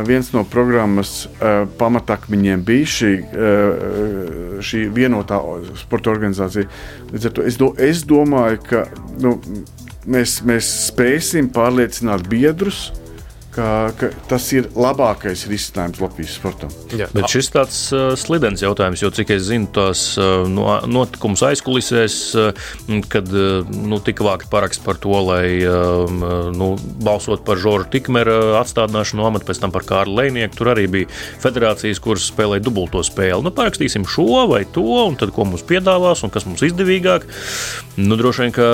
viens 0.07 0.31
no 0.35 0.45
programmas 0.45 1.27
uh, 1.27 1.65
pamatakmeņiem 1.79 2.63
bija 2.67 2.91
šī, 2.93 3.13
uh, 3.25 4.61
šī 4.65 4.85
vienotā 4.95 5.39
sporta 5.81 6.13
organizācija. 6.13 6.69
Līdz 7.13 7.29
ar 7.31 7.37
to 7.37 7.47
es, 7.49 7.59
do, 7.61 7.71
es 7.81 8.05
domāju, 8.09 8.61
ka 8.69 8.85
nu, 9.23 9.37
mēs, 10.09 10.41
mēs 10.49 10.69
spēsim 10.89 11.49
pārliecināt 11.55 12.29
biedrus, 12.29 12.89
ka, 13.59 13.91
ka 13.99 14.11
tas 14.31 14.47
ir 14.55 14.69
labākais 14.79 15.45
risinājums 15.51 16.01
Latvijas 16.03 16.37
sportam. 16.39 16.73
Jā. 16.95 17.09
Bet 17.15 17.29
šis 17.33 17.51
tāds 17.55 17.79
uh, 17.95 18.13
slidens 18.19 18.63
jautājums, 18.63 19.03
jo 19.03 19.11
cik 19.15 19.33
es 19.35 19.49
zinu, 19.49 19.69
tās 19.75 20.03
uh, 20.21 20.45
no, 20.51 20.69
notikums 20.87 21.43
aizkulisēs, 21.49 22.19
uh, 22.39 22.69
kad 23.11 23.31
uh, 23.35 23.67
nu, 23.69 24.01
tika 24.05 24.27
vākt 24.27 24.51
paraksts 24.53 24.83
par 24.85 25.01
to, 25.03 25.15
lai 25.27 25.59
um, 25.67 26.23
uh, 26.23 26.37
nu, 26.55 26.71
balsot 27.05 27.43
par 27.47 27.59
Žoržu 27.61 27.91
Tikmera 27.93 28.39
atstādināšanu 28.61 29.23
no 29.23 29.29
amata, 29.31 29.49
pēc 29.49 29.63
tam 29.65 29.75
par 29.75 29.87
Kārlu 29.89 30.21
Leinieku. 30.21 30.59
Tur 30.59 30.73
arī 30.75 30.87
bija 30.93 31.11
federācijas, 31.43 32.03
kuras 32.05 32.29
spēlēja 32.31 32.65
dubulto 32.69 33.03
spēli. 33.07 33.43
Nu, 33.45 33.55
parakstīsim 33.55 34.07
šo 34.09 34.47
vai 34.51 34.63
to, 34.71 34.87
un 35.09 35.19
tad 35.19 35.35
ko 35.35 35.49
mums 35.49 35.67
piedāvās 35.67 36.23
un 36.27 36.35
kas 36.35 36.47
mums 36.47 36.63
izdevīgāk. 36.69 37.27
Nu, 37.99 38.19
droši 38.19 38.45
vien, 38.45 38.55
ka 38.55 38.69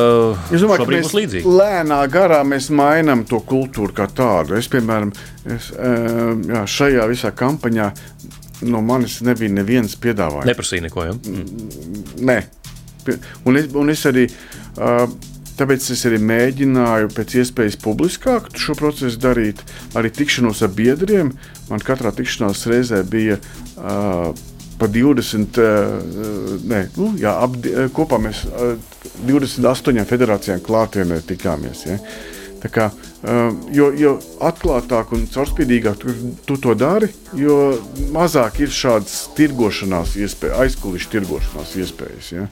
es 0.52 0.60
domāju, 0.60 0.84
ka 0.84 0.90
mēs 0.92 1.48
lēnā 1.48 2.02
garā 2.12 2.42
mēs 2.46 2.68
mainām 2.74 3.24
to 3.28 3.40
kultūru 3.44 3.94
kā 3.96 4.08
tādu. 4.12 4.58
Es 4.58 4.68
piemēram, 4.74 5.14
es, 5.54 5.70
jā, 5.72 6.64
šajā 6.76 7.06
visā 7.10 7.30
kampaņā 7.34 7.92
no 8.68 8.80
manis 8.84 9.20
nebija 9.24 9.52
neviens 9.52 9.96
piedāvājums. 10.00 10.48
Neprasīja 10.48 10.86
neko. 10.86 11.06
Ja? 11.08 11.14
Mm. 11.14 12.02
Nē, 12.28 12.40
un 13.44 13.60
es, 13.60 13.70
un 13.74 13.94
es 13.94 14.04
arī. 14.10 14.28
Tāpēc 15.54 15.84
es 15.94 16.00
arī 16.08 16.16
mēģināju 16.18 17.12
pēc 17.14 17.36
iespējas 17.38 17.76
publiskāk 17.78 18.48
šo 18.58 18.74
procesu 18.74 19.20
darīt. 19.22 19.60
Arī 19.94 20.10
tikšanos 20.10 20.64
ar 20.66 20.72
biedriem. 20.74 21.30
Man 21.68 21.84
katrā 21.86 22.10
tikšanās 22.10 22.64
reizē 22.66 23.04
bija 23.06 23.36
uh, 23.38 24.32
pa 24.80 24.88
20, 24.90 25.60
uh, 25.62 26.56
ne, 26.66 26.80
nu, 26.98 27.12
jā, 27.22 27.36
ap, 27.46 27.54
kopā 27.94 28.18
mēs 28.24 28.42
uh, 28.50 28.74
28 29.30 30.02
federācijām 30.10 30.64
klātienē 30.66 31.20
tikāmies. 31.28 31.86
Ja. 31.86 32.00
Kā, 32.72 32.86
uh, 32.88 33.50
jo, 33.76 33.90
jo 33.92 34.14
atklātāk 34.40 35.10
un 35.12 35.26
caurspīdīgāk 35.28 35.98
tu, 36.00 36.14
tu 36.48 36.56
to 36.56 36.72
dari, 36.78 37.10
jo 37.36 37.74
mazāk 38.14 38.62
ir 38.64 38.72
šādas 38.72 39.18
tirgošanās 39.36 40.14
iespējas, 40.16 40.62
aizkulisku 40.64 41.12
tirgošanās 41.12 41.74
iespējas. 41.82 42.30
Ja? 42.32 42.46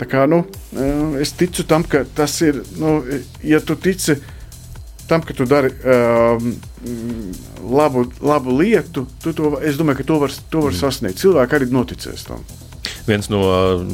Tā 0.00 0.08
kā, 0.08 0.24
nu, 0.30 0.40
uh, 0.46 1.18
es 1.20 1.34
ticu 1.36 1.66
tam, 1.68 1.84
ka 1.84 2.06
tas 2.16 2.38
ir, 2.46 2.62
nu, 2.80 2.96
ja 3.44 3.60
tu 3.60 3.76
tici 3.76 4.16
tam, 5.06 5.22
ka 5.22 5.36
tu 5.36 5.44
dari 5.44 5.68
uh, 5.84 6.40
labu, 7.60 8.08
labu 8.24 8.56
lietu, 8.56 9.04
to, 9.22 9.52
es 9.60 9.76
domāju, 9.76 10.00
ka 10.00 10.08
to 10.08 10.20
var, 10.24 10.36
to 10.50 10.64
var 10.64 10.74
mm. 10.74 10.80
sasniegt. 10.80 11.20
Cilvēki 11.22 11.60
arī 11.60 11.70
noticēs 11.76 12.26
tam. 12.26 12.42
Viens 13.06 13.28
no 13.30 13.44
uh, 13.46 13.84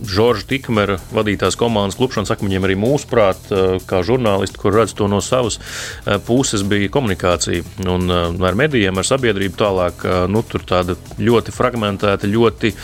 Žorža 0.00 0.46
Tikmera 0.48 0.96
vadītās 1.12 1.58
komandas 1.60 1.98
klupšanas 1.98 2.32
akmeņiem 2.32 2.66
arī 2.66 2.76
mūsuprāt, 2.80 3.50
eh, 3.52 3.76
kā 3.86 4.00
žurnālisti, 4.06 4.60
kur 4.60 4.74
redz 4.74 4.94
to 4.96 5.08
no 5.08 5.20
savas 5.20 5.58
eh, 5.60 6.18
puses, 6.26 6.64
bija 6.64 6.88
komunikācija. 6.88 7.64
Un 7.84 8.10
eh, 8.10 8.48
ar 8.48 8.58
medijiem, 8.58 8.96
ar 8.96 9.08
sabiedrību 9.08 9.60
tālāk, 9.60 10.04
nu, 10.30 10.42
tur 10.42 10.64
tāda 10.66 10.96
ļoti 11.20 11.52
fragmentēta, 11.54 12.30
ļoti 12.30 12.74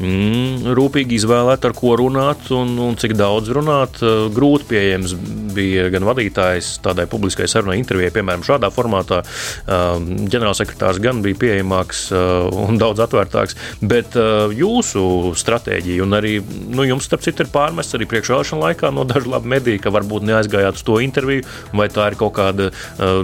mm, 0.00 0.72
rūpīgi 0.76 1.18
izvēlēt, 1.18 1.64
ar 1.66 1.74
ko 1.76 1.94
runāt 2.00 2.50
un, 2.54 2.72
un 2.82 2.96
cik 3.00 3.14
daudz 3.18 3.50
runāt. 3.54 4.00
Eh, 4.04 4.26
grūti 4.34 4.68
pieejams 4.70 5.14
bija 5.54 5.88
gan 5.92 6.06
vadītājs 6.06 6.76
tādai 6.84 7.06
publiskai 7.10 7.48
sarunai, 7.50 7.78
intervijai, 7.80 8.12
piemēram, 8.14 8.44
šādā 8.46 8.70
formātā. 8.74 9.22
Eh, 9.22 10.08
ģenerālsekretārs 10.32 11.00
gan 11.02 11.22
bija 11.24 11.38
pieejamāks 11.40 12.06
eh, 12.14 12.60
un 12.66 12.80
daudz 12.80 13.02
atvērtāks, 13.04 13.56
bet 13.80 14.16
jūsu 14.56 15.32
stratēģija 15.38 16.04
un 16.04 16.16
arī 16.16 16.32
nu, 16.42 16.84
jums, 16.86 17.06
starp 17.08 17.24
citu, 17.24 17.44
ir 17.44 17.52
pārmests 17.52 17.96
arī 17.96 18.08
priekšvēlēšana 18.10 18.64
laikā 18.68 18.90
no 18.94 19.04
dažu 19.08 19.32
labu 19.32 19.50
mediju, 19.50 19.80
ka 19.82 19.92
varbūt 19.94 20.26
neaizgājāt 20.28 20.78
uz 20.78 20.84
to 20.86 20.98
interviju, 21.02 21.44
vai 21.76 21.88
tā 21.92 22.10
ir 22.10 22.16
kaut 22.20 22.34
kāda, 22.36 22.70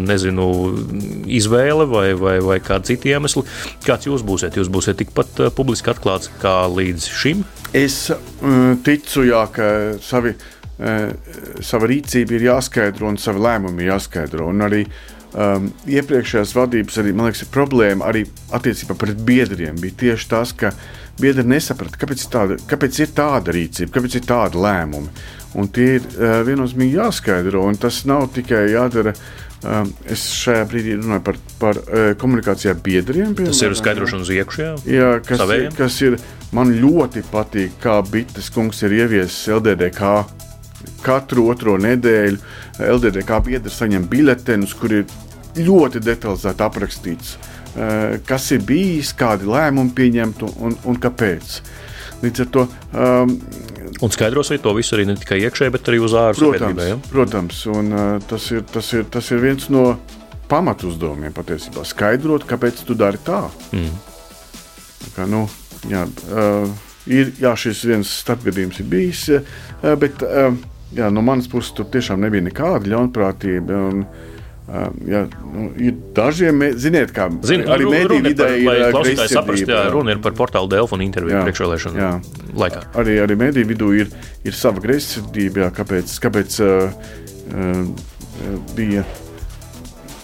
nezinu, 0.02 0.46
izvēle 1.38 1.86
vai, 1.90 2.06
vai, 2.18 2.36
vai 2.44 2.58
kāda 2.64 2.90
cita 2.90 3.10
iemesla. 3.12 3.44
Kāds 3.86 4.08
jūs 4.08 4.24
būsiet? 4.26 4.58
Jūs 4.58 4.70
būsiet 4.72 4.98
tikpat 5.02 5.42
publiski 5.56 5.92
atklāts 5.92 6.30
kā 6.42 6.56
līdz 6.70 7.08
šim? 7.12 7.42
Es 7.76 8.06
uh, 8.10 8.18
ticu, 8.86 9.24
jā, 9.26 9.42
ka 9.52 9.68
savi, 10.02 10.32
uh, 10.32 11.10
sava 11.64 11.90
rīcība 11.90 12.36
ir 12.36 12.48
jāskaidro 12.50 13.10
un 13.10 13.20
savi 13.20 13.42
lēmumi 13.44 13.84
ir 13.84 13.92
jāskaidro. 13.94 14.48
Un 14.52 14.66
arī 14.66 14.84
um, 14.86 15.70
iepriekšējās 15.90 16.54
vadības 16.56 17.00
arī, 17.02 17.14
liekas, 17.16 17.46
problēma 17.52 18.10
arī 18.10 18.26
attiecībā 18.56 18.98
pret 18.98 19.24
biedriem 19.26 19.80
bija 19.82 20.00
tieši 20.04 20.30
tas, 20.32 20.54
ka 20.56 20.72
biedri 21.20 21.46
nesaprata, 21.48 21.98
kāpēc, 22.00 22.28
tāda, 22.32 22.60
kāpēc 22.68 23.00
ir 23.02 23.16
tāda 23.16 23.56
rīcība, 23.56 23.94
kāpēc 23.96 24.20
ir 24.20 24.28
tāda 24.28 24.62
lēmuma. 24.66 25.26
Un 25.56 25.70
tie 25.72 25.96
ir 25.96 26.06
uh, 26.16 26.42
viennozīmīgi 26.44 26.98
jāskaidro, 26.98 27.64
un 27.64 27.78
tas 27.80 28.02
nav 28.08 28.28
tikai 28.36 28.66
jādara 28.74 29.14
uh, 29.14 29.45
Um, 29.66 29.88
es 30.12 30.22
šajā 30.36 30.66
brīdī 30.70 30.94
runāju 31.00 31.22
par, 31.26 31.38
par 31.58 31.78
uh, 31.80 32.10
komunikāciju 32.20 32.70
ar 32.70 32.80
biedriem. 32.84 33.32
Piemēram, 33.34 33.54
Tas 33.54 33.62
ir 33.66 33.74
skaidrošanas 33.78 34.30
iekšā. 34.36 34.68
Jā, 34.86 35.08
kas, 35.26 35.40
savējiem? 35.42 35.72
ir, 35.72 35.78
kas 35.78 35.96
ir. 36.06 36.18
Man 36.54 36.70
ļoti 36.78 37.24
patīk, 37.32 37.74
kā 37.82 37.96
Bites 38.06 38.52
kungs 38.54 38.84
ir 38.86 38.94
ieviesis 38.94 39.48
LDDK. 39.56 40.12
Katru 41.02 41.48
otro 41.50 41.74
nedēļu 41.82 42.38
LDDK 42.86 43.40
biedri 43.48 43.72
saņem 43.74 44.06
biļetenus, 44.12 44.76
kur 44.78 44.94
ir 45.00 45.10
ļoti 45.58 46.04
detalizēti 46.04 46.66
aprakstīts, 46.68 47.34
uh, 47.34 48.14
kas 48.28 48.46
ir 48.54 48.62
bijis, 48.68 49.10
kādi 49.18 49.50
lēmumi 49.50 49.96
pieņemti 49.98 50.52
un, 50.62 50.78
un 50.86 51.02
kāpēc. 51.02 51.58
Līdz 52.22 52.46
ar 52.46 52.52
to 52.54 52.68
um, 52.94 53.34
Un 54.02 54.12
skaidrosiet 54.12 54.62
to 54.64 54.72
visu 54.76 54.96
arī 54.96 55.06
ne 55.08 55.16
tikai 55.18 55.38
iekšēji, 55.46 55.72
bet 55.74 55.90
arī 55.90 56.00
uz 56.02 56.14
ārpusi. 56.16 56.60
Ja? 56.88 56.98
Protams, 57.10 57.62
un 57.72 57.92
uh, 57.92 58.04
tas, 58.28 58.50
ir, 58.54 58.64
tas, 58.72 58.90
ir, 58.96 59.06
tas 59.12 59.30
ir 59.34 59.42
viens 59.42 59.68
no 59.72 59.86
pamatuzdevumiem 60.50 61.34
patiesībā. 61.36 61.84
Skaidrot, 61.86 62.46
kāpēc 62.48 62.84
tu 62.86 62.96
dari 62.98 63.20
tā. 63.26 63.44
Mm. 63.76 63.96
Kā, 65.16 65.26
nu, 65.30 65.44
jā, 65.90 66.04
uh, 66.30 66.70
ir, 67.06 67.34
jā, 67.42 67.54
šis 67.58 67.84
viens 67.90 68.14
starpgadījums 68.22 68.80
ir 68.82 68.90
bijis, 68.90 69.26
uh, 69.36 69.92
bet 70.00 70.22
jā, 70.96 71.10
no 71.10 71.24
manas 71.26 71.50
puses 71.50 71.74
tur 71.76 71.88
tiešām 71.92 72.22
nebija 72.22 72.46
nekāda 72.46 72.94
ļaunprātība. 72.94 73.84
Un, 73.90 74.06
Jā, 75.06 75.20
nu, 75.46 75.68
ir 75.78 75.94
dažiem, 76.16 76.64
ziniet, 76.74 77.12
kā 77.14 77.28
Zin, 77.46 77.62
arī 77.70 77.86
mēdīņu 77.86 78.24
vidē 78.24 78.48
ir 78.58 78.80
klausītāji 78.90 79.30
saprast, 79.30 79.70
jā, 79.70 79.84
runa 79.94 80.16
ir 80.16 80.22
par 80.24 80.34
portālu 80.34 80.66
Delfu 80.72 80.96
un 80.98 81.04
interviju 81.04 81.44
priekšvēlēšanu 81.46 82.08
laikā. 82.58 82.82
Arī, 82.98 83.14
arī 83.22 83.36
mēdīņu 83.38 83.70
vidū 83.70 83.92
ir, 84.02 84.10
ir 84.42 84.58
sava 84.58 84.82
greizsirdība, 84.82 85.70
kāpēc, 85.76 86.16
kāpēc 86.24 86.58
uh, 86.66 86.98
uh, 87.54 87.78
bija 88.74 89.06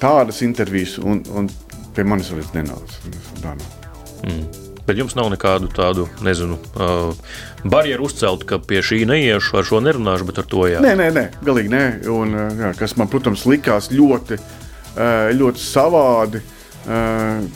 tādas 0.03 0.43
intervijas 0.43 0.99
un, 0.99 1.22
un 1.30 1.47
pie 1.95 2.03
manis 2.03 2.34
vēl 2.34 2.51
nenāca. 2.59 2.99
Mm. 4.26 4.61
Bet 4.87 4.99
jums 4.99 5.14
nav 5.14 5.28
nekādu 5.30 5.68
tādu, 5.70 6.09
nezinu, 6.26 6.57
uh, 6.74 7.12
barjeru 7.62 8.09
uzcelt, 8.09 8.43
ka 8.49 8.59
pie 8.59 8.80
šī 8.83 9.05
neiešu, 9.07 9.61
ar 9.61 9.68
šo 9.68 9.78
nerunāšu, 9.85 10.26
bet 10.28 10.43
ar 10.43 10.49
to 10.51 10.66
jā. 10.70 10.83
Nē, 10.83 10.97
nē, 10.99 11.09
nē 11.14 11.24
galīgi 11.47 11.70
nē. 11.72 11.85
Un, 12.11 12.35
jā, 12.59 12.72
kas 12.80 12.97
man, 12.99 13.11
protams, 13.12 13.47
likās 13.47 13.93
ļoti, 13.95 14.41
ļoti 15.39 15.62
savādi, 15.62 16.43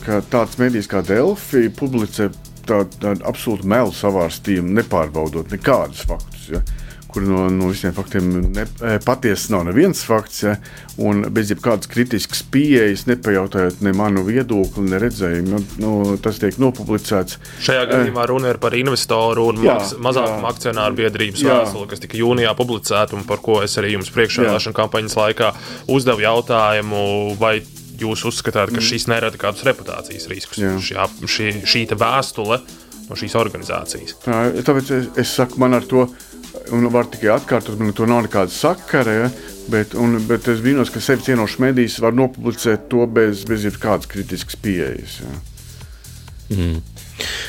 ka 0.07 0.21
tāds 0.31 0.55
medijs 0.61 0.87
kā 0.87 1.03
Delfi 1.05 1.67
publicē 1.75 2.29
tādu 2.67 3.01
tā 3.03 3.13
absolūtu 3.27 3.67
melu 3.67 3.91
savārstījumu, 3.95 4.71
nepārbaudot 4.79 5.51
nekādus 5.51 6.07
faktus. 6.07 6.47
Ja 6.55 6.63
kur 7.17 7.25
no, 7.25 7.47
no 7.49 7.71
visiem 7.71 7.93
faktiem 7.97 8.27
ne, 8.53 8.63
e, 8.85 8.97
patiesi 9.01 9.49
nav 9.49 9.63
neviens 9.65 10.03
fakts, 10.05 10.43
ja, 10.45 10.51
un 11.01 11.23
bez 11.33 11.49
jebkādas 11.49 11.89
kritiskas 11.89 12.43
pieejas, 12.53 13.07
nepajautājot 13.09 13.81
ne 13.81 13.93
manu 13.97 14.21
viedokli, 14.27 14.85
ne 14.91 14.99
redzējumu, 15.01 15.61
nu, 15.81 15.93
tas 16.21 16.37
tiek 16.37 16.59
nopublicēts. 16.61 17.39
Šajā 17.65 17.87
gadījumā 17.89 18.27
runa 18.29 18.53
ir 18.53 18.61
par 18.61 18.77
investoru 18.77 19.47
un 19.49 19.65
jā, 19.65 19.79
mazākumu 19.97 20.45
akcionāru 20.51 21.01
biedrības 21.01 21.41
vēstuli, 21.47 21.89
kas 21.89 22.05
tika 22.05 22.21
jūnijā 22.21 22.53
publicēta 22.59 23.17
un 23.17 23.25
par 23.25 23.41
ko 23.41 23.63
es 23.65 23.79
arī 23.81 23.95
jums 23.95 24.13
priekšvēlēšana 24.13 24.77
kampaņas 24.77 25.17
laikā 25.17 25.53
uzdevu 25.97 26.21
jautājumu, 26.27 27.03
vai 27.41 27.57
jūs 27.97 28.27
uzskatāt, 28.29 28.69
ka 28.69 28.77
mm. 28.77 28.89
šis 28.93 29.09
nerada 29.09 29.41
kādus 29.41 29.65
reputācijas 29.65 30.29
riskus. 30.29 30.61
Jā. 30.61 30.77
Šī, 30.77 31.07
šī, 31.25 31.53
šī 31.65 31.87
vēstule 31.97 32.61
no 33.07 33.17
šīs 33.17 33.35
organizācijas. 33.39 34.17
Tā, 34.23 34.39
tāpēc 34.67 34.91
es, 34.95 35.07
es 35.23 35.33
saku, 35.39 35.59
man 35.61 35.77
ar 35.77 35.87
to, 35.87 36.05
un 36.75 36.89
var 36.93 37.09
tikai 37.11 37.33
atkārtot, 37.35 37.79
man 37.79 37.95
to 37.95 38.07
nav 38.09 38.25
nekāda 38.27 38.53
sakara. 38.53 39.17
Ja? 39.21 39.29
Bet, 39.71 39.97
un, 39.99 40.15
bet 40.29 40.47
es 40.47 40.61
brīnos, 40.63 40.91
ka 40.93 41.01
sevi 41.03 41.25
cienošs 41.27 41.57
medijs 41.59 41.97
var 42.03 42.15
nopublicēt 42.15 42.87
to 42.91 43.03
bez, 43.11 43.43
bez 43.49 43.67
jebkādas 43.67 44.07
kritiskas 44.11 44.59
pieejas. 44.63 45.19
Ja? 45.23 45.39
Mm. 46.55 46.79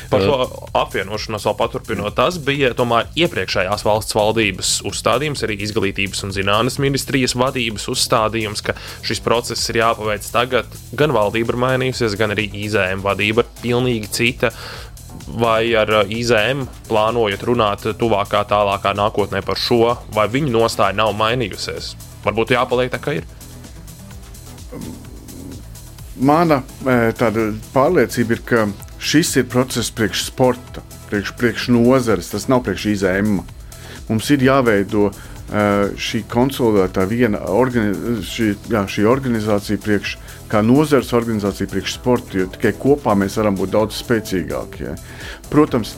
Par 0.09 0.23
šo 0.25 0.35
apvienošanos 0.77 1.45
vēl 1.45 1.55
paturpinot, 1.59 2.15
tas 2.17 2.39
bija 2.41 2.71
tomēr 2.77 3.09
iepriekšējās 3.21 3.85
valsts 3.85 4.15
valdības 4.17 4.71
uzstādījums, 4.89 5.43
arī 5.45 5.59
izglītības 5.65 6.25
un 6.25 6.33
zinātnes 6.33 6.79
ministrijas 6.81 7.35
vadības 7.37 7.85
uzstādījums, 7.93 8.63
ka 8.65 8.75
šis 9.05 9.21
process 9.25 9.69
ir 9.69 9.83
jāpaveic 9.83 10.25
tagad. 10.33 10.79
Gan 10.97 11.13
valdība 11.15 11.53
ir 11.53 11.61
mainījusies, 11.65 12.17
gan 12.19 12.33
arī 12.33 12.49
IZM 12.63 13.05
vadība 13.05 13.45
ir 13.45 13.53
pilnīgi 13.61 14.11
cita. 14.17 14.53
Vai 15.29 15.75
ar 15.77 15.91
IZM 16.09 16.63
plānojat 16.87 17.43
runāt 17.45 17.85
tuvākā, 17.99 18.41
tālākā 18.49 18.95
nākotnē 18.97 19.43
par 19.45 19.59
šo, 19.61 19.93
vai 20.15 20.25
viņu 20.31 20.49
nostāja 20.55 20.95
nav 20.97 21.13
mainījusies? 21.19 21.93
Varbūt 22.25 22.55
jāpaliek 22.55 22.89
tā, 22.91 22.99
kā 23.03 23.19
ir. 23.19 23.27
Mana 26.19 26.63
pārliecība 27.75 28.35
ir, 28.35 28.41
ka 28.43 28.65
šis 28.99 29.35
ir 29.39 29.45
process 29.51 29.93
priekš 29.95 30.25
sporta, 30.31 30.83
priekš, 31.11 31.35
priekš 31.39 31.69
nozares, 31.71 32.31
tas 32.33 32.49
nav 32.51 32.65
priekš 32.65 32.89
IZM. 32.95 33.37
Mums 34.09 34.31
ir 34.33 34.43
jāveido 34.49 35.11
šī 35.49 36.23
konsolidētā 36.29 37.05
viena 37.09 37.39
organi 37.53 38.19
šī, 38.25 38.51
jā, 38.69 38.83
šī 38.89 39.05
organizācija, 39.09 39.79
priekš, 39.81 40.17
kā 40.49 40.61
nozares 40.65 41.11
organizācija 41.13 41.69
priekš 41.69 41.97
sporta, 41.99 42.37
jo 42.41 42.47
tikai 42.53 42.73
kopā 42.79 43.15
mēs 43.17 43.37
varam 43.39 43.57
būt 43.59 43.73
daudz 43.75 43.99
spēcīgākie. 44.01 44.87
Ja. 44.89 44.95
Protams, 45.49 45.95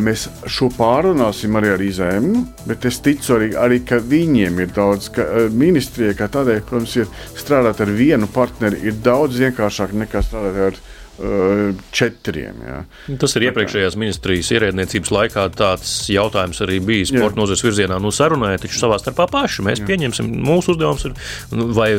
mēs 0.00 0.26
šo 0.48 0.70
pārunāsim 0.72 1.56
arī 1.60 1.72
ar 1.74 1.82
IZM, 1.84 2.28
bet 2.68 2.86
es 2.88 3.00
ticu 3.04 3.36
arī, 3.36 3.50
arī 3.60 3.80
ka 3.84 3.98
viņiem 4.00 4.62
ir 4.64 4.70
daudz, 4.76 5.10
ka 5.12 5.26
ministrijai 5.52 6.16
kā 6.16 6.28
tādai, 6.32 6.60
protams, 6.64 6.96
ir 6.96 7.10
strādāt 7.36 7.82
ar 7.84 7.92
vienu 7.92 8.28
partneri 8.32 8.80
ir 8.88 8.96
daudz 9.04 9.40
vienkāršāk 9.42 9.92
nekā 10.04 10.24
strādāt 10.24 10.62
ar 10.70 10.80
četriem. 11.90 12.60
Jā. 12.62 12.76
Tas 13.18 13.34
ir 13.34 13.48
iepriekšējās 13.48 13.96
ministrijas 13.98 14.50
ierēdniecības 14.54 15.10
laikā 15.14 15.46
tāds 15.58 15.94
jautājums 16.12 16.62
arī 16.62 16.78
bijis 16.84 17.10
sporta 17.10 17.40
nozares 17.40 17.64
virzienā. 17.66 17.98
Nu, 18.02 18.12
sarunājiet 18.14 18.62
taču 18.66 18.78
savā 18.78 19.00
starpā 19.02 19.26
paši. 19.32 19.64
Mēs 19.66 19.82
jā. 19.82 19.88
pieņemsim, 19.90 20.28
mūsu 20.46 20.76
uzdevums 20.76 21.08
ir, 21.08 21.16
nu, 21.54 21.70
vai 21.74 21.90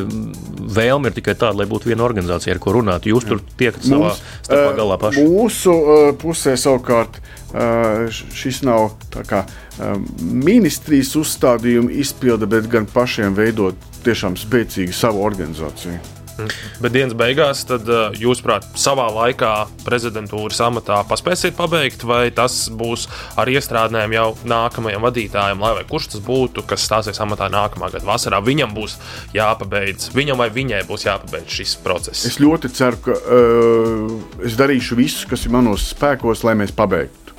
vēlme 0.79 1.11
ir 1.11 1.17
tikai 1.17 1.35
tāda, 1.35 1.57
lai 1.59 1.67
būtu 1.71 1.91
viena 1.91 2.05
organizācija, 2.07 2.55
ar 2.55 2.61
ko 2.63 2.77
runāt. 2.77 3.09
Jūs 3.11 3.27
jā. 3.27 3.33
tur 3.33 3.43
tiekat 3.59 3.89
savā 3.89 4.13
Mūs, 4.13 4.23
starpā 4.47 4.71
galā 4.79 4.99
paši. 5.01 5.25
Mūsu 5.27 5.75
uh, 5.75 6.05
pusē 6.19 6.55
savukārt 6.59 7.19
šis 7.49 8.61
nav 8.61 8.91
kā, 9.25 9.43
ministrijas 10.21 11.15
uzstādījuma 11.17 11.91
izpilde, 11.97 12.45
bet 12.45 12.69
gan 12.69 12.85
pašiem 12.85 13.33
veidot 13.33 13.89
tiešām 14.05 14.37
spēcīgu 14.37 14.93
savu 14.93 15.23
organizāciju. 15.25 16.18
Bet 16.79 16.93
dienas 16.95 17.15
beigās, 17.17 17.61
tad, 17.67 17.87
eh, 17.89 18.17
jūsuprāt, 18.21 18.67
savā 18.79 19.07
laikā 19.13 19.53
prezidentūras 19.85 20.59
amatā 20.63 21.01
paspēsiet 21.09 21.57
pabeigt, 21.57 22.03
vai 22.07 22.29
tas 22.35 22.69
būs 22.69 23.07
ar 23.39 23.51
iestrādnēm 23.51 24.13
jau 24.15 24.27
nākamajam 24.47 25.05
vadītājam, 25.07 25.63
lai 25.63 25.85
kurš 25.89 26.11
tas 26.15 26.23
būtu, 26.25 26.65
kas 26.67 26.85
stāsies 26.87 27.19
amatā 27.23 27.49
nākamā 27.51 27.91
gada 27.91 28.05
vasarā, 28.07 28.41
viņam 28.43 28.75
būs 28.75 28.97
jāpabeidz, 29.35 30.11
viņam 30.15 30.37
vai 30.43 30.49
viņai 30.49 30.83
būs 30.89 31.07
jāpabeidz 31.07 31.57
šis 31.59 31.75
process. 31.83 32.25
Es 32.29 32.39
ļoti 32.41 32.71
ceru, 32.73 33.01
ka 33.05 33.17
uh, 33.17 34.45
es 34.45 34.55
darīšu 34.59 34.99
visu, 34.99 35.27
kas 35.29 35.45
ir 35.45 35.55
manos 35.55 35.89
spēkos, 35.93 36.45
lai 36.47 36.55
mēs 36.59 36.75
pabeigtu. 36.75 37.35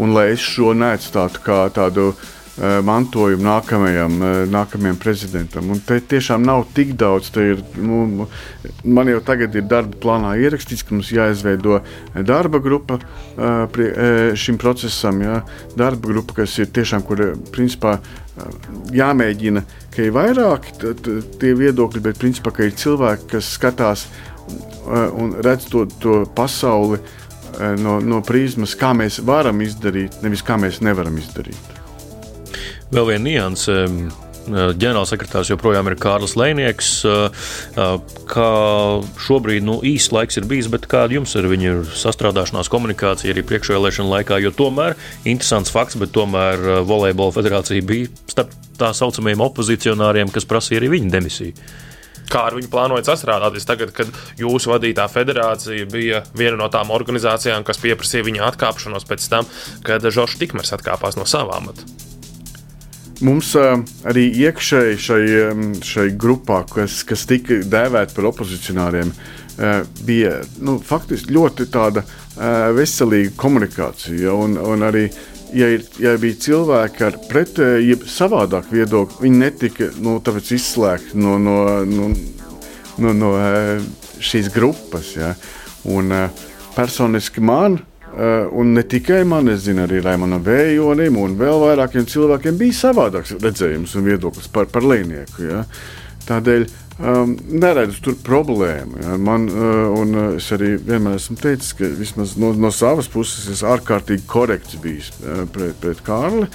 Un 0.00 0.14
lai 0.16 0.30
es 0.32 0.40
šo 0.40 0.72
neatstātu 0.72 1.42
kā 1.44 1.62
tādu 1.76 2.12
uh, 2.14 2.28
mantojumu 2.60 3.44
nākamajam, 3.44 4.16
eh, 4.22 4.46
nākamajam 4.50 4.98
prezidentam. 5.00 5.70
Un 5.70 5.80
te 5.80 6.00
tiešām 6.00 6.44
nav 6.44 6.66
tik 6.74 6.92
daudz. 6.96 7.30
Ir, 7.36 7.62
nu, 7.76 8.26
man 8.84 9.08
jau 9.08 9.20
tagad 9.24 9.54
ir 9.56 9.62
darba 9.62 9.96
plānā 9.96 10.34
ierakstīts, 10.36 10.84
ka 10.84 10.94
mums 10.94 11.12
jāizveido 11.12 11.80
darba 12.14 12.60
grupa 12.60 12.98
eh, 13.00 14.34
šim 14.36 14.58
procesam. 14.58 15.22
Jā. 15.24 15.40
Darba 15.76 16.12
grupa, 16.12 16.42
kas 16.42 16.58
ir 16.58 16.66
tiešām, 16.66 17.06
kur 17.06 17.36
principā 17.52 17.98
jāmēģina, 18.92 19.64
ka 19.92 20.04
ir 20.04 20.14
vairāk 20.16 20.70
tie 21.40 21.50
viedokļi, 21.56 22.00
bet 22.00 22.20
principā 22.20 22.52
ir 22.64 22.72
cilvēki, 22.72 23.28
kas 23.34 23.50
skatās 23.56 24.06
un 24.88 25.34
redz 25.44 25.68
to, 25.68 25.84
to 26.00 26.22
pasauli 26.34 26.98
no, 27.82 27.98
no 28.00 28.22
prizmas, 28.24 28.72
kā 28.78 28.94
mēs 28.96 29.20
varam 29.20 29.60
izdarīt, 29.60 30.22
nevis 30.24 30.42
kā 30.46 30.56
mēs 30.56 30.80
nevaram 30.80 31.20
izdarīt. 31.20 31.79
Vēl 32.90 33.06
viena 33.12 33.24
nianse. 33.26 33.84
Ģenerālsekretārs 34.50 35.50
joprojām 35.52 35.86
ir 35.90 35.94
Kārlis 36.00 36.32
Lēnieks. 36.38 36.88
Kā 38.30 38.46
šobrīd 39.20 39.66
nu, 39.66 39.76
īsts 39.86 40.14
laiks 40.16 40.40
ir 40.40 40.48
bijis, 40.50 40.70
bet 40.72 40.88
kāda 40.90 41.14
jums 41.18 41.36
ir 41.38 41.46
viņa 41.50 41.74
sastrādāšanās 42.00 42.70
komunikācija 42.72 43.34
arī 43.34 43.44
priekšvēlēšana 43.46 44.10
laikā? 44.16 44.40
Jo 44.42 44.50
tomēr 44.56 44.96
interesants 45.22 45.70
fakts, 45.70 46.00
bet 46.00 46.10
tomēr 46.16 46.82
Volejbola 46.88 47.36
federācija 47.36 47.84
bija 47.86 48.10
starp 48.32 48.56
tā 48.80 48.90
saucamajiem 48.96 49.44
opozicionāriem, 49.44 50.32
kas 50.34 50.48
prasīja 50.48 50.82
arī 50.82 50.96
viņa 50.96 51.14
demisiju 51.14 51.70
kā 52.30 52.44
ar 52.46 52.54
viņu 52.54 52.70
plānojat 52.70 53.08
sastrādāties 53.10 53.66
tagad, 53.66 53.90
kad 53.90 54.12
jūsu 54.38 54.70
vadītā 54.70 55.08
federācija 55.10 55.88
bija 55.90 56.20
viena 56.38 56.60
no 56.60 56.68
tām 56.70 56.92
organizācijām, 56.94 57.66
kas 57.66 57.82
pieprasīja 57.82 58.28
viņa 58.28 58.46
atkāpšanos 58.52 59.08
pēc 59.10 59.26
tam, 59.32 59.50
kad 59.82 60.06
Žoržs 60.06 60.38
Tikmers 60.38 60.70
atkāpās 60.78 61.18
no 61.18 61.26
savām 61.26 61.64
amata. 61.64 62.09
Mums 63.20 63.50
uh, 63.58 63.74
arī 64.08 64.28
iekšēji 64.46 65.00
šai, 65.04 65.24
šai 65.84 66.06
grupā, 66.20 66.62
kas, 66.70 67.02
kas 67.04 67.26
tika 67.28 67.58
dēvēta 67.68 68.16
par 68.16 68.30
opozicionāriem, 68.30 69.10
uh, 69.12 69.82
bija 70.08 70.38
nu, 70.64 70.78
faktiski 70.84 71.34
ļoti 71.36 71.66
tāda 71.72 72.04
uh, 72.06 72.70
veselīga 72.76 73.34
komunikācija. 73.40 74.32
Un, 74.32 74.56
un 74.56 74.86
arī, 74.88 75.04
ja, 75.52 75.68
ir, 75.76 75.84
ja 76.00 76.14
bija 76.20 76.40
cilvēki 76.46 77.06
ar 77.10 77.20
pretēju, 77.28 77.90
ja 77.90 78.00
savādāku 78.08 78.78
viedokli, 78.78 79.26
viņi 79.26 79.42
netika 79.44 79.90
nu, 80.00 80.16
izslēgti 80.40 81.20
no, 81.20 81.36
no, 81.36 81.58
no, 81.84 82.08
no, 83.04 83.14
no 83.20 83.34
šīs 84.16 84.48
grupas. 84.54 85.12
Ja. 85.20 85.34
Un, 85.92 86.12
personiski 86.76 87.44
man 87.44 87.80
Uh, 87.80 87.89
un 88.18 88.72
ne 88.74 88.82
tikai 88.82 89.22
man, 89.28 89.48
es 89.52 89.64
zinu, 89.66 89.84
arī 89.86 90.00
Raimonam 90.02 90.42
Vējonim 90.44 91.18
un 91.20 91.36
vēl 91.38 91.60
vairākiem 91.62 92.06
cilvēkiem 92.10 92.58
bija 92.58 92.78
savādāks 92.80 93.36
redzējums 93.38 93.94
un 93.96 94.06
viedoklis 94.08 94.50
par, 94.52 94.66
par 94.72 94.86
līnieku. 94.86 95.44
Ja? 95.46 95.64
Tādēļ 96.26 96.66
um, 96.66 97.36
neredzu 97.62 98.02
tur 98.04 98.16
problēmu. 98.26 98.98
Ja? 99.04 99.16
Man, 99.20 99.46
uh, 99.52 99.86
un 100.00 100.18
es 100.34 100.50
arī 100.56 100.74
vienmēr 100.76 101.20
esmu 101.20 101.38
teicis, 101.40 101.72
ka 101.78 101.90
vismaz 102.00 102.34
no, 102.40 102.52
no 102.58 102.72
savas 102.74 103.08
puses 103.10 103.48
es 103.52 103.62
ārkārtīgi 103.66 104.26
korekts 104.30 104.78
bijis 104.82 105.12
uh, 105.20 105.44
pret, 105.52 105.78
pret 105.82 106.02
Kārli. 106.06 106.48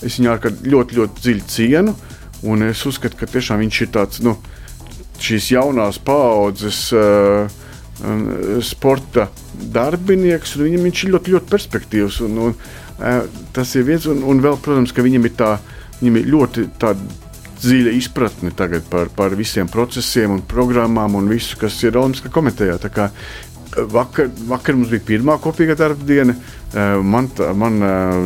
Es 0.00 0.20
viņu 0.20 0.34
ārkārtīgi 0.36 0.74
ļoti, 0.76 1.00
ļoti 1.00 1.24
dziļi 1.26 1.48
cienu, 1.50 1.96
un 2.48 2.68
es 2.70 2.84
uzskatu, 2.88 3.18
ka 3.20 3.28
tiešām 3.30 3.64
viņš 3.64 3.82
ir 3.84 3.92
tāds 3.98 4.22
nu, 4.24 4.36
šīs 5.20 5.50
jaunās 5.56 6.00
paaudzes. 6.06 6.86
Uh, 6.94 7.66
sporta 8.64 9.28
darbinieks, 9.74 10.56
un 10.56 10.68
viņam 10.68 10.86
viņš 10.88 11.02
ir 11.04 11.12
ļoti, 11.14 11.34
ļoti 11.36 11.50
perspektīvs. 11.50 12.20
Un, 12.26 12.38
un, 12.46 12.54
tas 13.56 13.74
ir 13.76 13.86
viens, 13.88 14.06
un, 14.10 14.22
un 14.28 14.40
vēl, 14.44 14.56
protams, 14.62 14.94
ka 14.96 15.04
viņam 15.04 15.28
ir, 15.28 15.34
tā, 15.38 15.56
viņam 16.00 16.20
ir 16.20 16.30
ļoti 16.34 16.66
dziļa 17.60 17.92
izpratne 17.98 18.52
par, 18.90 19.12
par 19.16 19.36
visiem 19.36 19.68
procesiem 19.68 20.38
un 20.38 20.42
programmām 20.48 21.18
un 21.18 21.28
visu, 21.28 21.58
kas 21.60 21.76
ir 21.84 21.98
Olimpiskā 22.00 22.32
komitejā. 22.32 22.78
Vakar, 23.70 24.26
vakar 24.50 24.74
mums 24.74 24.90
bija 24.90 25.04
pirmā 25.12 25.36
kopīga 25.38 25.76
darba 25.78 26.02
diena. 26.06 26.34
Man, 27.06 27.28
tā, 27.34 27.52
man 27.54 27.78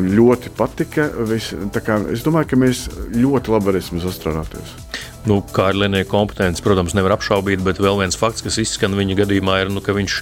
ļoti 0.09 0.53
patika. 0.57 1.11
Vis, 1.29 1.51
kā, 1.75 1.99
es 2.15 2.25
domāju, 2.25 2.53
ka 2.53 2.61
mēs 2.61 2.87
ļoti 3.13 3.53
labi 3.53 3.73
varēsim 3.73 4.01
sastrādāties. 4.01 4.79
Nu, 5.25 5.39
kā 5.55 5.71
ar 5.73 5.79
Lenēju 5.81 6.09
kompetenci, 6.11 6.61
protams, 6.65 6.93
nevar 6.97 7.17
apšaubīt, 7.17 7.63
bet 7.65 7.81
vēl 7.81 8.03
viens 8.03 8.19
fakts, 8.21 8.45
kas 8.45 8.61
izskan 8.61 8.97
viņa 8.99 9.23
gadījumā, 9.23 9.63
ir, 9.65 9.73
nu, 9.73 9.81
ka 9.85 9.97
viņš 9.97 10.21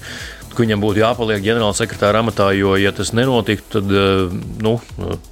ka 0.53 0.62
viņam 0.62 0.82
būtu 0.82 1.03
jāpaliek 1.03 1.42
ģenerālsekretāra 1.44 2.22
amatā, 2.22 2.50
jo, 2.57 2.74
ja 2.80 2.92
tas 2.94 3.12
nenotiktu, 3.16 3.80
tad, 3.80 3.92
eh, 3.92 4.32
nu, 4.64 4.74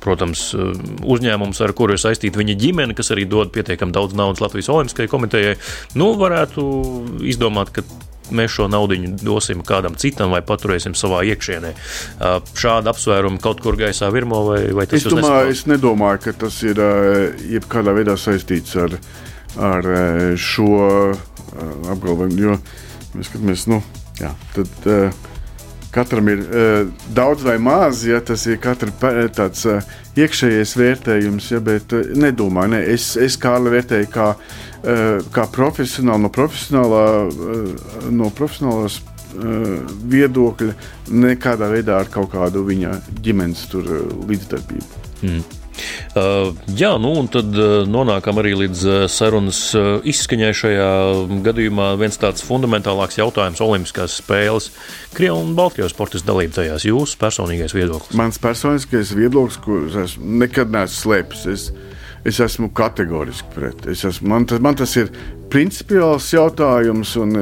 protams, 0.00 0.50
eh, 0.54 0.72
uzņēmums, 1.04 1.60
ar 1.64 1.74
kuru 1.76 1.96
ir 1.96 2.02
saistīta 2.02 2.40
viņa 2.40 2.56
ģimene, 2.60 2.96
kas 2.96 3.12
arī 3.14 3.28
dod 3.28 3.52
pietiekami 3.52 3.92
daudz 3.92 4.14
naudas 4.14 4.40
Latvijas 4.40 4.70
Olimpiskajai 4.72 5.12
komitejai, 5.12 5.56
nu, 5.94 6.14
varētu 6.16 6.64
izdomāt, 7.20 7.72
ka 7.72 7.84
mēs 8.30 8.54
šo 8.54 8.68
naudu 8.70 8.94
dosim 9.24 9.62
kādam 9.66 9.96
citam 9.98 10.30
vai 10.30 10.40
paturēsim 10.40 10.94
savā 10.94 11.24
iekšienē. 11.26 11.70
Eh, 11.74 12.40
Šāda 12.54 12.94
apsvēruma 12.94 13.40
kaut 13.40 13.60
kur 13.60 13.76
gaisā 13.76 14.10
virmo 14.12 14.44
vai, 14.46 14.72
vai 14.72 14.86
tas 14.86 15.04
ir? 15.04 15.18
Es, 15.18 15.58
es 15.58 15.66
nedomāju, 15.66 16.22
ka 16.24 16.32
tas 16.46 16.62
ir 16.62 16.76
jebkādā 17.50 17.92
veidā 17.92 18.16
saistīts 18.16 18.76
ar 18.76 18.96
ar 19.58 19.90
e, 19.90 20.04
šo 20.38 20.70
e, 20.84 21.16
apgalvojumu. 21.90 22.38
Jo 22.38 22.60
mēs 23.16 23.30
skatāmies, 23.30 23.66
nu, 23.70 23.80
jā, 24.20 24.30
tad, 24.54 24.70
e, 24.86 25.00
katram 25.90 26.28
ir 26.30 26.38
uh, 26.38 26.88
daudz 27.14 27.42
vai 27.42 27.58
maz, 27.58 28.04
ja 28.06 28.20
tas 28.22 28.44
ir 28.46 28.60
katra 28.62 28.92
tāds 29.34 29.64
uh, 29.66 29.82
iekšējais 30.18 30.74
vērtējums, 30.78 31.50
ja, 31.50 31.60
bet 31.64 31.94
uh, 31.96 32.12
nedomāju, 32.14 32.74
ne, 32.76 32.82
es, 32.94 33.12
es 33.18 33.38
Kārli 33.40 33.72
vērtēju 33.74 34.10
kā, 34.14 34.28
uh, 34.36 35.30
kā 35.34 35.46
profesionāli 35.50 36.26
no 36.26 36.32
profesionālā, 36.34 37.04
uh, 37.26 38.10
no 38.14 38.30
profesionālās 38.38 39.00
uh, 39.02 39.80
viedokļa, 40.14 40.76
nekādā 41.26 41.70
veidā 41.74 41.98
ar 42.04 42.12
kaut 42.12 42.30
kādu 42.36 42.62
viņa 42.68 42.94
ģimenes 43.24 43.66
tur, 43.72 43.90
uh, 43.90 44.20
līdzdarbību. 44.30 45.06
Mm. 45.26 45.59
Uh, 46.10 46.50
jā, 46.76 46.90
nu 47.00 47.12
un 47.20 47.28
tad 47.30 47.54
uh, 47.54 47.82
nonākam 47.88 48.40
arī 48.42 48.54
līdz 48.64 48.82
uh, 48.86 48.96
sarunas 49.10 49.60
izskaņai 50.06 50.50
šajā 50.56 50.88
gadījumā. 51.46 51.92
Viens 52.00 52.18
tāds 52.20 52.44
fundamentālāks 52.46 53.20
jautājums- 53.20 53.62
Olimpiskās 53.66 54.18
spēles. 54.22 54.70
Krievijas 55.14 55.44
un 55.44 55.54
Baltkrievijas 55.58 55.94
sportistu 55.94 56.32
dalība 56.32 56.58
tajās. 56.60 56.88
Jūsu 56.88 57.18
personīgais 57.20 57.76
viedoklis? 57.76 58.16
Mans 58.18 58.40
personiskais 58.42 59.14
viedoklis, 59.16 59.60
kurus 59.64 59.98
es 60.00 60.16
nekad 60.18 60.72
neesmu 60.74 60.98
slēpis. 61.04 61.46
Es, 61.50 61.70
es 62.24 62.40
esmu 62.40 62.72
kategoriski 62.76 63.54
pret. 63.54 63.86
Es 63.90 64.04
esmu, 64.04 64.28
man, 64.34 64.46
tas, 64.50 64.60
man 64.60 64.78
tas 64.78 64.96
ir 65.00 65.12
principiāls 65.50 66.32
jautājums. 66.34 67.16
Un, 67.20 67.36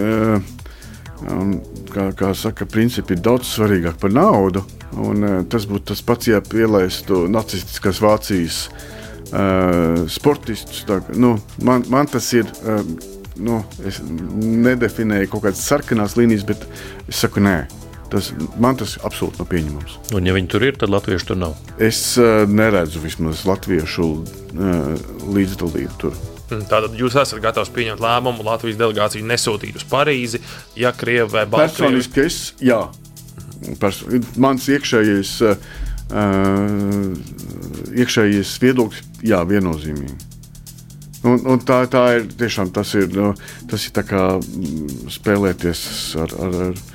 um, 1.27 1.57
kā, 1.93 2.11
kā 2.19 2.33
saka, 2.37 2.67
principi 2.69 3.17
ir 3.17 3.25
daudz 3.25 3.51
svarīgāk 3.55 3.99
par 4.03 4.15
naudu. 4.15 4.65
Un, 4.99 5.25
uh, 5.25 5.41
tas 5.51 5.67
būtu 5.69 5.93
tas 5.93 6.03
pats, 6.05 6.31
ja 6.31 6.41
pielaistu 6.45 7.27
nacistiskās 7.31 8.01
Vācijas 8.05 8.63
uh, 8.69 10.07
sportistus. 10.11 10.85
Tā, 10.89 11.01
nu, 11.17 11.37
man, 11.63 11.87
man 11.93 12.11
tas 12.11 12.33
ir. 12.37 12.49
Uh, 12.65 12.83
nu, 13.39 13.61
es 13.87 14.01
nedefinēju 14.03 15.29
kaut 15.31 15.45
kādas 15.45 15.63
sarkanās 15.63 16.17
līnijas, 16.19 16.47
bet 16.49 16.65
es 17.07 17.21
saku, 17.23 17.43
nē. 17.45 17.61
Tas, 18.09 18.31
man 18.57 18.79
tas 18.81 18.95
absolūti 19.05 19.43
nav 19.43 19.51
pieņemams. 19.51 19.99
Un, 20.17 20.25
ja 20.25 20.33
viņi 20.33 20.49
tur 20.49 20.65
ir, 20.65 20.79
tad 20.81 20.89
latviešu 20.91 21.29
tur 21.29 21.39
nav. 21.43 21.59
Es 21.77 22.01
uh, 22.17 22.49
neredzu 22.49 23.03
vismaz 23.05 23.45
latviešu 23.49 24.09
uh, 24.09 25.09
līdzdalību 25.29 26.01
tur. 26.01 26.17
Tātad 26.49 26.95
jūs 26.97 27.17
esat 27.19 27.43
gatavs 27.45 27.73
pieņemt 27.75 28.01
lēmumu 28.01 28.47
Latvijas 28.47 28.79
delegāciju 28.81 29.27
nesūtīt 29.29 29.77
uz 29.77 29.85
Parīzi, 29.89 30.41
ja 30.79 30.95
Krievija 30.97 31.29
vai 31.29 31.45
Baltkrievija. 31.45 31.99
Personiski 31.99 32.25
es, 32.25 32.39
jā, 32.65 32.81
Pers 33.81 34.05
mans 34.39 34.69
iekšējais, 34.71 35.33
uh, 35.45 35.57
iekšējais 37.99 38.55
viedoklis, 38.63 39.03
jā, 39.27 39.43
viennozīmīgi. 39.49 40.17
Un, 41.27 41.43
un 41.51 41.65
tā, 41.67 41.83
tā 41.91 42.05
ir 42.21 42.29
tiešām 42.39 42.71
tas 42.73 42.95
ir, 42.95 43.11
nu, 43.11 43.33
tas 43.69 43.89
ir 43.89 44.05
kā 44.07 44.29
mm, 44.39 45.11
spēlēties 45.19 45.83
ar. 46.25 46.39
ar, 46.47 46.63
ar 46.69 46.87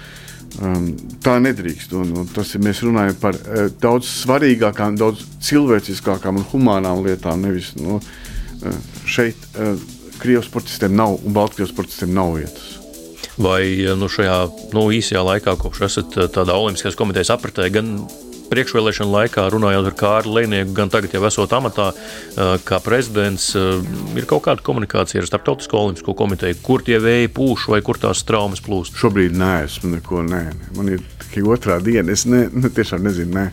Um, 0.61 0.91
tā 1.25 1.39
nedrīkst. 1.41 1.95
Un, 1.97 2.11
un 2.13 2.27
tas 2.29 2.51
ir, 2.53 2.61
mēs 2.61 2.83
runājam 2.85 3.15
par 3.17 3.33
uh, 3.33 3.63
daudz 3.81 4.05
svarīgākām, 4.21 4.99
daudz 5.01 5.23
cilvēciskākām 5.41 6.37
un 6.37 6.45
humānām 6.51 7.01
lietām. 7.07 7.41
Nevis, 7.41 7.71
nu, 7.79 7.97
uh, 7.97 8.22
šeit 9.05 9.47
uh, 9.53 9.75
Krievijas 10.21 10.47
sportistiem 10.47 10.95
nav 10.95 11.17
un 11.19 11.35
Baltkrievijas 11.35 11.73
sportistiem 11.73 12.13
nav 12.15 12.35
vietas. 12.37 12.77
Vai 13.41 13.63
nu, 13.97 14.07
šajā 14.11 14.37
nu, 14.75 14.85
īsajā 14.93 15.23
laikā, 15.25 15.57
kopš 15.59 15.87
esat 15.89 16.19
uh, 16.19 16.29
tādā 16.31 16.55
Olimpiskās 16.59 16.97
komitejas 16.99 17.33
apritē, 17.33 17.69
gan 17.73 17.95
priekšvēlēšana 18.53 19.09
laikā, 19.09 19.45
runājot 19.53 19.87
ar 19.89 19.95
Kārlu 19.97 20.37
Lēnieku, 20.37 20.73
gan 20.77 20.91
tagad 20.93 21.15
jau 21.15 21.23
esot 21.25 21.53
amatā, 21.57 21.89
kā 22.67 22.79
prezidents, 22.83 23.49
ir 23.55 24.27
kaut 24.29 24.43
kāda 24.47 24.65
komunikācija 24.65 25.23
ar 25.23 25.29
Startautisko 25.29 25.79
olimpisko 25.79 26.13
komiteju, 26.17 26.59
kur 26.65 26.83
tie 26.85 26.99
vēji 27.01 27.31
pūš 27.33 27.69
vai 27.73 27.81
kur 27.85 27.97
tās 28.01 28.21
traumas 28.27 28.61
plūst? 28.63 28.99
Šobrīd 28.99 29.33
nē, 29.39 29.53
esmu 29.67 29.95
neko, 29.95 30.21
nē. 30.27 30.43
Man 30.77 30.91
ir 30.93 31.01
tikai 31.23 31.45
otrā 31.55 31.79
diena, 31.83 32.13
es 32.13 32.27
ne, 32.29 32.45
ne, 32.53 32.69
tiešām 32.69 33.07
nezinu. 33.07 33.33
Nē. 33.39 33.47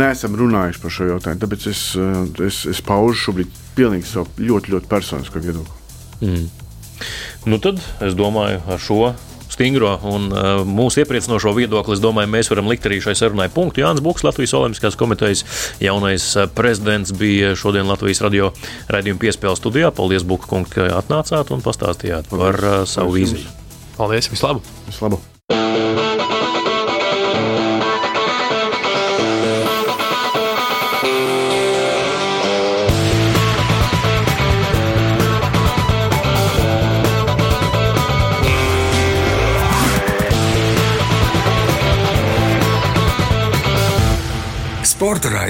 Neesam 0.00 0.36
runājuši 0.38 0.82
par 0.82 0.94
šo 0.94 1.08
jautājumu, 1.14 1.42
tāpēc 1.44 1.66
es, 1.70 1.82
es, 2.46 2.62
es 2.70 2.84
paužu 2.86 3.18
šobrīd 3.26 3.58
pilnīgi 3.78 4.08
savu 4.10 4.48
ļoti, 4.50 4.76
ļoti 4.76 4.90
personisko 4.90 5.42
viedokli. 5.42 5.80
Mm. 6.20 6.46
Nu 7.48 7.58
tad 7.62 7.80
es 8.04 8.16
domāju, 8.18 8.60
ar 8.68 8.80
šo 8.82 9.12
stingro 9.50 9.96
un 10.06 10.28
uh, 10.30 10.62
mūsu 10.64 11.02
iepriecinošo 11.02 11.52
viedokli, 11.56 11.96
es 11.96 12.02
domāju, 12.02 12.30
mēs 12.32 12.50
varam 12.52 12.70
likt 12.70 12.86
arī 12.88 13.00
šai 13.04 13.16
sarunai 13.18 13.50
punktu. 13.52 13.82
Jānis 13.82 14.04
Buks, 14.04 14.24
Latvijas 14.26 14.54
Olimpiskās 14.56 14.98
komitejas 15.00 15.44
jaunais 15.82 16.30
uh, 16.36 16.46
prezidents, 16.54 17.12
bija 17.16 17.52
šodien 17.58 17.90
Latvijas 17.90 18.22
radio 18.24 18.52
raidījuma 18.92 19.20
piespēles 19.24 19.60
studijā. 19.62 19.90
Paldies, 19.96 20.26
Buka 20.26 20.48
kungs, 20.50 20.72
ka 20.76 20.88
atnācāt 21.00 21.52
un 21.54 21.64
pastāstījāt 21.66 22.30
par 22.32 22.62
uh, 22.62 22.78
savu 22.88 23.18
vīziju. 23.18 23.58
Paldies, 23.98 24.30
vislabāk! 24.32 24.72
Vislabāk! 24.88 26.09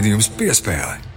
Raidījums 0.00 0.30
piespēlē. 0.40 1.09